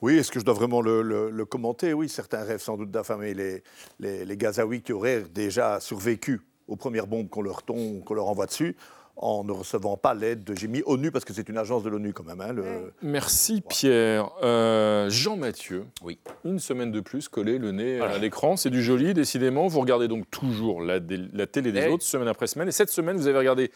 Oui, 0.00 0.16
est-ce 0.16 0.30
que 0.30 0.38
je 0.38 0.44
dois 0.44 0.54
vraiment 0.54 0.80
le, 0.80 1.44
commenter? 1.44 1.92
Oui, 1.92 2.08
certains 2.08 2.44
rêvent 2.44 2.60
sans 2.60 2.76
doute 2.76 2.90
d'affamer 2.90 3.34
les, 3.34 3.62
les, 3.98 4.24
les 4.24 4.36
Gazaouis 4.36 4.82
qui 4.82 4.92
auraient 4.92 5.22
déjà 5.22 5.80
survécu 5.80 6.40
aux 6.68 6.76
premières 6.76 7.08
bombes 7.08 7.28
qu'on 7.28 7.42
leur, 7.42 7.64
qu'on 7.64 8.14
leur 8.14 8.28
envoie 8.28 8.46
dessus 8.46 8.76
en 9.18 9.44
ne 9.44 9.52
recevant 9.52 9.96
pas 9.96 10.14
l'aide 10.14 10.44
de 10.44 10.54
J'ai 10.54 10.68
mis 10.68 10.82
ONU 10.86 11.10
parce 11.10 11.24
que 11.24 11.32
c'est 11.32 11.48
une 11.48 11.58
agence 11.58 11.82
de 11.82 11.88
l'ONU 11.90 12.12
quand 12.12 12.24
même. 12.24 12.40
Hein, 12.40 12.54
Merci 13.02 13.60
Pierre. 13.60 14.30
Euh, 14.42 15.10
Jean 15.10 15.36
Mathieu, 15.36 15.84
oui. 16.02 16.18
une 16.44 16.58
semaine 16.58 16.92
de 16.92 17.00
plus 17.00 17.28
collé 17.28 17.58
le 17.58 17.72
nez 17.72 18.00
à 18.00 18.18
l'écran, 18.18 18.56
c'est 18.56 18.70
du 18.70 18.82
joli 18.82 19.14
décidément. 19.14 19.66
Vous 19.66 19.80
regardez 19.80 20.08
donc 20.08 20.30
toujours 20.30 20.82
la, 20.82 20.98
la 21.32 21.46
télé 21.46 21.72
des 21.72 21.84
eh 21.86 21.88
autres 21.88 22.04
semaine 22.04 22.28
après 22.28 22.46
semaine 22.46 22.68
et 22.68 22.72
cette 22.72 22.90
semaine 22.90 23.16
vous 23.16 23.26
avez 23.26 23.38
regardé 23.38 23.70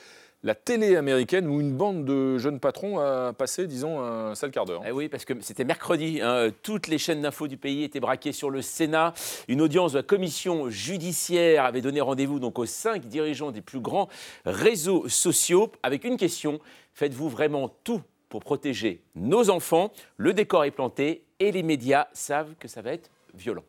la 0.45 0.55
télé 0.55 0.97
américaine 0.97 1.47
où 1.47 1.61
une 1.61 1.73
bande 1.73 2.05
de 2.05 2.39
jeunes 2.39 2.59
patrons 2.59 2.99
a 2.99 3.33
passé, 3.33 3.67
disons, 3.67 4.01
un 4.01 4.35
sale 4.35 4.51
quart 4.51 4.65
d'heure. 4.65 4.83
Eh 4.87 4.91
oui, 4.91 5.09
parce 5.09 5.25
que 5.25 5.35
c'était 5.41 5.65
mercredi. 5.65 6.21
Hein. 6.21 6.49
toutes 6.63 6.89
les 6.89 6.99
chaînes 6.99 7.23
d'infos 7.23 7.47
du 7.47 7.57
pays 7.57 7.85
étaient 7.85 8.01
braquées 8.01 8.33
sur 8.33 8.51
le 8.51 8.63
Sénat. 8.63 9.15
Une 9.49 9.61
audience 9.61 9.93
de 9.93 9.99
la 9.99 10.03
commission 10.03 10.69
judiciaire 10.69 11.65
avait 11.65 11.81
donné 11.81 12.01
rendez-vous 12.01 12.41
donc 12.41 12.59
aux 12.59 12.67
cinq 12.67 13.07
dirigeants 13.07 13.53
des 13.53 13.63
plus 13.63 13.81
grands 13.81 14.09
réseaux 14.45 15.09
sociaux 15.09 15.71
avec 15.83 16.05
une 16.05 16.17
question 16.17 16.61
faites-vous 16.95 17.29
vraiment 17.29 17.69
tout 17.85 18.03
pour 18.29 18.41
protéger 18.41 19.03
nos 19.15 19.51
enfants? 19.51 19.93
Le 20.17 20.35
décor 20.35 20.65
est 20.65 20.71
planté 20.71 21.25
et 21.39 21.53
les 21.53 21.63
médias 21.63 22.09
savent 22.13 22.55
que 22.59 22.69
ça 22.69 22.83
va 22.83 22.93
être 22.93 23.11
violent. 23.35 23.65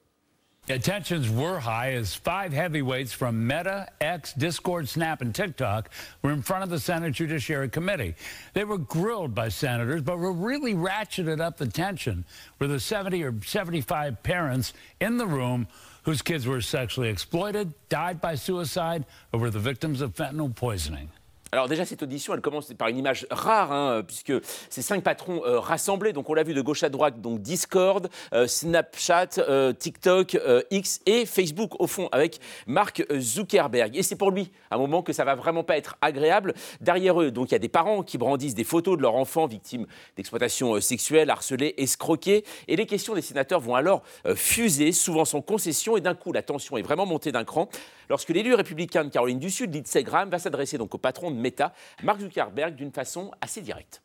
Attentions 0.70 1.30
were 1.30 1.60
high 1.60 1.92
as 1.92 2.16
five 2.16 2.54
heavyweights 2.54 3.12
from 3.12 3.46
Meta, 3.46 3.90
X, 4.00 4.32
Discord, 4.32 4.88
Snap, 4.88 5.22
and 5.22 5.36
TikTok 5.36 5.90
were 6.22 6.32
in 6.32 6.42
front 6.42 6.64
of 6.64 6.70
the 6.70 6.80
Senate 6.80 7.12
Judiciary 7.12 7.68
Committee. 7.68 8.16
They 8.54 8.64
were 8.64 8.78
grilled 8.78 9.36
by 9.36 9.50
senators, 9.50 10.04
but 10.04 10.20
were 10.20 10.32
really 10.32 10.74
ratcheted 10.74 11.42
up 11.42 11.58
the 11.58 11.68
tension 11.68 12.24
with 12.60 12.70
the 12.70 12.80
70 12.80 13.22
or 13.26 13.34
75 13.46 14.24
parents 14.24 14.72
in 15.02 15.18
the 15.18 15.28
room 15.28 15.68
whose 16.04 16.22
kids 16.22 16.48
were 16.48 16.62
sexually 16.62 17.10
exploited, 17.10 17.74
died 17.90 18.22
by 18.22 18.36
suicide, 18.36 19.04
or 19.34 19.42
were 19.42 19.50
the 19.50 19.60
victims 19.60 20.00
of 20.00 20.16
fentanyl 20.16 20.56
poisoning. 20.56 21.10
Alors 21.54 21.68
déjà, 21.68 21.86
cette 21.86 22.02
audition, 22.02 22.34
elle 22.34 22.42
commence 22.42 22.74
par 22.74 22.88
une 22.88 22.98
image 22.98 23.28
rare, 23.30 23.72
hein, 23.72 24.02
puisque 24.02 24.34
ces 24.72 24.82
cinq 24.82 25.04
patrons 25.04 25.44
euh, 25.46 25.60
rassemblés, 25.60 26.12
donc 26.12 26.28
on 26.28 26.34
l'a 26.34 26.42
vu 26.42 26.56
de 26.56 26.62
gauche 26.62 26.82
à 26.82 26.90
droite, 26.90 27.22
donc 27.22 27.44
Discord, 27.44 28.10
euh, 28.34 28.48
Snapchat, 28.48 29.38
euh, 29.38 29.72
TikTok, 29.72 30.36
X 30.72 31.02
et 31.06 31.28
Facebook, 31.28 31.80
au 31.80 31.86
fond, 31.86 32.10
avec 32.12 32.40
Mark 32.66 33.06
Zuckerberg. 33.20 33.96
Et 33.96 34.02
c'est 34.02 34.16
pour 34.16 34.32
lui, 34.32 34.50
un 34.72 34.80
moment, 34.80 35.04
que 35.04 35.14
ça 35.14 35.26
va 35.26 35.36
vraiment 35.36 35.64
pas 35.64 35.78
être 35.78 35.96
agréable. 36.02 36.56
Derrière 36.82 37.22
eux, 37.22 37.30
donc 37.30 37.52
il 37.52 37.54
y 37.54 37.56
a 37.56 37.60
des 37.60 37.70
parents 37.70 38.02
qui 38.02 38.18
brandissent 38.18 38.56
des 38.56 38.64
photos 38.64 38.98
de 38.98 39.04
leurs 39.04 39.14
enfants 39.14 39.46
victimes 39.46 39.86
d'exploitation 40.18 40.82
sexuelle, 40.82 41.30
harcelés, 41.30 41.76
escroqués. 41.78 42.46
Et 42.68 42.76
les 42.76 42.88
questions 42.88 43.14
des 43.14 43.22
sénateurs 43.22 43.60
vont 43.60 43.76
alors 43.76 44.02
fuser, 44.34 44.92
souvent 44.92 45.24
sans 45.24 45.42
concession, 45.42 45.98
et 45.98 46.02
d'un 46.02 46.16
coup, 46.16 46.32
la 46.32 46.42
tension 46.42 46.78
est 46.78 46.82
vraiment 46.82 47.06
montée 47.06 47.32
d'un 47.32 47.44
cran 47.44 47.70
lorsque 48.10 48.30
l'élu 48.30 48.54
républicain 48.54 49.04
de 49.04 49.10
Caroline 49.10 49.40
du 49.40 49.50
Sud, 49.50 49.74
Lindsey 49.74 50.04
Graham, 50.04 50.30
va 50.30 50.40
s'adresser 50.40 50.78
donc 50.78 50.94
au 50.96 50.98
patron 50.98 51.32
de 51.32 51.43
Meta, 51.44 51.74
Mark 52.04 52.20
Zuckerberg, 52.20 52.76
d'une 52.76 52.92
façon 52.92 53.32
assez 53.42 53.62
directe. 53.62 54.02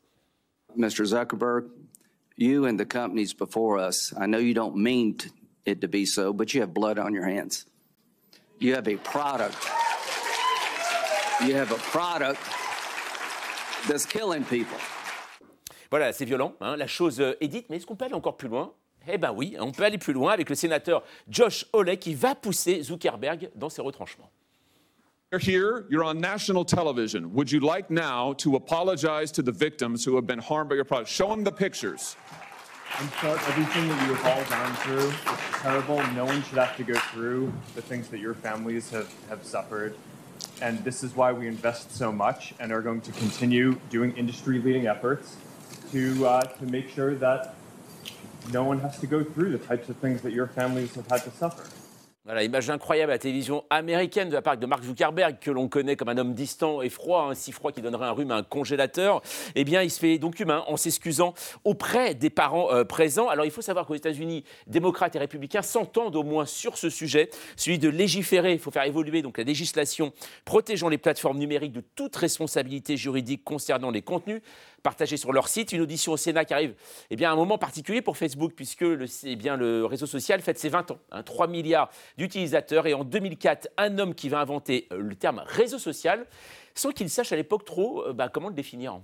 Mr. 0.75 1.05
Zuckerberg, 1.05 1.65
you 2.37 2.65
and 2.65 2.77
the 2.77 2.85
companies 2.85 3.33
before 3.33 3.79
us, 3.79 4.13
I 4.19 4.27
know 4.27 4.37
you 4.37 4.53
don't 4.53 4.75
mean 4.75 5.17
it 5.65 5.81
to 5.81 5.87
be 5.87 6.05
so, 6.05 6.31
but 6.31 6.53
you 6.53 6.61
have 6.61 6.73
blood 6.73 6.99
on 6.99 7.13
your 7.13 7.25
hands. 7.25 7.65
You 8.59 8.75
have 8.75 8.87
a 8.87 8.97
product. 8.97 9.57
You 11.41 11.55
have 11.55 11.71
a 11.71 11.79
product 11.91 12.39
that's 13.87 14.05
killing 14.05 14.43
people. 14.43 14.77
Voilà, 15.89 16.13
c'est 16.13 16.25
violent, 16.25 16.53
hein, 16.61 16.75
la 16.75 16.85
chose 16.85 17.19
euh, 17.19 17.35
est 17.41 17.47
dite, 17.47 17.65
mais 17.69 17.77
est-ce 17.77 17.85
qu'on 17.85 17.95
peut 17.95 18.05
aller 18.05 18.13
encore 18.13 18.37
plus 18.37 18.47
loin? 18.47 18.73
Eh 19.11 19.17
bien 19.17 19.31
oui, 19.31 19.55
on 19.59 19.71
peut 19.71 19.83
aller 19.83 19.97
plus 19.97 20.13
loin 20.13 20.33
avec 20.33 20.49
le 20.49 20.55
sénateur 20.55 21.03
Josh 21.27 21.65
Hawley 21.73 21.97
qui 21.97 22.13
va 22.13 22.35
pousser 22.35 22.83
Zuckerberg 22.83 23.49
dans 23.55 23.69
ses 23.69 23.81
retranchements. 23.81 24.29
You're 25.31 25.37
here, 25.37 25.85
you're 25.91 26.03
on 26.03 26.19
national 26.19 26.65
television. 26.65 27.31
Would 27.35 27.51
you 27.51 27.59
like 27.59 27.91
now 27.91 28.33
to 28.39 28.55
apologize 28.55 29.31
to 29.33 29.43
the 29.43 29.51
victims 29.51 30.03
who 30.03 30.15
have 30.15 30.25
been 30.25 30.39
harmed 30.39 30.71
by 30.71 30.75
your 30.75 30.85
product? 30.85 31.07
Show 31.07 31.29
them 31.29 31.43
the 31.43 31.51
pictures. 31.51 32.15
I'm 32.97 33.07
sorry, 33.21 33.39
everything 33.45 33.89
that 33.89 34.07
you 34.07 34.15
have 34.15 34.25
all 34.25 34.43
gone 34.49 34.75
through 34.77 35.09
is 35.09 35.61
terrible. 35.61 36.03
No 36.13 36.25
one 36.25 36.41
should 36.41 36.57
have 36.57 36.75
to 36.77 36.83
go 36.83 36.95
through 36.95 37.53
the 37.75 37.81
things 37.83 38.07
that 38.07 38.17
your 38.17 38.33
families 38.33 38.89
have, 38.89 39.13
have 39.29 39.45
suffered. 39.45 39.95
And 40.63 40.83
this 40.83 41.03
is 41.03 41.15
why 41.15 41.31
we 41.31 41.45
invest 41.45 41.95
so 41.95 42.11
much 42.11 42.55
and 42.59 42.71
are 42.71 42.81
going 42.81 43.01
to 43.01 43.11
continue 43.11 43.79
doing 43.91 44.17
industry 44.17 44.57
leading 44.57 44.87
efforts 44.87 45.35
to, 45.91 46.25
uh, 46.25 46.41
to 46.41 46.65
make 46.65 46.89
sure 46.89 47.13
that 47.13 47.53
no 48.51 48.63
one 48.63 48.79
has 48.79 48.97
to 48.97 49.05
go 49.05 49.23
through 49.23 49.51
the 49.51 49.59
types 49.59 49.89
of 49.89 49.97
things 49.97 50.23
that 50.23 50.33
your 50.33 50.47
families 50.47 50.95
have 50.95 51.07
had 51.07 51.21
to 51.21 51.29
suffer. 51.29 51.67
Voilà, 52.29 52.43
image 52.43 52.69
incroyable 52.69 53.11
à 53.11 53.15
la 53.15 53.17
télévision 53.17 53.63
américaine 53.71 54.29
de 54.29 54.35
la 54.35 54.43
part 54.43 54.55
de 54.55 54.63
Mark 54.67 54.83
Zuckerberg, 54.83 55.39
que 55.41 55.49
l'on 55.49 55.67
connaît 55.67 55.95
comme 55.95 56.09
un 56.09 56.17
homme 56.19 56.35
distant 56.35 56.83
et 56.83 56.89
froid, 56.89 57.29
hein, 57.31 57.33
si 57.33 57.51
froid 57.51 57.71
qu'il 57.71 57.81
donnerait 57.81 58.05
un 58.05 58.11
rhume 58.11 58.29
à 58.29 58.35
un 58.35 58.43
congélateur. 58.43 59.23
Eh 59.55 59.63
bien, 59.63 59.81
il 59.81 59.89
se 59.89 59.99
fait 59.99 60.19
donc 60.19 60.39
humain 60.39 60.63
en 60.67 60.77
s'excusant 60.77 61.33
auprès 61.63 62.13
des 62.13 62.29
parents 62.29 62.71
euh, 62.71 62.83
présents. 62.83 63.29
Alors, 63.29 63.45
il 63.45 63.51
faut 63.51 63.63
savoir 63.63 63.87
qu'aux 63.87 63.95
États-Unis, 63.95 64.43
démocrates 64.67 65.15
et 65.15 65.17
républicains 65.17 65.63
s'entendent 65.63 66.15
au 66.15 66.21
moins 66.21 66.45
sur 66.45 66.77
ce 66.77 66.91
sujet, 66.91 67.31
celui 67.55 67.79
de 67.79 67.89
légiférer. 67.89 68.53
Il 68.53 68.59
faut 68.59 68.69
faire 68.69 68.85
évoluer 68.85 69.23
donc 69.23 69.39
la 69.39 69.43
législation 69.43 70.13
protégeant 70.45 70.87
les 70.87 70.99
plateformes 70.99 71.39
numériques 71.39 71.73
de 71.73 71.81
toute 71.95 72.15
responsabilité 72.15 72.95
juridique 72.95 73.43
concernant 73.43 73.89
les 73.89 74.03
contenus 74.03 74.43
partagés 74.83 75.17
sur 75.17 75.33
leur 75.33 75.47
site. 75.47 75.71
Une 75.71 75.81
audition 75.81 76.11
au 76.11 76.17
Sénat 76.17 76.45
qui 76.45 76.53
arrive 76.53 76.75
eh 77.09 77.15
bien, 77.15 77.31
à 77.31 77.33
un 77.33 77.35
moment 77.35 77.57
particulier 77.57 78.03
pour 78.03 78.17
Facebook, 78.17 78.53
puisque 78.55 78.81
le, 78.81 79.05
eh 79.23 79.87
réseau 79.87 80.05
social 80.05 80.41
fête 80.41 80.59
ses 80.59 80.69
20 80.69 80.91
ans. 80.91 80.99
3 81.25 81.45
hein. 81.45 81.49
milliards 81.49 81.89
d'utilisateurs. 82.19 82.85
Et 82.85 82.93
en 82.93 83.03
2004, 83.03 83.69
un 83.77 83.97
homme 83.97 84.13
qui 84.13 84.29
va 84.29 84.39
inventer 84.39 84.87
euh, 84.91 84.99
le 84.99 85.15
terme 85.15 85.41
réseau 85.47 85.79
social, 85.79 86.25
sans 86.75 86.91
qu'il 86.91 87.09
sache 87.09 87.31
à 87.31 87.35
l'époque 87.35 87.65
trop 87.65 88.05
euh, 88.05 88.13
bah, 88.13 88.29
comment 88.31 88.49
le 88.49 88.53
définir. 88.53 88.99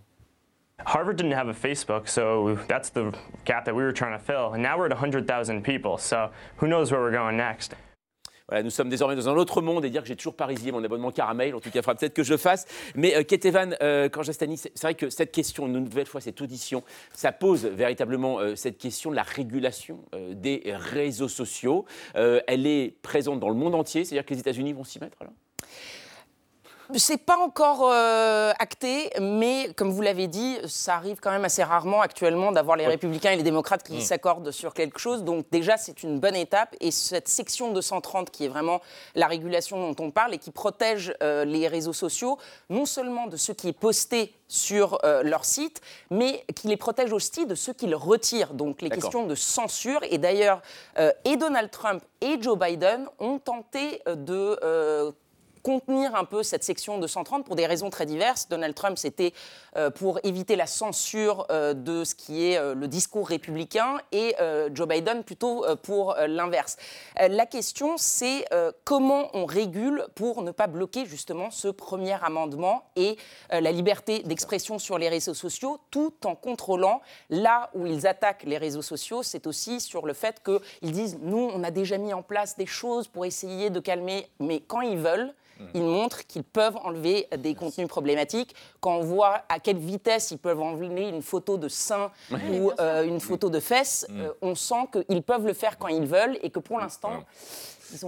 Harvard 0.85 1.15
didn't 1.15 1.31
have 1.31 1.47
a 1.47 1.53
Facebook, 1.53 2.09
so 2.09 2.57
that's 2.67 2.89
the 2.89 3.09
gap 3.45 3.63
that 3.63 3.73
we 3.73 3.81
were 3.81 3.93
trying 3.93 4.11
to 4.11 4.19
fill. 4.19 4.53
And 4.53 4.61
now 4.61 4.77
we're 4.77 4.87
at 4.87 4.91
100,000 4.91 5.63
people, 5.63 5.97
so 5.97 6.29
who 6.57 6.67
knows 6.67 6.91
where 6.91 6.99
we're 6.99 7.15
going 7.15 7.37
next. 7.37 7.75
Nous 8.51 8.69
sommes 8.69 8.89
désormais 8.89 9.15
dans 9.15 9.27
un 9.27 9.35
autre 9.35 9.61
monde 9.61 9.85
et 9.85 9.89
dire 9.89 10.03
que 10.03 10.07
j'ai 10.07 10.15
toujours 10.15 10.35
pas 10.35 10.45
résilié 10.45 10.71
mon 10.71 10.83
abonnement 10.83 11.11
caramel, 11.11 11.55
en 11.55 11.59
tout 11.59 11.71
cas, 11.71 11.79
il 11.79 11.83
faudra 11.83 11.95
peut-être 11.95 12.13
que 12.13 12.23
je 12.23 12.31
le 12.31 12.37
fasse. 12.37 12.65
Mais 12.95 13.15
euh, 13.15 13.23
Ketevan 13.23 13.75
euh, 13.81 14.09
c'est 14.13 14.81
vrai 14.81 14.95
que 14.95 15.09
cette 15.09 15.31
question, 15.31 15.67
une 15.67 15.79
nouvelle 15.79 16.05
fois, 16.05 16.21
cette 16.21 16.41
audition, 16.41 16.83
ça 17.13 17.31
pose 17.31 17.65
véritablement 17.65 18.39
euh, 18.39 18.55
cette 18.55 18.77
question 18.77 19.09
de 19.09 19.15
la 19.15 19.23
régulation 19.23 19.99
euh, 20.13 20.33
des 20.33 20.63
réseaux 20.65 21.27
sociaux. 21.27 21.85
elle 22.13 22.67
est 22.67 22.95
présente 23.01 23.39
dans 23.39 23.49
le 23.49 23.55
monde 23.55 23.75
entier, 23.75 24.05
c'est-à-dire 24.05 24.25
que 24.25 24.33
les 24.33 24.39
États-Unis 24.39 24.73
vont 24.73 24.83
s'y 24.83 24.99
mettre 24.99 25.17
là 25.23 25.29
c'est 26.93 27.17
pas 27.17 27.37
encore 27.37 27.89
euh, 27.91 28.53
acté, 28.59 29.09
mais 29.19 29.73
comme 29.75 29.91
vous 29.91 30.01
l'avez 30.01 30.27
dit, 30.27 30.57
ça 30.67 30.95
arrive 30.95 31.19
quand 31.19 31.31
même 31.31 31.45
assez 31.45 31.63
rarement 31.63 32.01
actuellement 32.01 32.51
d'avoir 32.51 32.77
les 32.77 32.85
républicains 32.85 33.31
et 33.31 33.35
les 33.37 33.43
démocrates 33.43 33.83
qui 33.83 33.97
mm. 33.97 34.01
s'accordent 34.01 34.51
sur 34.51 34.73
quelque 34.73 34.99
chose. 34.99 35.23
Donc 35.23 35.45
déjà, 35.51 35.77
c'est 35.77 36.03
une 36.03 36.19
bonne 36.19 36.35
étape. 36.35 36.75
Et 36.81 36.91
cette 36.91 37.27
section 37.27 37.71
230 37.71 38.29
qui 38.29 38.45
est 38.45 38.47
vraiment 38.47 38.81
la 39.15 39.27
régulation 39.27 39.91
dont 39.91 40.03
on 40.03 40.11
parle 40.11 40.33
et 40.33 40.37
qui 40.37 40.51
protège 40.51 41.13
euh, 41.23 41.45
les 41.45 41.67
réseaux 41.67 41.93
sociaux, 41.93 42.37
non 42.69 42.85
seulement 42.85 43.27
de 43.27 43.37
ce 43.37 43.51
qui 43.51 43.69
est 43.69 43.73
posté 43.73 44.33
sur 44.47 44.99
euh, 45.03 45.23
leur 45.23 45.43
site, 45.43 45.81
mais 46.11 46.45
qui 46.55 46.67
les 46.67 46.77
protège 46.77 47.11
aussi 47.11 47.45
de 47.47 47.55
ceux 47.55 47.73
qu'ils 47.73 47.95
retirent. 47.95 48.53
Donc 48.53 48.81
les 48.81 48.89
questions 48.89 49.25
de 49.25 49.35
censure. 49.35 50.01
Et 50.09 50.17
d'ailleurs, 50.17 50.61
et 51.25 51.35
Donald 51.35 51.71
Trump 51.71 52.03
et 52.21 52.41
Joe 52.41 52.57
Biden 52.57 53.07
ont 53.19 53.39
tenté 53.39 54.01
de 54.05 55.13
contenir 55.65 56.13
un 56.13 56.25
peu 56.25 56.43
cette 56.43 56.63
section 56.63 56.99
de 56.99 57.07
130 57.07 57.43
pour 57.43 57.55
des 57.55 57.65
raisons 57.65 57.89
très 57.89 58.05
diverses. 58.05 58.47
Donald 58.49 58.75
Trump, 58.75 58.99
c'était 58.99 59.33
euh, 59.77 59.89
pour 59.89 60.19
éviter 60.23 60.55
la 60.55 60.67
censure 60.67 61.47
euh, 61.49 61.73
de 61.73 62.03
ce 62.03 62.13
qui 62.13 62.45
est 62.45 62.57
euh, 62.57 62.75
le 62.75 62.87
discours 62.87 63.27
républicain 63.27 63.97
et 64.11 64.35
Joe 64.73 64.87
Biden 64.87 65.23
plutôt 65.23 65.65
pour 65.81 66.15
l'inverse. 66.27 66.77
la 67.17 67.45
question, 67.45 67.95
c'est 67.97 68.45
comment 68.83 69.29
on 69.33 69.45
régule 69.45 70.05
pour 70.13 70.41
ne 70.43 70.51
pas 70.51 70.67
bloquer 70.67 71.05
justement 71.05 71.49
ce 71.49 71.69
premier 71.69 72.17
amendement 72.23 72.83
et 72.95 73.17
la 73.49 73.71
liberté 73.71 74.19
d'expression 74.19 74.77
sur 74.77 74.97
les 74.97 75.09
réseaux 75.09 75.33
sociaux 75.33 75.79
tout 75.89 76.13
en 76.25 76.35
contrôlant 76.35 77.01
là 77.29 77.69
où 77.73 77.85
ils 77.85 78.05
attaquent 78.05 78.43
les 78.43 78.57
réseaux 78.57 78.81
sociaux. 78.81 79.23
C'est 79.23 79.47
aussi 79.47 79.79
sur 79.79 80.05
le 80.05 80.13
fait 80.13 80.41
qu'ils 80.43 80.91
disent, 80.91 81.17
nous, 81.21 81.49
on 81.53 81.63
a 81.63 81.71
déjà 81.71 81.97
mis 81.97 82.13
en 82.13 82.21
place 82.21 82.55
des 82.57 82.67
choses 82.67 83.07
pour 83.07 83.25
essayer 83.25 83.69
de 83.69 83.79
calmer, 83.79 84.27
mais 84.39 84.59
quand 84.59 84.81
ils 84.81 84.97
veulent, 84.97 85.33
ils 85.73 85.81
montrent 85.81 86.25
qu'ils 86.27 86.43
peuvent 86.43 86.77
enlever 86.83 87.27
des 87.37 87.55
contenus 87.55 87.87
problématiques. 87.87 88.55
Quand 88.79 88.97
on 88.97 89.01
voit 89.01 89.43
à 89.49 89.59
quelle 89.59 89.77
vitesse 89.77 90.31
ils 90.31 90.37
peuvent 90.37 90.61
enlever 90.61 91.09
une 91.09 91.21
photo 91.21 91.57
de 91.57 91.67
sein 91.67 92.11
ou 92.31 92.71
euh, 92.79 93.03
une 93.03 93.19
photo 93.19 93.49
de 93.49 93.59
fesses, 93.59 94.05
mm. 94.09 94.21
euh, 94.21 94.29
on 94.41 94.55
sent 94.55 94.89
qu'ils 94.91 95.23
peuvent 95.23 95.45
le 95.45 95.53
faire 95.53 95.77
quand 95.77 95.87
ils 95.87 96.05
veulent 96.05 96.37
et 96.41 96.49
que 96.49 96.59
pour 96.59 96.79
l'instant. 96.79 97.23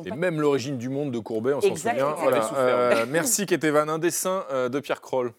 Et 0.06 0.12
même 0.12 0.42
l'origine 0.42 0.78
du 0.78 0.90
monde 0.90 1.12
de 1.12 1.20
Courbet, 1.20 1.54
on 1.54 1.62
s'en 1.62 1.76
souvient. 1.76 2.16
Voilà. 2.18 2.52
Euh, 2.56 3.06
merci 3.08 3.46
Ketevan. 3.46 3.90
Un 3.90 4.00
dessin 4.00 4.44
de 4.52 4.80
Pierre 4.80 5.02
Kroll. 5.02 5.34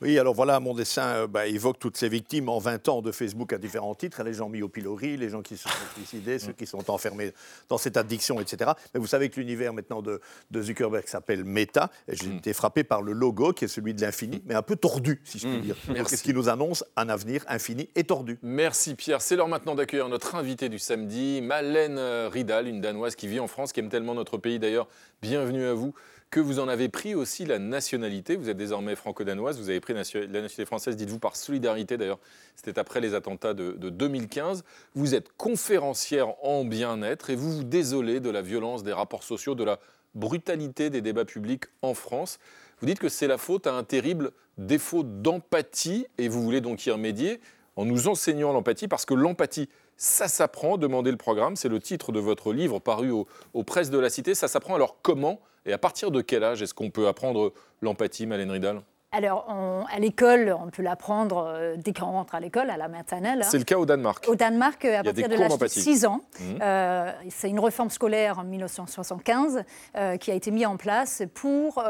Oui, 0.00 0.16
alors 0.16 0.32
voilà, 0.32 0.60
mon 0.60 0.74
dessin 0.74 1.08
euh, 1.08 1.26
bah, 1.26 1.48
évoque 1.48 1.80
toutes 1.80 1.96
ces 1.96 2.08
victimes 2.08 2.48
en 2.48 2.60
20 2.60 2.88
ans 2.88 3.02
de 3.02 3.10
Facebook 3.10 3.52
à 3.52 3.58
différents 3.58 3.96
titres, 3.96 4.22
les 4.22 4.32
gens 4.32 4.48
mis 4.48 4.62
au 4.62 4.68
pilori, 4.68 5.16
les 5.16 5.28
gens 5.28 5.42
qui 5.42 5.56
se 5.56 5.64
sont 5.64 5.74
suicidés, 5.96 6.38
ceux 6.38 6.52
qui 6.52 6.66
sont 6.66 6.88
enfermés 6.88 7.32
dans 7.68 7.78
cette 7.78 7.96
addiction, 7.96 8.40
etc. 8.40 8.70
Mais 8.94 9.00
vous 9.00 9.08
savez 9.08 9.28
que 9.28 9.40
l'univers 9.40 9.72
maintenant 9.72 10.00
de, 10.00 10.20
Zuckerberg 10.54 11.08
s'appelle 11.08 11.42
Meta, 11.42 11.90
et 12.06 12.14
j'ai 12.14 12.28
mm. 12.28 12.36
été 12.36 12.52
frappé 12.52 12.84
par 12.84 13.02
le 13.02 13.12
logo 13.12 13.52
qui 13.52 13.64
est 13.64 13.68
celui 13.68 13.92
de 13.92 14.00
l'infini, 14.00 14.40
mais 14.46 14.54
un 14.54 14.62
peu 14.62 14.76
tordu, 14.76 15.20
si 15.24 15.40
je 15.40 15.48
puis 15.48 15.58
mm. 15.58 15.62
dire. 15.62 15.76
Qu'est-ce 16.08 16.22
qui 16.22 16.32
nous 16.32 16.48
annonce 16.48 16.84
un 16.96 17.08
avenir 17.08 17.44
infini 17.48 17.88
et 17.96 18.04
tordu. 18.04 18.38
Merci 18.42 18.94
Pierre. 18.94 19.20
C'est 19.20 19.34
l'heure 19.34 19.48
maintenant 19.48 19.74
d'accueillir 19.74 20.08
notre 20.08 20.36
invité 20.36 20.68
du 20.68 20.78
samedi, 20.78 21.40
Malène 21.42 21.98
Ridal, 22.28 22.68
une 22.68 22.80
Danoise 22.80 23.16
qui 23.16 23.26
vit 23.26 23.40
en 23.40 23.48
France, 23.48 23.72
qui 23.72 23.80
aime 23.80 23.88
tellement 23.88 24.14
notre 24.14 24.38
pays 24.38 24.60
d'ailleurs. 24.60 24.86
Bienvenue 25.22 25.64
à 25.64 25.74
vous 25.74 25.92
que 26.30 26.40
vous 26.40 26.58
en 26.58 26.68
avez 26.68 26.88
pris 26.88 27.14
aussi 27.14 27.46
la 27.46 27.58
nationalité. 27.58 28.36
Vous 28.36 28.48
êtes 28.50 28.56
désormais 28.56 28.96
franco-danoise, 28.96 29.58
vous 29.58 29.70
avez 29.70 29.80
pris 29.80 29.94
la 29.94 30.00
nationalité 30.00 30.66
française, 30.66 30.96
dites-vous, 30.96 31.18
par 31.18 31.36
solidarité 31.36 31.96
d'ailleurs. 31.96 32.18
C'était 32.54 32.78
après 32.78 33.00
les 33.00 33.14
attentats 33.14 33.54
de, 33.54 33.72
2015. 33.72 34.64
Vous 34.94 35.14
êtes 35.14 35.30
conférencière 35.36 36.34
en 36.44 36.64
bien-être 36.64 37.30
et 37.30 37.36
vous 37.36 37.58
vous 37.58 37.64
désolez 37.64 38.20
de 38.20 38.30
la 38.30 38.42
violence 38.42 38.82
des 38.82 38.92
rapports 38.92 39.22
sociaux, 39.22 39.54
de 39.54 39.64
la 39.64 39.78
brutalité 40.14 40.90
des 40.90 41.00
débats 41.00 41.24
publics 41.24 41.64
en 41.82 41.94
France. 41.94 42.38
Vous 42.80 42.86
dites 42.86 42.98
que 42.98 43.08
c'est 43.08 43.26
la 43.26 43.38
faute 43.38 43.66
à 43.66 43.74
un 43.74 43.84
terrible 43.84 44.32
défaut 44.58 45.02
d'empathie 45.02 46.06
et 46.18 46.28
vous 46.28 46.42
voulez 46.42 46.60
donc 46.60 46.84
y 46.84 46.90
remédier 46.90 47.40
en 47.76 47.84
nous 47.84 48.08
enseignant 48.08 48.52
l'empathie 48.52 48.88
parce 48.88 49.04
que 49.04 49.14
l'empathie, 49.14 49.68
ça 49.98 50.28
s'apprend, 50.28 50.78
demandez 50.78 51.10
le 51.10 51.18
programme, 51.18 51.56
c'est 51.56 51.68
le 51.68 51.80
titre 51.80 52.12
de 52.12 52.20
votre 52.20 52.54
livre 52.54 52.78
paru 52.78 53.10
aux, 53.10 53.26
aux 53.52 53.64
presses 53.64 53.90
de 53.90 53.98
la 53.98 54.08
Cité. 54.08 54.34
Ça 54.34 54.48
s'apprend 54.48 54.74
alors 54.74 54.96
comment 55.02 55.40
et 55.66 55.72
à 55.72 55.78
partir 55.78 56.10
de 56.10 56.22
quel 56.22 56.44
âge 56.44 56.62
est-ce 56.62 56.72
qu'on 56.72 56.90
peut 56.90 57.08
apprendre 57.08 57.52
l'empathie, 57.82 58.26
Malène 58.26 58.50
Ridal 58.50 58.82
alors, 59.10 59.46
à 59.90 59.98
l'école, 59.98 60.54
on 60.62 60.68
peut 60.68 60.82
l'apprendre 60.82 61.46
euh, 61.48 61.76
dès 61.78 61.94
qu'on 61.94 62.12
rentre 62.12 62.34
à 62.34 62.40
l'école, 62.40 62.68
à 62.68 62.76
la 62.76 62.88
maternelle. 62.88 63.42
C'est 63.42 63.56
le 63.56 63.64
cas 63.64 63.78
au 63.78 63.86
Danemark. 63.86 64.28
Au 64.28 64.34
Danemark, 64.34 64.84
à 64.84 65.02
partir 65.02 65.30
de 65.30 65.34
l'âge 65.34 65.56
de 65.56 65.66
6 65.66 66.04
ans. 66.04 66.20
Mmh. 66.38 66.44
Euh, 66.60 67.10
c'est 67.30 67.48
une 67.48 67.58
réforme 67.58 67.88
scolaire 67.88 68.38
en 68.38 68.44
1975 68.44 69.64
euh, 69.96 70.18
qui 70.18 70.30
a 70.30 70.34
été 70.34 70.50
mise 70.50 70.66
en 70.66 70.76
place 70.76 71.22
pour 71.32 71.82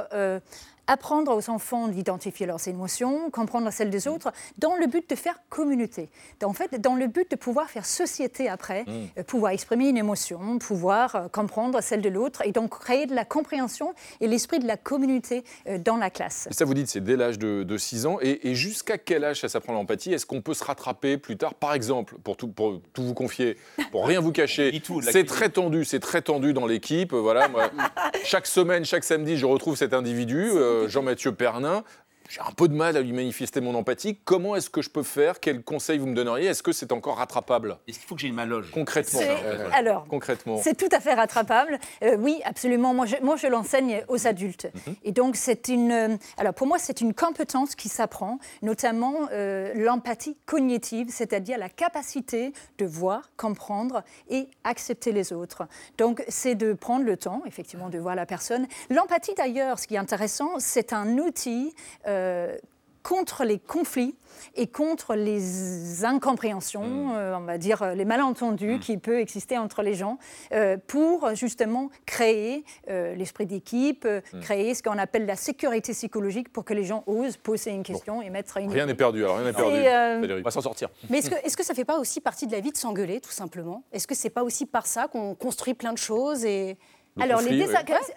apprendre 0.88 1.36
aux 1.36 1.50
enfants 1.50 1.86
d'identifier 1.86 2.46
leurs 2.46 2.66
émotions, 2.66 3.30
comprendre 3.30 3.70
celles 3.70 3.90
des 3.90 4.08
autres, 4.08 4.32
dans 4.56 4.74
le 4.74 4.86
but 4.86 5.08
de 5.08 5.14
faire 5.14 5.38
communauté. 5.50 6.08
En 6.42 6.54
fait, 6.54 6.80
dans 6.80 6.96
le 6.96 7.06
but 7.06 7.30
de 7.30 7.36
pouvoir 7.36 7.70
faire 7.70 7.86
société 7.86 8.48
après, 8.48 8.84
mm. 8.84 8.88
euh, 9.18 9.22
pouvoir 9.22 9.52
exprimer 9.52 9.88
une 9.88 9.98
émotion, 9.98 10.58
pouvoir 10.58 11.14
euh, 11.14 11.28
comprendre 11.28 11.80
celle 11.82 12.00
de 12.00 12.08
l'autre, 12.08 12.42
et 12.44 12.52
donc 12.52 12.70
créer 12.70 13.06
de 13.06 13.14
la 13.14 13.24
compréhension 13.24 13.94
et 14.20 14.26
l'esprit 14.26 14.58
de 14.58 14.66
la 14.66 14.78
communauté 14.78 15.44
euh, 15.68 15.78
dans 15.78 15.96
la 15.96 16.10
classe. 16.10 16.48
ça, 16.50 16.64
vous 16.64 16.74
dites, 16.74 16.88
c'est 16.88 17.04
dès 17.04 17.16
l'âge 17.16 17.38
de, 17.38 17.76
6 17.76 18.06
ans. 18.06 18.18
Et, 18.20 18.54
jusqu'à 18.54 18.98
quel 18.98 19.24
âge 19.24 19.42
ça 19.42 19.48
s'apprend 19.48 19.74
l'empathie? 19.74 20.12
Est-ce 20.12 20.26
qu'on 20.26 20.40
peut 20.40 20.54
se 20.54 20.64
rattraper 20.64 21.18
plus 21.18 21.36
tard? 21.36 21.54
Par 21.54 21.74
exemple, 21.74 22.16
pour 22.24 22.36
tout, 22.36 22.48
pour 22.48 22.80
tout 22.94 23.02
vous 23.02 23.14
confier, 23.14 23.56
pour 23.92 24.06
rien 24.06 24.20
vous 24.20 24.32
cacher, 24.32 24.72
c'est 25.02 25.24
très 25.24 25.50
tendu, 25.50 25.84
c'est 25.84 26.00
très 26.00 26.22
tendu 26.22 26.54
dans 26.54 26.66
l'équipe. 26.66 27.12
Voilà, 27.12 27.50
chaque 28.24 28.46
semaine, 28.46 28.84
chaque 28.86 29.04
samedi, 29.04 29.36
je 29.36 29.44
retrouve 29.44 29.76
cet 29.76 29.92
individu. 29.92 30.50
Jean-Mathieu 30.86 31.32
Pernin. 31.32 31.82
J'ai 32.28 32.40
un 32.42 32.52
peu 32.52 32.68
de 32.68 32.74
mal 32.74 32.96
à 32.96 33.00
lui 33.00 33.12
manifester 33.12 33.60
mon 33.62 33.74
empathie. 33.74 34.18
Comment 34.24 34.54
est-ce 34.54 34.68
que 34.68 34.82
je 34.82 34.90
peux 34.90 35.02
faire? 35.02 35.40
Quel 35.40 35.62
conseil 35.62 35.98
vous 35.98 36.06
me 36.06 36.14
donneriez? 36.14 36.46
Est-ce 36.48 36.62
que 36.62 36.72
c'est 36.72 36.92
encore 36.92 37.16
rattrapable? 37.16 37.78
Est-ce 37.88 37.98
qu'il 37.98 38.06
faut 38.06 38.14
que 38.16 38.20
j'ai 38.20 38.28
une 38.28 38.34
main 38.34 38.44
loge 38.44 38.70
Concrètement. 38.70 39.20
Alors, 39.72 40.06
Concrètement. 40.08 40.60
C'est 40.62 40.76
tout 40.76 40.88
à 40.92 41.00
fait 41.00 41.14
rattrapable. 41.14 41.78
Euh, 42.02 42.16
oui, 42.18 42.40
absolument. 42.44 42.92
Moi, 42.92 43.06
je, 43.06 43.16
moi, 43.22 43.36
je 43.36 43.46
l'enseigne 43.46 44.02
aux 44.08 44.26
adultes. 44.26 44.68
Mhm. 44.86 44.94
Et 45.04 45.12
donc, 45.12 45.36
c'est 45.36 45.68
une. 45.68 45.90
euh, 45.90 46.16
Alors, 46.36 46.52
pour 46.52 46.66
moi, 46.66 46.78
c'est 46.78 47.00
une 47.00 47.14
compétence 47.14 47.74
qui 47.74 47.88
s'apprend, 47.88 48.38
notamment 48.60 49.14
euh, 49.32 49.72
l'empathie 49.74 50.36
cognitive, 50.44 51.08
c'est-à-dire 51.10 51.56
la 51.56 51.70
capacité 51.70 52.52
de 52.76 52.84
voir, 52.84 53.30
comprendre 53.38 54.02
et 54.28 54.48
accepter 54.64 55.12
les 55.12 55.32
autres. 55.32 55.62
Donc, 55.96 56.22
c'est 56.28 56.54
de 56.56 56.74
prendre 56.74 57.04
le 57.06 57.16
temps, 57.16 57.42
effectivement, 57.46 57.88
de 57.88 57.98
voir 57.98 58.14
la 58.14 58.26
personne. 58.26 58.66
L'empathie, 58.90 59.32
d'ailleurs, 59.34 59.78
ce 59.78 59.86
qui 59.86 59.94
est 59.94 59.98
intéressant, 59.98 60.58
c'est 60.58 60.92
un 60.92 61.16
outil. 61.16 61.74
euh, 62.06 62.17
contre 63.02 63.44
les 63.44 63.58
conflits 63.58 64.14
et 64.54 64.66
contre 64.66 65.14
les 65.14 66.04
incompréhensions, 66.04 67.14
euh, 67.16 67.34
on 67.36 67.40
va 67.40 67.56
dire 67.56 67.82
euh, 67.82 67.94
les 67.94 68.04
malentendus 68.04 68.78
qui 68.80 68.98
peuvent 68.98 69.18
exister 69.18 69.56
entre 69.56 69.82
les 69.82 69.94
gens, 69.94 70.18
euh, 70.52 70.76
pour 70.86 71.34
justement 71.34 71.88
créer 72.06 72.64
euh, 72.90 73.14
l'esprit 73.14 73.46
d'équipe, 73.46 74.04
euh, 74.04 74.20
Mm. 74.32 74.40
créer 74.40 74.74
ce 74.74 74.82
qu'on 74.82 74.98
appelle 74.98 75.24
la 75.26 75.36
sécurité 75.36 75.92
psychologique 75.92 76.52
pour 76.52 76.64
que 76.64 76.74
les 76.74 76.84
gens 76.84 77.02
osent 77.06 77.36
poser 77.38 77.70
une 77.70 77.82
question 77.82 78.20
et 78.20 78.28
mettre 78.30 78.58
une 78.58 78.70
Rien 78.70 78.84
n'est 78.86 78.94
perdu, 78.94 79.24
alors 79.24 79.36
rien 79.38 79.46
n'est 79.46 79.52
perdu. 79.54 79.76
euh. 79.76 80.38
On 80.40 80.42
va 80.42 80.50
s'en 80.50 80.60
sortir. 80.60 80.88
Mais 81.08 81.18
est-ce 81.18 81.30
que, 81.30 81.36
Est-ce 81.46 81.56
que 81.56 81.64
ça 81.64 81.72
fait 81.74 81.86
pas 81.86 81.98
aussi 81.98 82.20
partie 82.20 82.46
de 82.46 82.52
la 82.52 82.60
vie 82.60 82.72
de 82.72 82.76
s'engueuler, 82.76 83.20
tout 83.20 83.30
simplement? 83.30 83.84
Est-ce 83.92 84.06
que 84.06 84.14
c'est 84.14 84.28
pas 84.30 84.42
aussi 84.42 84.66
par 84.66 84.86
ça 84.86 85.08
qu'on 85.08 85.34
construit 85.34 85.74
plein 85.74 85.92
de 85.92 85.98
choses 85.98 86.44
et 86.44 86.76
Alors, 87.20 87.40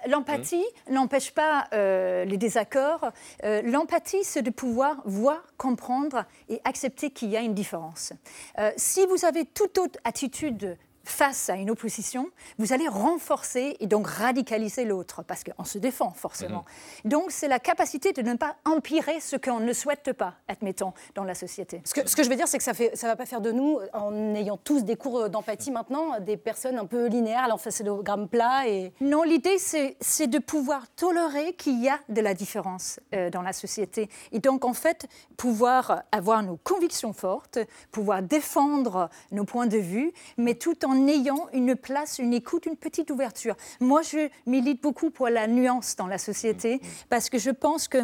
l'empathie 0.08 0.66
n'empêche 0.90 1.32
pas 1.32 1.68
euh, 1.74 2.26
les 2.26 2.38
désaccords. 2.38 3.12
Euh, 3.44 3.62
l'empathie, 3.64 4.24
c'est 4.24 4.42
de 4.42 4.50
pouvoir 4.50 5.02
voir, 5.06 5.44
comprendre 5.58 6.26
et 6.50 6.62
accepter 6.64 7.10
qu'il 7.12 7.30
y 7.30 7.38
a 7.38 7.42
une 7.42 7.54
différence. 7.54 8.14
Euh, 8.60 8.72
si 8.78 9.06
vous 9.06 9.26
avez 9.26 9.46
toute 9.46 9.78
autre 9.78 10.00
attitude 10.04 10.78
face 11.04 11.50
à 11.50 11.56
une 11.56 11.70
opposition, 11.70 12.30
vous 12.58 12.74
allez 12.74 12.88
renforcer 12.88 13.76
et 13.80 13.88
donc 13.88 14.08
radicaliser 14.08 14.86
l'autre, 14.86 15.24
parce 15.24 15.44
qu'on 15.44 15.64
se 15.64 15.78
défend 15.78 16.12
forcément. 16.12 16.66
Donc, 17.06 17.32
c'est 17.32 17.48
la 17.48 17.60
capacité 17.60 18.14
de 18.14 18.22
ne 18.22 18.36
pas 18.36 18.56
empirer 18.66 19.20
ce 19.20 19.36
qu'on 19.36 19.60
ne 19.60 19.74
souhaite 19.74 20.14
pas, 20.14 20.36
admettons, 20.48 20.94
dans 21.16 21.24
la 21.24 21.36
société. 21.36 21.82
Ce 21.86 21.94
que, 21.94 22.08
ce 22.08 22.16
que 22.16 22.24
je 22.24 22.30
veux 22.30 22.36
dire, 22.36 22.48
c'est 22.48 22.58
que 22.58 22.64
ça 22.64 22.74
ne 22.74 22.96
ça 22.96 23.08
va 23.08 23.16
pas 23.16 23.26
faire 23.26 23.42
de 23.42 23.52
nous, 23.52 23.80
en 23.94 24.36
ayant 24.36 24.58
tous 24.58 24.84
des 24.84 24.96
cours 24.96 25.30
d'empathie 25.30 25.72
maintenant, 25.72 26.20
des 26.20 26.38
personnes 26.38 26.78
un 26.78 26.86
peu 26.86 27.08
linéaires, 27.08 27.48
l'encéphalogramme 27.48 28.28
plat. 28.28 28.68
Et... 28.68 28.94
Non, 29.02 29.24
l'idée, 29.24 29.58
c'est 29.58 29.98
c'est 30.00 30.28
de 30.28 30.40
pouvoir 30.40 30.90
tolérer 30.96 31.54
qu'il 31.54 31.82
y 31.82 31.90
a 31.90 32.00
de 32.10 32.22
la 32.22 32.34
différence 32.34 33.00
euh, 33.14 33.30
dans 33.30 33.42
la 33.42 33.54
société. 33.54 34.10
Et 34.32 34.40
donc, 34.40 34.66
en 34.66 34.74
fait, 34.74 35.08
pouvoir 35.38 36.04
avoir 36.12 36.44
nos 36.44 36.58
convictions 36.58 37.14
fortes, 37.14 37.60
pouvoir 37.92 38.22
défendre 38.22 39.10
nos 39.32 39.46
points 39.46 39.68
de 39.68 39.78
vue, 39.78 40.12
mais 40.38 40.56
tout 40.56 40.86
en 40.86 40.91
ayant 41.08 41.48
une 41.54 41.76
place, 41.76 42.20
une 42.20 42.34
écoute, 42.34 42.66
une 42.66 42.78
petite 42.78 43.12
ouverture. 43.12 43.56
Moi, 43.80 44.02
je 44.02 44.30
milite 44.46 44.82
beaucoup 44.82 45.10
pour 45.10 45.30
la 45.30 45.48
nuance 45.48 45.96
dans 45.96 46.08
la 46.08 46.18
société, 46.18 46.82
parce 47.10 47.30
que 47.30 47.38
je 47.38 47.52
pense 47.52 47.88
que 47.88 48.00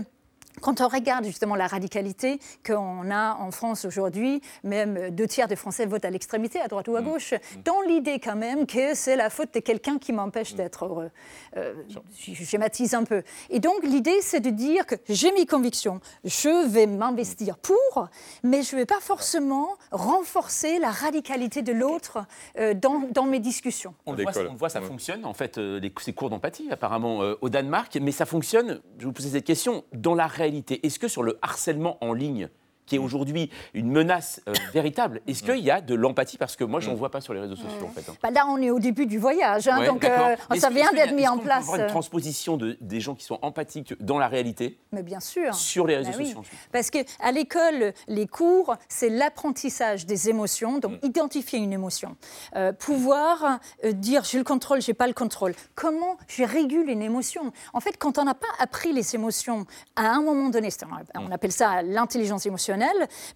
quand 0.62 0.82
on 0.82 0.88
regarde 0.88 1.26
justement 1.26 1.56
la 1.56 1.68
radicalité 1.68 2.40
qu'on 2.66 3.12
a 3.12 3.36
en 3.36 3.52
France 3.52 3.86
aujourd'hui, 3.86 4.42
même 4.64 5.10
deux 5.12 5.28
tiers 5.28 5.48
des 5.48 5.56
Français 5.56 5.86
votent 5.86 6.06
à 6.06 6.10
l'extrémité, 6.10 6.60
à 6.60 6.68
droite 6.68 6.88
ou 6.88 6.96
à 6.96 7.02
gauche, 7.02 7.34
dans 7.64 7.82
l'idée 7.82 8.20
quand 8.20 8.36
même 8.36 8.66
que 8.66 8.96
c'est 8.96 9.16
la 9.16 9.30
faute 9.30 9.54
de 9.54 9.60
quelqu'un 9.60 9.98
qui 9.98 10.14
m'empêche 10.14 10.56
d'être 10.56 10.86
heureux. 10.86 11.12
Euh, 11.56 11.74
je 12.18 12.44
schématise 12.44 12.94
un 12.94 13.04
peu. 13.04 13.24
Et 13.50 13.60
donc 13.60 13.84
l'idée, 13.84 14.20
c'est 14.22 14.40
de 14.40 14.50
dire 14.50 14.86
que 14.86 14.96
j'ai 15.08 15.32
mes 15.32 15.46
convictions, 15.46 16.00
je 16.24 16.68
vais 16.68 16.88
m'investir 16.88 17.58
pour, 17.58 18.08
mais 18.44 18.64
je 18.64 18.76
ne 18.76 18.82
vais 18.82 18.86
pas 18.86 19.00
forcément 19.00 19.70
renforcer 19.92 20.80
la 20.80 20.92
radicalité 20.92 21.62
de 21.62 21.72
l'autre 21.72 22.26
euh, 22.58 22.74
dans, 22.74 23.08
dans 23.12 23.26
mes 23.26 23.40
discussions. 23.40 23.94
On 24.06 24.14
voit, 24.14 24.32
on 24.50 24.56
voit, 24.56 24.70
ça 24.70 24.82
fonctionne, 24.82 25.26
en 25.26 25.34
fait, 25.34 25.58
euh, 25.58 25.80
les, 25.80 25.94
ces 26.02 26.14
cours 26.14 26.30
d'empathie, 26.30 26.68
apparemment, 26.72 27.22
euh, 27.22 27.36
au 27.42 27.50
Danemark. 27.50 27.98
Mais 28.02 28.12
ça 28.12 28.26
fonctionne, 28.26 28.82
je 28.98 29.06
vous 29.06 29.14
poser 29.14 29.30
cette 29.30 29.46
question, 29.46 29.84
dans 29.94 30.16
la 30.16 30.28
réalité. 30.28 30.47
Est-ce 30.48 31.00
que 31.00 31.08
sur 31.08 31.24
le 31.24 31.38
harcèlement 31.42 31.98
en 32.04 32.14
ligne, 32.14 32.50
qui 32.88 32.96
est 32.96 33.00
aujourd'hui 33.00 33.52
une 33.76 33.92
menace 33.92 34.42
euh, 34.48 34.54
véritable, 34.74 35.22
est-ce 35.28 35.44
qu'il 35.44 35.60
y 35.60 35.70
a 35.70 35.82
de 35.82 35.94
l'empathie? 35.94 36.38
Parce 36.38 36.56
que 36.56 36.64
moi, 36.64 36.80
je 36.80 36.90
n'en 36.90 36.96
vois 36.96 37.12
pas 37.12 37.22
sur 37.22 37.34
les 37.36 37.40
réseaux 37.42 37.56
sociaux, 37.56 37.86
en 37.86 37.90
fait. 37.90 38.10
hein. 38.10 38.16
Bah 38.24 38.32
là, 38.32 38.46
on 38.50 38.58
est 38.62 38.72
au 38.72 38.80
début 38.80 39.06
du 39.06 39.20
voyage, 39.20 39.68
hein, 39.68 39.80
Ouais, 39.80 39.86
donc 39.88 40.04
euh, 40.04 40.36
ça 40.58 40.70
que- 40.70 40.74
vient 40.74 40.92
d'être 40.94 41.14
mis 41.14 41.28
en 41.28 41.38
place. 41.38 41.64
avoir 41.66 41.80
une 41.80 41.88
transposition 41.88 42.58
de, 42.58 42.78
des 42.82 43.00
gens 43.00 43.14
qui 43.14 43.26
sont 43.26 43.38
empathiques 43.44 43.94
dans 44.02 44.18
la 44.18 44.28
réalité? 44.28 44.80
Mais 44.92 45.04
bien 45.04 45.20
sûr. 45.20 45.54
Sur 45.54 45.86
les 45.86 45.98
réseaux 45.98 46.12
Bah 46.12 46.16
oui. 46.18 46.26
sociaux. 46.28 46.42
Parce 46.72 46.90
qu'à 46.90 47.32
l'école, 47.32 47.94
les 48.08 48.26
cours, 48.28 48.76
c'est 48.88 49.10
l'apprentissage 49.10 50.06
des 50.06 50.30
émotions, 50.30 50.80
donc 50.80 50.94
identifier 51.04 51.60
une 51.60 51.74
émotion. 51.74 52.16
Euh, 52.56 52.72
pouvoir 52.72 53.60
euh, 53.84 53.92
dire 53.92 54.24
j'ai 54.24 54.38
le 54.38 54.44
contrôle, 54.44 54.82
j'ai 54.82 54.94
pas 54.94 55.08
le 55.08 55.14
contrôle. 55.14 55.54
Comment 55.76 56.18
je 56.28 56.44
régule 56.44 56.90
une 56.90 57.02
émotion? 57.02 57.52
En 57.74 57.80
fait, 57.82 57.98
quand 57.98 58.18
on 58.18 58.24
n'a 58.24 58.34
pas 58.34 58.48
appris 58.60 58.94
les 58.94 59.14
émotions 59.16 59.66
à 59.96 60.08
un 60.12 60.22
moment 60.22 60.50
donné, 60.50 60.70
on 61.16 61.32
appelle 61.32 61.52
ça 61.52 61.82
l'intelligence 61.82 62.46
émotionnelle, 62.46 62.77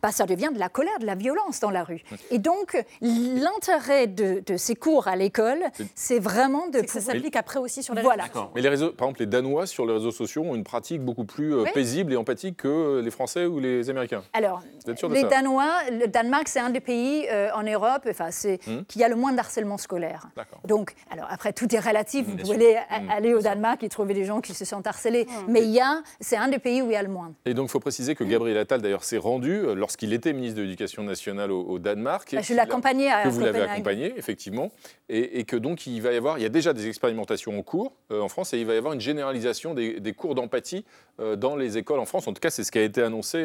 bah, 0.01 0.11
ça 0.11 0.25
devient 0.25 0.49
de 0.53 0.59
la 0.59 0.69
colère, 0.69 0.97
de 0.99 1.05
la 1.05 1.15
violence 1.15 1.59
dans 1.59 1.69
la 1.71 1.83
rue. 1.83 2.03
Et 2.29 2.39
donc, 2.39 2.75
l'intérêt 3.01 4.07
de, 4.07 4.41
de 4.45 4.57
ces 4.57 4.75
cours 4.75 5.07
à 5.07 5.15
l'école, 5.15 5.63
c'est 5.95 6.19
vraiment 6.19 6.67
de 6.67 6.81
ça 6.87 7.01
s'applique 7.01 7.35
après 7.35 7.59
aussi 7.59 7.83
sur 7.83 7.93
la 7.93 8.01
Voilà. 8.01 8.25
Mais 8.55 8.61
les 8.61 8.69
réseaux, 8.69 8.91
par 8.91 9.07
exemple, 9.07 9.21
les 9.21 9.25
Danois 9.27 9.65
sur 9.67 9.85
les 9.85 9.93
réseaux 9.93 10.11
sociaux 10.11 10.43
ont 10.43 10.55
une 10.55 10.63
pratique 10.63 11.01
beaucoup 11.01 11.25
plus 11.25 11.53
euh, 11.55 11.63
Oui. 11.63 11.69
paisible 11.73 12.13
et 12.13 12.15
empathique 12.17 12.57
que 12.57 13.01
les 13.03 13.11
Français 13.11 13.45
ou 13.45 13.59
les 13.59 13.89
Américains. 13.89 14.23
Alors, 14.33 14.61
sûr 14.95 15.09
de 15.09 15.13
les 15.13 15.21
ça 15.21 15.27
Danois, 15.27 15.71
le 15.91 16.07
Danemark, 16.07 16.47
c'est 16.47 16.59
un 16.59 16.69
des 16.69 16.79
pays 16.79 17.25
euh, 17.31 17.49
en 17.55 17.63
Europe 17.63 18.03
enfin, 18.09 18.29
c'est, 18.31 18.59
Hmm. 18.67 18.81
qui 18.87 19.03
a 19.03 19.07
le 19.09 19.15
moins 19.15 19.31
d'harcèlement 19.33 19.77
scolaire. 19.77 20.27
Donc, 20.65 20.93
alors 21.09 21.25
après, 21.29 21.51
tout 21.53 21.73
est 21.73 21.79
relatif. 21.79 22.25
Vous 22.27 22.35
pouvez 22.37 22.77
aller, 22.77 22.77
Hmm. 23.01 23.09
aller 23.09 23.33
au 23.33 23.41
Danemark 23.41 23.81
et 23.83 23.89
trouver 23.89 24.13
des 24.13 24.25
gens 24.25 24.41
qui 24.41 24.53
se 24.53 24.65
sentent 24.65 24.85
harcelés. 24.87 25.25
Mais 25.47 25.61
il 25.63 25.69
y 25.71 25.79
a, 25.79 26.01
c'est 26.19 26.35
un 26.37 26.47
des 26.47 26.59
pays 26.59 26.81
où 26.81 26.87
il 26.87 26.93
y 26.93 26.95
a 26.95 27.01
le 27.01 27.09
moins. 27.09 27.31
Et 27.45 27.53
donc, 27.53 27.67
il 27.69 27.71
faut 27.71 27.79
préciser 27.79 28.13
que 28.15 28.23
Gabriel 28.23 28.57
Attal, 28.57 28.81
d'ailleurs, 28.81 29.03
s'est 29.03 29.17
rendu 29.17 29.30
euh, 29.39 29.73
lorsqu'il 29.75 30.13
était 30.13 30.33
ministre 30.33 30.57
de 30.57 30.63
l'Éducation 30.63 31.03
nationale 31.03 31.51
au, 31.51 31.61
au 31.63 31.79
Danemark. 31.79 32.31
et 32.33 32.37
Bah, 32.37 32.41
je 32.41 32.53
a- 32.53 32.63
accompagné 32.63 33.09
à 33.09 33.23
Que 33.23 33.29
vous 33.29 33.39
l'avez 33.41 33.61
accompagné, 33.61 34.13
effectivement. 34.17 34.71
Et, 35.09 35.39
et 35.39 35.43
que 35.43 35.55
donc, 35.55 35.87
il 35.87 36.01
va 36.01 36.11
y 36.13 36.17
avoir, 36.17 36.37
il 36.37 36.41
y 36.41 36.45
a 36.45 36.49
déjà 36.49 36.73
des 36.73 36.87
expérimentations 36.87 37.57
en 37.57 37.61
cours 37.63 37.93
euh, 38.11 38.21
en 38.21 38.27
France 38.29 38.53
et 38.53 38.59
il 38.59 38.65
va 38.65 38.73
y 38.73 38.77
avoir 38.77 38.93
une 38.93 39.01
généralisation 39.01 39.73
des, 39.73 39.99
des 39.99 40.13
cours 40.13 40.35
d'empathie 40.35 40.85
euh, 41.19 41.35
dans 41.35 41.55
les 41.55 41.77
écoles 41.77 41.99
en 41.99 42.05
France. 42.05 42.27
En 42.27 42.33
tout 42.33 42.39
cas, 42.41 42.49
c'est 42.49 42.63
ce 42.63 42.71
qui 42.71 42.79
a 42.79 42.83
été 42.83 43.01
annoncé 43.01 43.43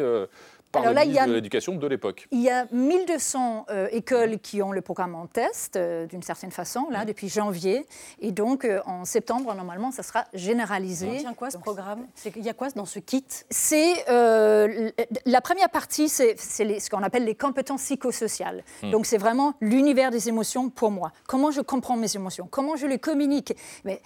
par 0.72 0.82
Alors 0.82 0.92
le 0.92 0.96
là, 0.96 1.04
il 1.04 1.08
y 1.08 1.10
ministre 1.12 1.24
a- 1.24 1.28
de 1.28 1.32
l'Éducation 1.34 1.74
de 1.76 1.86
l'époque. 1.86 2.28
Il 2.32 2.40
y 2.42 2.50
a 2.50 2.66
1200 2.72 3.66
euh, 3.70 3.88
écoles 3.92 4.38
qui 4.38 4.62
ont 4.62 4.72
le 4.72 4.80
programme 4.80 5.14
en 5.14 5.26
test, 5.26 5.76
euh, 5.76 6.06
d'une 6.06 6.22
certaine 6.22 6.50
façon, 6.50 6.88
là, 6.90 7.04
depuis 7.04 7.28
janvier. 7.28 7.86
Et 8.20 8.32
donc, 8.32 8.64
euh, 8.64 8.80
en 8.86 9.04
septembre, 9.04 9.54
normalement, 9.54 9.90
ça 9.90 10.02
sera 10.02 10.24
généralisé. 10.34 11.08
Il 11.14 11.20
tient 11.20 11.34
quoi 11.34 11.50
ce 11.50 11.58
programme 11.58 12.06
qu'il 12.22 12.42
y 12.44 12.48
a 12.48 12.54
quoi 12.54 12.68
dans 12.70 12.84
ce 12.86 12.98
kit 12.98 13.24
C'est 13.50 14.04
euh, 14.10 14.90
la 15.24 15.40
première 15.40 15.70
partie, 15.70 16.08
c'est 16.08 16.36
ce 16.36 16.90
qu'on 16.90 17.02
appelle 17.02 17.24
les 17.24 17.34
compétences 17.34 17.82
psychosociales. 17.82 18.64
Hmm. 18.82 18.90
Donc 18.90 19.06
c'est 19.06 19.18
vraiment 19.18 19.54
l'univers 19.60 20.10
des 20.10 20.28
émotions 20.28 20.68
pour 20.70 20.90
moi. 20.90 21.12
Comment 21.26 21.50
je 21.50 21.60
comprends 21.60 21.96
mes 21.96 22.14
émotions? 22.16 22.48
Comment 22.50 22.76
je 22.76 22.86
les 22.86 22.98
communique? 22.98 23.54
Mais 23.84 24.00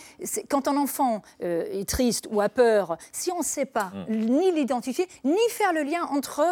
quand 0.49 0.69
un 0.69 0.77
enfant 0.77 1.23
euh, 1.43 1.65
est 1.73 1.89
triste 1.89 2.29
ou 2.31 2.41
a 2.41 2.49
peur, 2.49 2.97
si 3.13 3.31
on 3.33 3.39
ne 3.39 3.45
sait 3.45 3.65
pas 3.67 3.91
Hmm. 4.09 4.15
ni 4.15 4.53
l'identifier, 4.53 5.09
ni 5.25 5.39
faire 5.49 5.73
le 5.73 5.83
lien 5.83 6.05
entre 6.11 6.43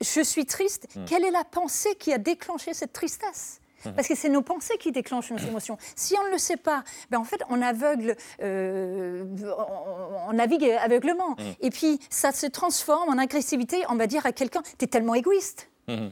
je 0.00 0.20
suis 0.22 0.46
triste, 0.46 0.86
Hmm. 0.94 1.04
quelle 1.06 1.24
est 1.24 1.30
la 1.30 1.44
pensée 1.44 1.94
qui 1.96 2.12
a 2.12 2.18
déclenché 2.18 2.74
cette 2.74 2.92
tristesse? 2.92 3.60
Hmm. 3.84 3.92
parce 3.92 4.08
que 4.08 4.14
c'est 4.16 4.30
nos 4.30 4.42
pensées 4.42 4.78
qui 4.78 4.90
déclenchent 4.90 5.30
nos 5.30 5.38
émotions. 5.38 5.76
Si 5.94 6.14
on 6.18 6.24
ne 6.26 6.32
le 6.32 6.38
sait 6.38 6.56
pas, 6.56 6.82
ben 7.10 7.18
en 7.18 7.24
fait, 7.24 7.40
on 7.50 7.60
aveugle, 7.62 8.16
euh, 8.42 9.24
on, 9.44 10.30
on 10.30 10.32
navigue 10.32 10.64
aveuglement. 10.82 11.30
Mm. 11.32 11.42
Et 11.60 11.70
puis, 11.70 12.00
ça 12.10 12.32
se 12.32 12.46
transforme 12.46 13.08
en 13.10 13.18
agressivité. 13.18 13.84
On 13.88 13.94
va 13.96 14.06
dire 14.06 14.24
à 14.26 14.32
quelqu'un, 14.32 14.62
t'es 14.78 14.86
tellement 14.86 15.14
égoïste. 15.14 15.68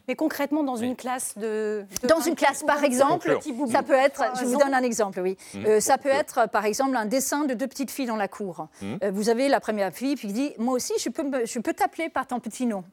Mais 0.06 0.14
concrètement, 0.14 0.62
dans 0.62 0.76
une 0.76 0.94
classe 0.94 1.36
de. 1.36 1.84
de 2.02 2.06
Dans 2.06 2.20
une 2.20 2.36
classe, 2.36 2.62
par 2.62 2.84
exemple, 2.84 3.36
ça 3.72 3.82
peut 3.82 3.94
être, 3.94 4.22
je 4.38 4.44
vous 4.44 4.56
donne 4.56 4.72
un 4.72 4.82
exemple, 4.84 5.18
oui. 5.20 5.36
Mhm. 5.54 5.66
Euh, 5.66 5.80
ça 5.80 5.98
peut 5.98 6.10
être, 6.10 6.48
par 6.48 6.64
exemple, 6.64 6.94
un 6.96 7.06
dessin 7.06 7.44
de 7.44 7.54
deux 7.54 7.66
petites 7.66 7.90
filles 7.90 8.06
dans 8.06 8.14
la 8.14 8.28
cour. 8.28 8.68
Mhm. 8.82 8.98
Euh, 9.02 9.10
vous 9.10 9.30
avez 9.30 9.48
la 9.48 9.58
première 9.58 9.92
fille, 9.92 10.14
puis 10.14 10.28
qui 10.28 10.34
dit, 10.34 10.52
moi 10.58 10.74
aussi, 10.74 10.92
je 11.00 11.08
peux, 11.08 11.44
je 11.44 11.58
peux 11.58 11.72
t'appeler 11.72 12.08
par 12.08 12.26
ton 12.28 12.38
petit 12.38 12.66
nom. 12.66 12.84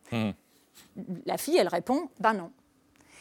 La 1.26 1.38
fille, 1.38 1.58
elle 1.58 1.68
répond, 1.68 2.10
ben 2.20 2.34
non. 2.34 2.52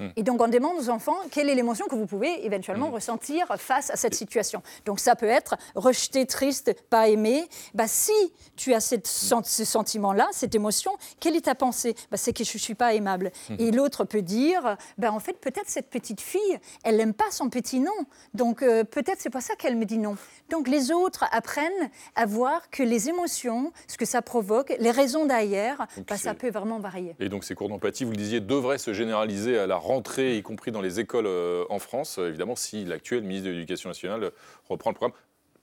Hmm. 0.00 0.08
Et 0.16 0.22
donc 0.22 0.40
on 0.40 0.48
demande 0.48 0.76
aux 0.78 0.90
enfants 0.90 1.16
quelle 1.30 1.48
est 1.48 1.54
l'émotion 1.54 1.86
que 1.86 1.94
vous 1.94 2.06
pouvez 2.06 2.44
éventuellement 2.44 2.88
hmm. 2.88 2.94
ressentir 2.94 3.46
face 3.58 3.90
à 3.90 3.96
cette 3.96 4.14
situation. 4.14 4.62
Donc 4.86 4.98
ça 4.98 5.14
peut 5.14 5.28
être 5.28 5.56
rejeté, 5.74 6.26
triste, 6.26 6.74
pas 6.88 7.08
aimé. 7.08 7.48
Bah, 7.74 7.86
si 7.86 8.12
tu 8.56 8.74
as 8.74 8.80
cette, 8.80 9.06
ce 9.06 9.64
sentiment-là, 9.64 10.28
cette 10.32 10.54
émotion, 10.54 10.92
quelle 11.20 11.36
est 11.36 11.42
ta 11.42 11.54
pensée? 11.54 11.94
Bah, 12.10 12.16
C'est 12.16 12.32
que 12.32 12.44
je 12.44 12.54
ne 12.54 12.58
suis 12.58 12.74
pas 12.74 12.94
aimable. 12.94 13.30
Hmm. 13.48 13.56
Et 13.58 13.70
l'autre 13.70 14.04
peut 14.04 14.22
dire, 14.22 14.76
bah, 14.98 15.12
en 15.12 15.20
fait 15.20 15.34
peut-être 15.34 15.68
cette 15.68 15.90
petite 15.90 16.20
fille, 16.20 16.58
elle 16.82 16.96
n'aime 16.96 17.14
pas 17.14 17.30
son 17.30 17.50
petit 17.50 17.80
nom. 17.80 17.90
Donc 18.34 18.62
euh, 18.62 18.84
peut-être 18.84 19.18
c'est 19.20 19.30
pas 19.30 19.40
ça 19.40 19.54
qu'elle 19.54 19.76
me 19.76 19.84
dit 19.84 19.98
non. 19.98 20.16
Donc 20.48 20.68
les 20.68 20.90
autres 20.90 21.24
apprennent 21.32 21.90
à 22.16 22.26
voir 22.26 22.70
que 22.70 22.82
les 22.82 23.08
émotions, 23.08 23.72
ce 23.86 23.96
que 23.96 24.06
ça 24.06 24.22
provoque, 24.22 24.74
les 24.78 24.90
raisons 24.90 25.26
derrière, 25.26 25.86
bah, 26.08 26.16
ça 26.16 26.34
peut 26.34 26.50
vraiment 26.50 26.78
varier. 26.78 27.14
Et 27.20 27.28
donc 27.28 27.44
ces 27.44 27.54
cours 27.54 27.68
d'empathie, 27.68 28.04
vous 28.04 28.12
le 28.12 28.16
disiez, 28.16 28.40
devraient 28.40 28.78
se 28.78 28.92
généraliser 28.92 29.58
à 29.58 29.66
la 29.66 29.76
rentrée, 29.90 30.36
y 30.36 30.42
compris 30.42 30.72
dans 30.72 30.80
les 30.80 31.00
écoles 31.00 31.26
euh, 31.26 31.64
en 31.68 31.78
France, 31.78 32.18
évidemment, 32.18 32.56
si 32.56 32.84
l'actuel 32.84 33.22
ministre 33.22 33.48
de 33.48 33.54
l'Éducation 33.54 33.90
nationale 33.90 34.30
reprend 34.68 34.90
le 34.90 34.96
programme 34.96 35.12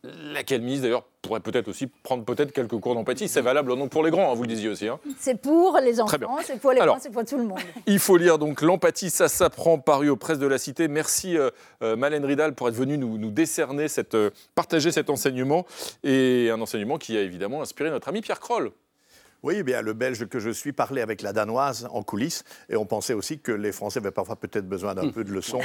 laquelle 0.03 0.61
ministre 0.61 0.83
d'ailleurs 0.83 1.03
pourrait 1.21 1.39
peut-être 1.39 1.67
aussi 1.67 1.87
prendre 1.87 2.23
peut-être 2.23 2.51
quelques 2.51 2.77
cours 2.79 2.95
d'empathie. 2.95 3.27
C'est 3.27 3.41
valable 3.41 3.73
non 3.73 3.87
pour 3.87 4.03
les 4.03 4.11
grands, 4.11 4.31
hein, 4.31 4.35
vous 4.35 4.43
le 4.43 4.47
disiez 4.47 4.69
aussi. 4.69 4.87
Hein. 4.87 4.99
C'est 5.19 5.41
pour 5.41 5.77
les 5.83 5.99
enfants, 5.99 6.37
c'est 6.43 6.59
pour 6.59 6.71
les 6.71 6.79
grands, 6.79 6.99
c'est 6.99 7.11
pour 7.11 7.25
tout 7.25 7.37
le 7.37 7.43
monde. 7.43 7.59
Il 7.87 7.99
faut 7.99 8.17
lire 8.17 8.37
donc 8.37 8.61
l'empathie, 8.61 9.09
ça 9.09 9.27
s'apprend, 9.27 9.79
paru 9.79 10.09
aux 10.09 10.15
presses 10.15 10.39
de 10.39 10.47
la 10.47 10.57
Cité. 10.57 10.87
Merci 10.87 11.37
euh, 11.37 11.49
euh, 11.81 11.95
Malène 11.95 12.25
Ridal 12.25 12.53
pour 12.53 12.69
être 12.69 12.75
venue 12.75 12.97
nous, 12.97 13.17
nous 13.17 13.31
décerner, 13.31 13.87
cette, 13.87 14.15
euh, 14.15 14.29
partager 14.55 14.91
cet 14.91 15.09
enseignement 15.09 15.65
et 16.03 16.49
un 16.51 16.61
enseignement 16.61 16.97
qui 16.97 17.17
a 17.17 17.21
évidemment 17.21 17.61
inspiré 17.61 17.89
notre 17.89 18.07
ami 18.07 18.21
Pierre 18.21 18.39
Kroll. 18.39 18.71
Oui, 19.47 19.63
bien, 19.63 19.81
le 19.81 19.93
Belge 19.93 20.27
que 20.27 20.39
je 20.39 20.49
suis 20.49 20.73
parlait 20.73 21.01
avec 21.01 21.21
la 21.21 21.31
Danoise 21.31 21.87
en 21.93 22.03
coulisses 22.03 22.43
et 22.67 22.75
on 22.75 22.85
pensait 22.85 23.13
aussi 23.13 23.39
que 23.39 23.53
les 23.53 23.71
Français 23.71 23.99
avaient 23.99 24.11
parfois 24.11 24.35
peut-être 24.35 24.67
besoin 24.67 24.93
d'un 24.93 25.07
peu 25.07 25.23
de 25.23 25.31
leçons 25.31 25.61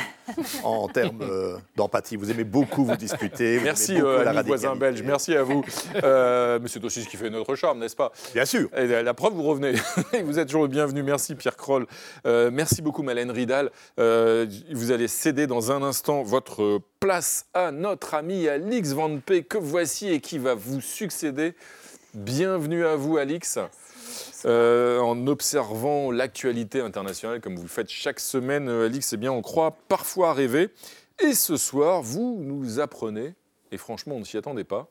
en 0.62 0.86
termes 0.86 1.18
euh, 1.22 1.56
d'empathie. 1.74 2.14
Vous 2.14 2.30
aimez 2.30 2.44
beaucoup 2.44 2.84
vous 2.84 2.94
disputer. 2.94 3.58
Merci, 3.64 4.00
euh, 4.00 4.24
à 4.24 4.42
voisin 4.42 4.76
belge. 4.76 5.02
Merci 5.02 5.34
à 5.34 5.42
vous. 5.42 5.64
Euh, 6.04 6.60
mais 6.62 6.68
c'est 6.68 6.84
aussi 6.84 7.02
ce 7.02 7.08
qui 7.08 7.16
fait 7.16 7.28
notre 7.28 7.56
charme, 7.56 7.80
n'est-ce 7.80 7.96
pas? 7.96 8.12
Bien 8.32 8.44
sûr. 8.44 8.68
Et 8.76 8.86
la 9.02 9.14
preuve, 9.14 9.32
vous 9.32 9.42
revenez. 9.42 9.72
vous 10.22 10.38
êtes 10.38 10.46
toujours 10.46 10.62
le 10.62 10.68
bienvenu. 10.68 11.02
Merci, 11.02 11.34
Pierre 11.34 11.56
Kroll. 11.56 11.88
Euh, 12.24 12.52
merci 12.52 12.82
beaucoup, 12.82 13.02
Malène 13.02 13.32
Ridal. 13.32 13.72
vous 13.98 14.92
allez 14.92 15.08
céder 15.08 15.48
dans 15.48 15.72
un 15.72 15.82
instant 15.82 16.22
votre 16.22 16.80
place 17.00 17.46
à 17.52 17.72
notre 17.72 18.14
ami 18.14 18.46
Alix 18.46 18.92
Van 18.92 19.18
P, 19.18 19.42
que 19.42 19.58
voici 19.58 20.08
et 20.08 20.20
qui 20.20 20.38
va 20.38 20.54
vous 20.54 20.80
succéder. 20.80 21.56
Bienvenue 22.14 22.84
à 22.84 22.94
vous, 22.94 23.16
Alix. 23.16 23.58
Euh, 24.44 25.00
en 25.00 25.26
observant 25.28 26.10
l'actualité 26.10 26.82
internationale, 26.82 27.40
comme 27.40 27.56
vous 27.56 27.62
le 27.62 27.68
faites 27.68 27.88
chaque 27.88 28.20
semaine, 28.20 28.68
euh, 28.68 28.84
Alix, 28.84 29.14
eh 29.14 29.16
bien, 29.16 29.32
on 29.32 29.40
croit 29.40 29.78
parfois 29.88 30.34
rêver. 30.34 30.68
Et 31.24 31.32
ce 31.32 31.56
soir, 31.56 32.02
vous 32.02 32.36
nous 32.38 32.80
apprenez, 32.80 33.32
et 33.70 33.78
franchement, 33.78 34.16
on 34.16 34.18
ne 34.18 34.24
s'y 34.24 34.36
attendait 34.36 34.62
pas, 34.62 34.88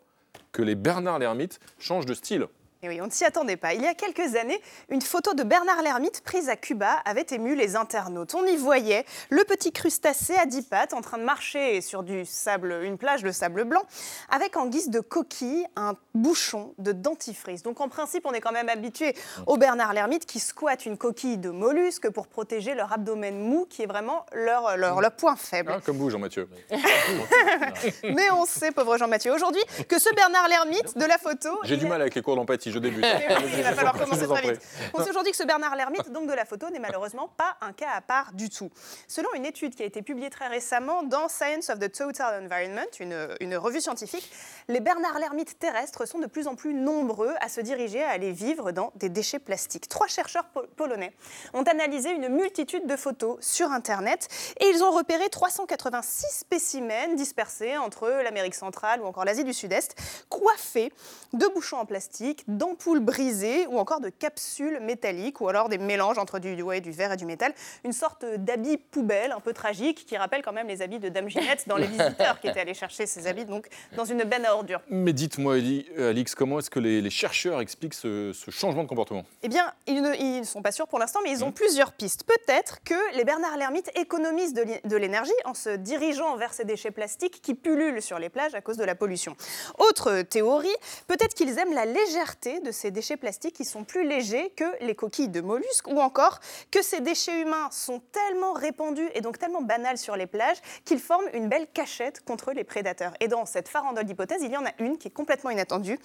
que 0.52 0.64
les 0.64 0.74
Bernard 0.74 1.20
Lermite 1.20 1.60
changent 1.78 2.08
de 2.08 2.16
style. 2.16 2.48
Et 2.84 2.88
oui, 2.88 3.00
on 3.00 3.06
ne 3.06 3.12
s'y 3.12 3.26
attendait 3.26 3.58
pas. 3.58 3.76
Il 3.76 3.82
y 3.84 3.86
a 3.86 3.94
quelques 3.94 4.36
années, 4.36 4.60
une 4.90 5.04
photo 5.04 5.36
de 5.36 5.44
Bernard 5.44 5.84
l'ermite 5.84 6.22
prise 6.22 6.50
à 6.50 6.56
Cuba 6.56 6.94
avait 7.06 7.28
ému 7.30 7.54
les 7.56 7.76
internautes. 7.76 8.34
On 8.34 8.44
y 8.44 8.58
voyait 8.58 9.06
le 9.30 9.44
petit 9.44 9.72
crustacé 9.72 10.34
à 10.34 10.48
dix 10.48 10.64
pattes 10.64 10.96
en 10.96 11.02
train 11.02 11.20
de 11.20 11.24
marcher 11.24 11.82
sur 11.82 12.02
du 12.02 12.26
sable, 12.26 12.82
une 12.82 12.98
plage 12.98 13.22
de 13.22 13.32
sable 13.32 13.66
blanc, 13.66 13.84
avec 14.32 14.58
en 14.58 14.66
guise 14.66 14.90
de 14.90 15.00
coquille 15.00 15.64
un 15.76 15.94
bouchon 16.16 16.74
de 16.80 16.92
dentifrice. 16.92 17.62
Donc 17.62 17.82
en 17.82 17.88
principe, 17.88 18.26
on 18.26 18.34
est 18.34 18.42
quand 18.42 18.52
même 18.52 18.68
habitué 18.68 19.16
au 19.46 19.58
Bernard 19.58 19.94
l'ermite 19.94 20.26
qui 20.26 20.40
squatte 20.40 20.88
une 20.88 20.98
coquille 20.98 21.38
de 21.38 21.52
mollusque 21.52 22.10
pour 22.10 22.26
protéger 22.26 22.74
leur 22.74 22.92
abdomen 22.94 23.38
mou, 23.38 23.68
qui 23.70 23.84
est 23.84 23.88
vraiment 23.88 24.26
leur, 24.34 24.76
leur, 24.76 25.02
leur 25.02 25.12
point 25.12 25.36
faible. 25.36 25.72
Ah, 25.76 25.82
comme 25.86 25.98
vous, 25.98 26.10
Jean-Mathieu. 26.10 26.50
Mais 28.04 28.32
on 28.32 28.48
sait, 28.48 28.72
pauvre 28.72 28.98
Jean-Mathieu, 28.98 29.32
aujourd'hui, 29.32 29.62
que 29.88 30.00
ce 30.00 30.12
Bernard 30.16 30.48
l'ermite 30.48 30.98
de 30.98 31.06
la 31.06 31.20
photo... 31.20 31.50
J'ai 31.64 31.78
du 31.78 31.86
mal 31.86 32.02
avec 32.02 32.16
les 32.16 32.24
cours 32.24 32.36
d'empathie 32.36 32.71
je 32.72 32.80
débute. 32.80 33.06
il 33.58 33.64
va 33.64 33.74
falloir 33.74 33.98
commencer 33.98 34.28
très 34.28 34.42
vite. 34.42 34.62
On 34.94 35.04
sait 35.04 35.10
aujourd'hui 35.10 35.32
que 35.32 35.38
ce 35.38 35.44
Bernard 35.44 35.76
Lermite, 35.76 36.12
donc 36.12 36.28
de 36.28 36.34
la 36.34 36.46
photo, 36.46 36.70
n'est 36.70 36.80
malheureusement 36.80 37.30
pas 37.38 37.58
un 37.62 37.74
cas 37.74 37.90
à 37.94 38.02
part 38.02 38.34
du 38.34 38.50
tout. 38.50 38.70
Selon 39.08 39.30
une 39.36 39.46
étude 39.46 39.76
qui 39.76 39.84
a 39.84 39.86
été 39.86 40.02
publiée 40.02 40.30
très 40.30 40.48
récemment 40.48 41.04
dans 41.04 41.28
Science 41.30 41.70
of 41.70 41.80
the 41.80 41.92
Total 41.92 42.44
Environment, 42.44 42.88
une, 43.00 43.28
une 43.40 43.56
revue 43.56 43.82
scientifique, 43.82 44.32
les 44.68 44.80
Bernard 44.80 45.20
Lermite 45.20 45.60
terrestres 45.60 46.08
sont 46.08 46.20
de 46.20 46.28
plus 46.28 46.48
en 46.48 46.56
plus 46.56 46.74
nombreux 46.74 47.34
à 47.42 47.50
se 47.50 47.62
diriger 47.62 48.04
à 48.04 48.10
aller 48.10 48.32
vivre 48.32 48.72
dans 48.72 48.92
des 48.96 49.10
déchets 49.10 49.40
plastiques. 49.40 49.88
Trois 49.88 50.08
chercheurs 50.08 50.46
polonais 50.76 51.14
ont 51.54 51.64
analysé 51.64 52.12
une 52.12 52.30
multitude 52.30 52.88
de 52.88 52.96
photos 52.96 53.38
sur 53.42 53.72
Internet 53.72 54.28
et 54.60 54.66
ils 54.70 54.84
ont 54.84 54.92
repéré 54.92 55.30
386 55.30 56.26
spécimens 56.40 57.16
dispersés 57.16 57.78
entre 57.78 58.08
l'Amérique 58.24 58.56
centrale 58.56 59.02
ou 59.02 59.06
encore 59.06 59.26
l'Asie 59.26 59.44
du 59.44 59.54
Sud-Est, 59.54 59.96
coiffés 60.30 60.92
de 61.34 61.48
bouchons 61.48 61.78
en 61.78 61.86
plastique, 61.86 62.44
d'ampoules 62.62 63.00
brisées 63.00 63.66
ou 63.68 63.80
encore 63.80 64.02
de 64.02 64.10
capsules 64.10 64.80
métalliques 64.82 65.42
ou 65.42 65.48
alors 65.48 65.68
des 65.68 65.80
mélanges 65.80 66.20
entre 66.20 66.38
du, 66.38 66.56
verre 66.92 67.14
et 67.14 67.18
du 67.18 67.26
métal. 67.26 67.54
Une 67.84 67.92
sorte 67.92 68.24
d'habit 68.38 68.78
poubelle 68.78 69.32
un 69.32 69.40
peu 69.40 69.52
tragique 69.52 70.06
qui 70.06 70.16
rappelle 70.16 70.44
quand 70.44 70.54
même 70.54 70.68
les 70.68 70.84
habits 70.84 71.00
de 71.00 71.10
Dame 71.10 71.28
Ginette 71.28 71.68
dans 71.68 71.78
Les 71.78 71.88
Visiteurs 71.98 72.40
qui 72.40 72.48
étaient 72.48 72.60
allés 72.60 72.76
chercher 72.76 73.08
ces 73.08 73.26
habits 73.26 73.46
donc 73.46 73.68
dans 73.98 74.06
une 74.06 74.24
benne 74.26 74.46
à 74.46 74.54
ordures. 74.54 74.82
Mais 74.90 75.12
dites-moi, 75.12 75.56
Alix, 75.98 76.36
comment 76.36 76.60
est-ce 76.60 76.70
que 76.70 76.80
les, 76.80 77.10
chercheurs 77.10 77.62
expliquent 77.62 77.96
ce, 77.96 78.32
changement 78.50 78.84
de 78.84 78.88
comportement? 78.88 79.26
Eh 79.42 79.50
bien, 79.50 79.74
ils 79.88 80.04
ne, 80.04 80.44
sont 80.44 80.62
pas 80.62 80.72
sûrs 80.72 80.88
pour 80.88 81.00
l'instant, 81.00 81.20
mais 81.24 81.32
ils 81.32 81.44
ont 81.44 81.50
mmh. 81.50 81.54
plusieurs 81.54 81.94
pistes. 81.94 82.26
Peut-être 82.26 82.84
que 82.84 83.16
les 83.18 83.24
Bernard 83.24 83.58
Lermite 83.58 83.90
économisent 83.96 84.54
de 84.54 84.96
l'énergie 84.98 85.32
en 85.46 85.56
se 85.56 85.72
dirigeant 85.72 86.36
vers 86.36 86.54
ces 86.54 86.64
déchets 86.64 86.92
plastiques 86.92 87.42
qui 87.42 87.56
pullulent 87.56 88.04
sur 88.04 88.20
les 88.20 88.30
plages 88.30 88.54
à 88.54 88.62
cause 88.62 88.78
de 88.78 88.84
la 88.84 88.94
pollution. 88.94 89.36
Autre 89.80 90.22
théorie, 90.22 90.70
peut-être 91.08 91.34
qu'ils 91.34 91.58
aiment 91.58 91.74
la 91.74 91.86
légèreté 91.86 92.51
de 92.60 92.72
ces 92.72 92.92
déchets 92.92 93.18
plastiques 93.18 93.56
qui 93.56 93.66
sont 93.66 93.84
plus 93.84 94.08
légers 94.08 94.52
que 94.56 94.66
les 94.84 94.96
coquilles 94.96 95.30
de 95.30 95.42
mollusques 95.42 95.88
ou 95.88 96.00
encore 96.00 96.40
que 96.70 96.82
ces 96.82 97.00
déchets 97.00 97.42
humains 97.42 97.70
sont 97.72 98.02
tellement 98.12 98.54
répandus 98.54 99.10
et 99.16 99.22
donc 99.22 99.40
tellement 99.40 99.62
banals 99.62 99.98
sur 99.98 100.16
les 100.16 100.28
plages 100.28 100.58
qu'ils 100.86 101.00
forment 101.00 101.30
une 101.34 101.48
belle 101.48 101.68
cachette 101.74 102.24
contre 102.26 102.52
les 102.52 102.64
prédateurs. 102.64 103.14
Et 103.20 103.28
dans 103.28 103.46
cette 103.46 103.68
farandole 103.68 104.06
d'hypothèses, 104.06 104.42
il 104.44 104.52
y 104.52 104.58
en 104.58 104.66
a 104.66 104.72
une 104.80 104.98
qui 104.98 105.08
est 105.08 105.12
complètement 105.12 105.50
inattendue. 105.50 105.98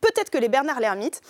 Peut-être 0.00 0.30
que 0.30 0.38
les 0.38 0.48
Bernard 0.48 0.80
l'ermite 0.80 1.20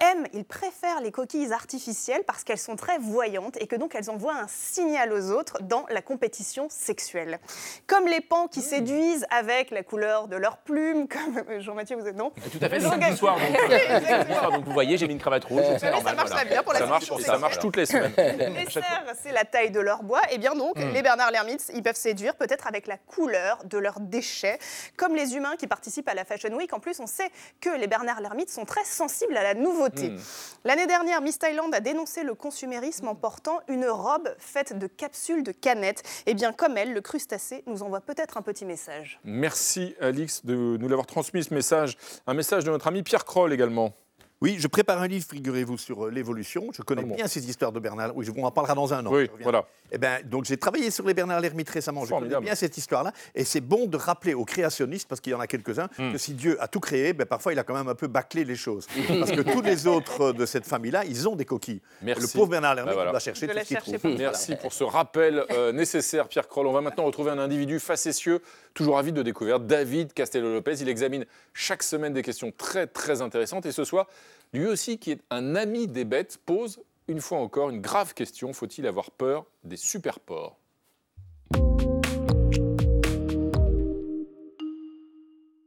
aiment, 0.00 0.26
ils 0.32 0.44
préfèrent 0.44 1.00
les 1.00 1.12
coquilles 1.12 1.52
artificielles 1.52 2.22
parce 2.26 2.44
qu'elles 2.44 2.58
sont 2.58 2.76
très 2.76 2.98
voyantes 2.98 3.56
et 3.60 3.66
que 3.66 3.76
donc 3.76 3.94
elles 3.94 4.10
envoient 4.10 4.36
un 4.36 4.48
signal 4.48 5.12
aux 5.12 5.30
autres 5.30 5.62
dans 5.62 5.86
la 5.90 6.02
compétition 6.02 6.68
sexuelle. 6.70 7.38
Comme 7.86 8.06
les 8.06 8.20
pans 8.20 8.48
qui 8.48 8.60
mmh. 8.60 8.62
séduisent 8.62 9.26
avec 9.30 9.70
la 9.70 9.82
couleur 9.82 10.28
de 10.28 10.36
leurs 10.36 10.58
plumes, 10.58 11.08
comme 11.08 11.42
euh, 11.48 11.60
Jean-Mathieu, 11.60 11.96
vous 11.96 12.06
êtes 12.06 12.16
non? 12.16 12.30
Tout 12.30 12.58
à 12.60 12.68
fait, 12.68 12.80
c'est 12.80 13.16
soir. 13.16 13.38
Donc, 13.38 14.52
donc, 14.52 14.64
vous 14.64 14.72
voyez, 14.72 14.96
j'ai 14.98 15.06
mis 15.06 15.14
une 15.14 15.20
cravate 15.20 15.44
rouge. 15.44 15.64
ça 15.78 16.14
marche 16.14 16.30
très 16.30 16.44
bien 16.44 16.62
pour 16.62 16.72
la 16.72 16.80
ça 16.80 16.86
marche, 16.86 17.10
ça 17.20 17.38
marche 17.38 17.58
toutes 17.58 17.76
les 17.76 17.86
semaines. 17.86 18.12
Les 18.16 18.70
cerfs, 18.70 19.04
c'est 19.22 19.32
la 19.32 19.44
taille 19.44 19.70
de 19.70 19.80
leur 19.80 20.02
bois. 20.02 20.20
Et 20.30 20.34
eh 20.34 20.38
bien 20.38 20.54
donc, 20.54 20.76
mmh. 20.76 20.92
les 20.92 21.02
Bernard 21.02 21.30
Lermitz, 21.30 21.70
ils 21.74 21.82
peuvent 21.82 21.96
séduire 21.96 22.36
peut-être 22.36 22.66
avec 22.66 22.86
la 22.86 22.96
couleur 22.96 23.62
de 23.64 23.78
leurs 23.78 24.00
déchets. 24.00 24.58
Comme 24.96 25.14
les 25.14 25.36
humains 25.36 25.56
qui 25.56 25.66
participent 25.66 26.08
à 26.08 26.14
la 26.14 26.24
Fashion 26.24 26.54
Week, 26.54 26.72
en 26.72 26.80
plus, 26.80 27.00
on 27.00 27.06
sait 27.06 27.30
que 27.60 27.70
les 27.70 27.86
Bernard 27.86 28.20
Lermitz 28.20 28.52
sont 28.52 28.64
très 28.64 28.84
sensibles 28.84 29.36
à 29.36 29.42
la 29.42 29.54
nouveauté 29.54 29.85
Hmm. 29.94 30.18
L'année 30.64 30.86
dernière, 30.86 31.20
Miss 31.20 31.38
Thailand 31.38 31.70
a 31.72 31.80
dénoncé 31.80 32.22
le 32.22 32.34
consumérisme 32.34 33.08
en 33.08 33.14
portant 33.14 33.60
une 33.68 33.86
robe 33.86 34.34
faite 34.38 34.78
de 34.78 34.86
capsules 34.86 35.42
de 35.42 35.52
canettes. 35.52 36.02
Et 36.26 36.30
eh 36.30 36.34
bien, 36.34 36.52
comme 36.52 36.76
elle, 36.76 36.92
le 36.92 37.00
crustacé 37.00 37.62
nous 37.66 37.82
envoie 37.82 38.00
peut-être 38.00 38.36
un 38.36 38.42
petit 38.42 38.64
message. 38.64 39.20
Merci, 39.24 39.94
Alix, 40.00 40.44
de 40.44 40.54
nous 40.54 40.88
l'avoir 40.88 41.06
transmis 41.06 41.44
ce 41.44 41.54
message. 41.54 41.96
Un 42.26 42.34
message 42.34 42.64
de 42.64 42.70
notre 42.70 42.86
ami 42.86 43.02
Pierre 43.02 43.24
Kroll 43.24 43.52
également. 43.52 43.94
Oui, 44.42 44.56
je 44.58 44.68
prépare 44.68 45.00
un 45.00 45.06
livre, 45.06 45.24
figurez-vous, 45.30 45.78
sur 45.78 46.06
euh, 46.06 46.10
l'évolution. 46.10 46.68
Je 46.74 46.82
connais 46.82 47.06
ah 47.10 47.14
bien 47.14 47.26
ces 47.26 47.48
histoires 47.48 47.72
de 47.72 47.80
Bernard. 47.80 48.14
Oui, 48.14 48.26
on 48.36 48.44
en 48.44 48.50
parlera 48.50 48.74
dans 48.74 48.92
un 48.92 49.06
an. 49.06 49.10
Oui, 49.10 49.30
voilà. 49.40 49.66
Eh 49.90 49.96
ben, 49.96 50.20
donc 50.26 50.44
j'ai 50.44 50.58
travaillé 50.58 50.90
sur 50.90 51.06
les 51.06 51.14
Bernard 51.14 51.40
Lermite 51.40 51.70
récemment. 51.70 52.04
Je 52.04 52.10
connais 52.10 52.40
bien 52.40 52.54
cette 52.54 52.76
histoire-là. 52.76 53.12
Et 53.34 53.44
c'est 53.44 53.62
bon 53.62 53.86
de 53.86 53.96
rappeler 53.96 54.34
aux 54.34 54.44
créationnistes, 54.44 55.08
parce 55.08 55.22
qu'il 55.22 55.32
y 55.32 55.34
en 55.34 55.40
a 55.40 55.46
quelques-uns, 55.46 55.88
hmm. 55.98 56.12
que 56.12 56.18
si 56.18 56.34
Dieu 56.34 56.62
a 56.62 56.68
tout 56.68 56.80
créé, 56.80 57.14
ben, 57.14 57.24
parfois 57.24 57.54
il 57.54 57.58
a 57.58 57.64
quand 57.64 57.74
même 57.74 57.88
un 57.88 57.94
peu 57.94 58.08
bâclé 58.08 58.44
les 58.44 58.56
choses. 58.56 58.86
parce 59.08 59.32
que 59.32 59.40
tous 59.40 59.62
les 59.62 59.86
autres 59.86 60.32
de 60.32 60.44
cette 60.44 60.66
famille-là, 60.66 61.06
ils 61.06 61.26
ont 61.26 61.34
des 61.34 61.46
coquilles. 61.46 61.80
Merci. 62.02 62.22
Le 62.22 62.28
pauvre 62.28 62.50
Bernard 62.50 62.74
Lermite 62.74 62.94
ben, 62.94 63.10
doit 63.10 63.18
chercher 63.18 63.48
tout 63.48 63.58
ce 63.58 63.64
qu'il 63.64 63.78
trouve. 63.78 64.16
Merci 64.18 64.56
pour 64.56 64.74
ce 64.74 64.84
rappel 64.84 65.44
euh, 65.50 65.72
nécessaire, 65.72 66.28
Pierre 66.28 66.46
Kroll. 66.48 66.66
On 66.66 66.72
va 66.72 66.82
maintenant 66.82 67.04
retrouver 67.04 67.30
un 67.30 67.38
individu 67.38 67.80
facétieux, 67.80 68.42
toujours 68.74 68.98
avide 68.98 69.14
de 69.14 69.22
découverte, 69.22 69.66
David 69.66 70.12
Castello-Lopez. 70.12 70.74
Il 70.82 70.90
examine 70.90 71.24
chaque 71.54 71.82
semaine 71.82 72.12
des 72.12 72.22
questions 72.22 72.52
très, 72.54 72.86
très 72.86 73.22
intéressantes. 73.22 73.64
Et 73.64 73.72
ce 73.72 73.84
soir, 73.84 74.06
lui 74.52 74.66
aussi, 74.66 74.98
qui 74.98 75.10
est 75.10 75.22
un 75.30 75.54
ami 75.54 75.88
des 75.88 76.04
bêtes, 76.04 76.38
pose 76.44 76.80
une 77.08 77.20
fois 77.20 77.38
encore 77.38 77.70
une 77.70 77.80
grave 77.80 78.14
question. 78.14 78.52
Faut-il 78.52 78.86
avoir 78.86 79.10
peur 79.10 79.46
des 79.64 79.76
superports 79.76 80.58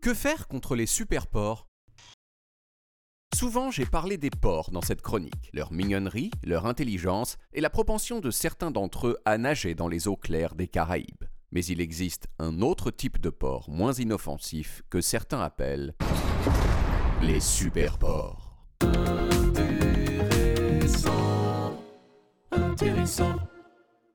Que 0.02 0.14
faire 0.14 0.48
contre 0.48 0.76
les 0.76 0.86
superports 0.86 1.68
Souvent, 3.36 3.70
j'ai 3.72 3.86
parlé 3.86 4.18
des 4.18 4.32
porcs 4.32 4.72
dans 4.72 4.82
cette 4.82 5.02
chronique, 5.02 5.50
leur 5.54 5.72
mignonnerie, 5.72 6.32
leur 6.44 6.66
intelligence 6.66 7.38
et 7.54 7.62
la 7.62 7.70
propension 7.70 8.20
de 8.20 8.32
certains 8.32 8.72
d'entre 8.72 9.08
eux 9.08 9.18
à 9.24 9.38
nager 9.38 9.76
dans 9.76 9.88
les 9.88 10.08
eaux 10.08 10.18
claires 10.18 10.56
des 10.56 10.68
Caraïbes. 10.68 11.24
Mais 11.52 11.64
il 11.64 11.80
existe 11.80 12.28
un 12.38 12.62
autre 12.62 12.92
type 12.92 13.22
de 13.22 13.30
porc 13.30 13.70
moins 13.70 13.94
inoffensif 13.94 14.82
que 14.90 15.00
certains 15.00 15.42
appellent 15.42 15.96
les 17.22 17.40
super 17.40 17.98
porcs. 17.98 18.49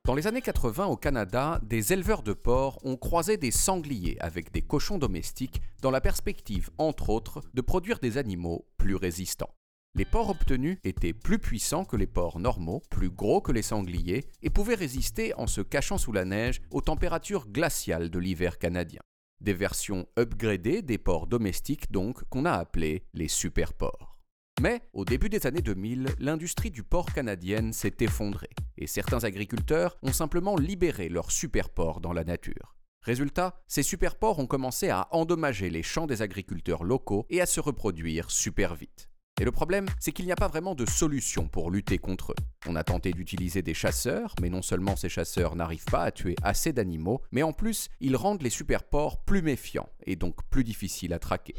Dans 0.05 0.15
les 0.15 0.27
années 0.27 0.43
80 0.43 0.87
au 0.87 0.97
Canada, 0.97 1.59
des 1.63 1.93
éleveurs 1.93 2.23
de 2.23 2.33
porcs 2.35 2.79
ont 2.85 2.97
croisé 2.97 3.37
des 3.37 3.51
sangliers 3.51 4.17
avec 4.21 4.53
des 4.53 4.63
cochons 4.63 4.99
domestiques 4.99 5.61
dans 5.81 5.91
la 5.91 6.01
perspective, 6.01 6.71
entre 6.79 7.11
autres, 7.11 7.41
de 7.55 7.61
produire 7.61 7.99
des 7.99 8.19
animaux 8.19 8.67
plus 8.77 8.95
résistants. 8.95 9.55
Les 9.97 10.05
porcs 10.05 10.31
obtenus 10.31 10.79
étaient 10.85 11.13
plus 11.13 11.39
puissants 11.39 11.85
que 11.85 11.97
les 11.97 12.07
porcs 12.07 12.39
normaux, 12.39 12.83
plus 12.91 13.11
gros 13.11 13.41
que 13.41 13.53
les 13.53 13.63
sangliers 13.63 14.29
et 14.43 14.51
pouvaient 14.51 14.75
résister 14.75 15.35
en 15.35 15.47
se 15.47 15.61
cachant 15.63 15.99
sous 15.99 16.13
la 16.13 16.25
neige 16.25 16.61
aux 16.71 16.81
températures 16.81 17.49
glaciales 17.49 18.11
de 18.11 18.19
l'hiver 18.19 18.59
canadien. 18.59 19.01
Des 19.41 19.55
versions 19.55 20.07
upgradées 20.19 20.83
des 20.83 20.99
porcs 20.99 21.27
domestiques 21.27 21.91
donc 21.91 22.23
qu'on 22.29 22.45
a 22.45 22.53
appelées 22.53 23.05
les 23.15 23.29
super 23.29 23.73
porcs. 23.73 24.14
Mais 24.61 24.83
au 24.93 25.05
début 25.05 25.29
des 25.29 25.47
années 25.47 25.63
2000, 25.63 26.15
l'industrie 26.21 26.71
du 26.71 26.85
porc 26.85 27.13
canadienne 27.13 27.73
s'est 27.73 27.97
effondrée 28.01 28.51
et 28.79 28.87
certains 28.87 29.25
agriculteurs 29.25 29.97
ont 30.03 30.13
simplement 30.13 30.57
libéré 30.57 31.09
leurs 31.09 31.33
super 31.33 31.71
porcs 31.71 32.01
dans 32.01 32.13
la 32.13 32.23
nature. 32.23 32.77
Résultat, 33.03 33.61
ces 33.67 33.83
super 33.83 34.17
porcs 34.17 34.39
ont 34.39 34.47
commencé 34.47 34.89
à 34.91 35.09
endommager 35.11 35.71
les 35.71 35.83
champs 35.83 36.07
des 36.07 36.23
agriculteurs 36.23 36.85
locaux 36.85 37.27
et 37.31 37.41
à 37.41 37.47
se 37.47 37.61
reproduire 37.61 38.31
super 38.31 38.75
vite. 38.75 39.11
Et 39.41 39.45
le 39.45 39.51
problème, 39.51 39.87
c'est 39.99 40.13
qu'il 40.13 40.27
n'y 40.27 40.33
a 40.33 40.37
pas 40.37 40.47
vraiment 40.47 40.77
de 40.77 40.89
solution 40.89 41.49
pour 41.49 41.73
lutter 41.73 41.99
contre 41.99 42.33
eux. 42.33 42.45
On 42.69 42.77
a 42.77 42.85
tenté 42.85 43.11
d'utiliser 43.11 43.63
des 43.63 43.75
chasseurs, 43.75 44.33
mais 44.41 44.49
non 44.49 44.63
seulement 44.63 44.95
ces 44.95 45.09
chasseurs 45.09 45.57
n'arrivent 45.57 45.87
pas 45.87 46.05
à 46.05 46.13
tuer 46.13 46.37
assez 46.45 46.73
d'animaux, 46.73 47.21
mais 47.33 47.43
en 47.43 47.53
plus, 47.53 47.89
ils 48.01 48.15
rendent 48.15 48.43
les 48.43 48.51
super 48.51 48.85
porcs 48.85 49.25
plus 49.25 49.43
méfiants 49.43 49.89
et 50.07 50.15
donc 50.15 50.37
plus 50.51 50.63
difficiles 50.63 51.13
à 51.13 51.19
traquer. 51.19 51.55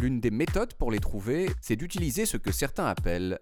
L'une 0.00 0.20
des 0.20 0.30
méthodes 0.30 0.74
pour 0.74 0.92
les 0.92 1.00
trouver, 1.00 1.50
c'est 1.60 1.74
d'utiliser 1.74 2.24
ce 2.24 2.36
que 2.36 2.52
certains 2.52 2.86
appellent 2.86 3.40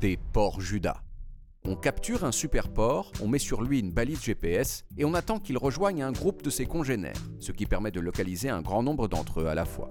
des 0.00 0.16
porcs 0.32 0.60
Judas. 0.60 1.04
On 1.64 1.76
capture 1.76 2.24
un 2.24 2.32
super 2.32 2.68
porc, 2.72 3.12
on 3.20 3.28
met 3.28 3.38
sur 3.38 3.62
lui 3.62 3.78
une 3.78 3.92
balise 3.92 4.22
GPS 4.22 4.84
et 4.96 5.04
on 5.04 5.14
attend 5.14 5.38
qu'il 5.38 5.58
rejoigne 5.58 6.02
un 6.02 6.12
groupe 6.12 6.42
de 6.42 6.50
ses 6.50 6.66
congénères, 6.66 7.22
ce 7.38 7.52
qui 7.52 7.66
permet 7.66 7.92
de 7.92 8.00
localiser 8.00 8.48
un 8.48 8.62
grand 8.62 8.82
nombre 8.82 9.06
d'entre 9.06 9.42
eux 9.42 9.46
à 9.46 9.54
la 9.54 9.64
fois. 9.64 9.90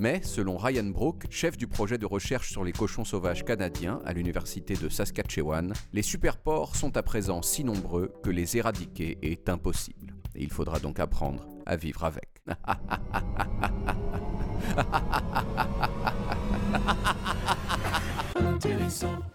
Mais, 0.00 0.20
selon 0.22 0.56
Ryan 0.56 0.84
Brook, 0.84 1.24
chef 1.28 1.56
du 1.56 1.66
projet 1.66 1.98
de 1.98 2.06
recherche 2.06 2.52
sur 2.52 2.62
les 2.62 2.70
cochons 2.70 3.04
sauvages 3.04 3.44
canadiens 3.44 4.00
à 4.04 4.12
l'université 4.12 4.74
de 4.74 4.88
Saskatchewan, 4.88 5.72
les 5.92 6.02
super 6.02 6.36
porcs 6.36 6.76
sont 6.76 6.96
à 6.96 7.02
présent 7.02 7.42
si 7.42 7.64
nombreux 7.64 8.12
que 8.22 8.30
les 8.30 8.56
éradiquer 8.56 9.18
est 9.22 9.48
impossible. 9.48 10.14
Et 10.36 10.44
il 10.44 10.52
faudra 10.52 10.78
donc 10.78 11.00
apprendre 11.00 11.48
à 11.66 11.74
vivre 11.74 12.04
avec. 12.04 12.28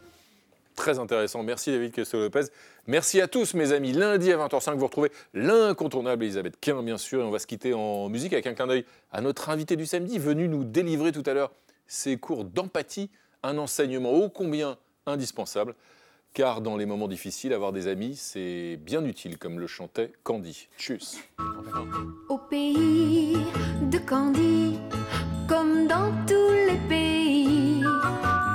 Très 0.75 0.99
intéressant. 0.99 1.43
Merci 1.43 1.71
David 1.71 1.91
Questo-Lopez. 1.91 2.45
Merci 2.87 3.21
à 3.21 3.27
tous 3.27 3.53
mes 3.53 3.71
amis. 3.71 3.93
Lundi 3.93 4.31
à 4.31 4.37
20h05, 4.37 4.75
vous 4.75 4.87
retrouvez 4.87 5.11
l'incontournable 5.33 6.23
Elisabeth 6.23 6.59
Quint, 6.59 6.81
bien 6.83 6.97
sûr. 6.97 7.21
Et 7.21 7.23
on 7.23 7.31
va 7.31 7.39
se 7.39 7.47
quitter 7.47 7.73
en 7.73 8.09
musique 8.09 8.33
avec 8.33 8.47
un 8.47 8.53
clin 8.53 8.67
d'œil 8.67 8.85
à 9.11 9.21
notre 9.21 9.49
invité 9.49 9.75
du 9.75 9.85
samedi, 9.85 10.17
venu 10.17 10.47
nous 10.47 10.63
délivrer 10.63 11.11
tout 11.11 11.23
à 11.25 11.33
l'heure 11.33 11.51
ses 11.87 12.17
cours 12.17 12.43
d'empathie, 12.43 13.09
un 13.43 13.57
enseignement 13.57 14.13
ô 14.13 14.29
combien 14.29 14.77
indispensable. 15.05 15.75
Car 16.33 16.61
dans 16.61 16.77
les 16.77 16.87
moments 16.87 17.07
difficiles, 17.07 17.53
avoir 17.53 17.71
des 17.71 17.87
amis, 17.87 18.15
c'est 18.15 18.77
bien 18.77 19.05
utile, 19.05 19.37
comme 19.37 19.59
le 19.59 19.67
chantait 19.67 20.11
Candy. 20.23 20.67
Tchuss. 20.79 21.19
Au 22.27 22.39
pays 22.39 23.37
de 23.91 23.99
Candy, 23.99 24.79
comme 25.47 25.85
dans 25.85 26.11
tous 26.25 26.51
les 26.67 26.79
pays, 26.89 27.22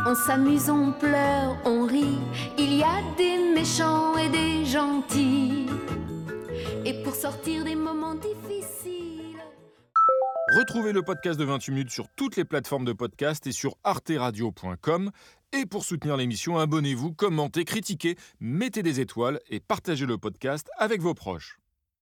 on 0.09 0.14
s'amuse, 0.14 0.70
on 0.70 0.92
pleure, 0.92 1.59
on 1.66 1.84
rit. 1.86 2.18
Il 2.56 2.72
y 2.72 2.82
a 2.82 3.02
des 3.18 3.36
méchants 3.54 4.16
et 4.16 4.30
des 4.30 4.64
gentils. 4.64 5.66
Et 6.86 7.02
pour 7.02 7.14
sortir 7.14 7.64
des 7.64 7.74
moments 7.74 8.14
difficiles. 8.14 9.36
Retrouvez 10.56 10.92
le 10.94 11.02
podcast 11.02 11.38
de 11.38 11.44
28 11.44 11.72
minutes 11.72 11.90
sur 11.90 12.09
toutes 12.16 12.36
les 12.36 12.46
plateformes 12.46 12.86
de 12.86 12.94
podcast 12.94 13.46
et 13.46 13.52
sur 13.52 13.76
arteradio.com. 13.84 15.11
Et 15.52 15.66
pour 15.66 15.84
soutenir 15.84 16.16
l'émission, 16.16 16.56
abonnez-vous, 16.56 17.12
commentez, 17.12 17.66
critiquez, 17.66 18.16
mettez 18.40 18.82
des 18.82 19.00
étoiles 19.00 19.40
et 19.50 19.61
partagez 19.61 20.06
le 20.06 20.16
podcast 20.16 20.70
avec 20.78 21.02
vos 21.02 21.12
proches. 21.12 21.59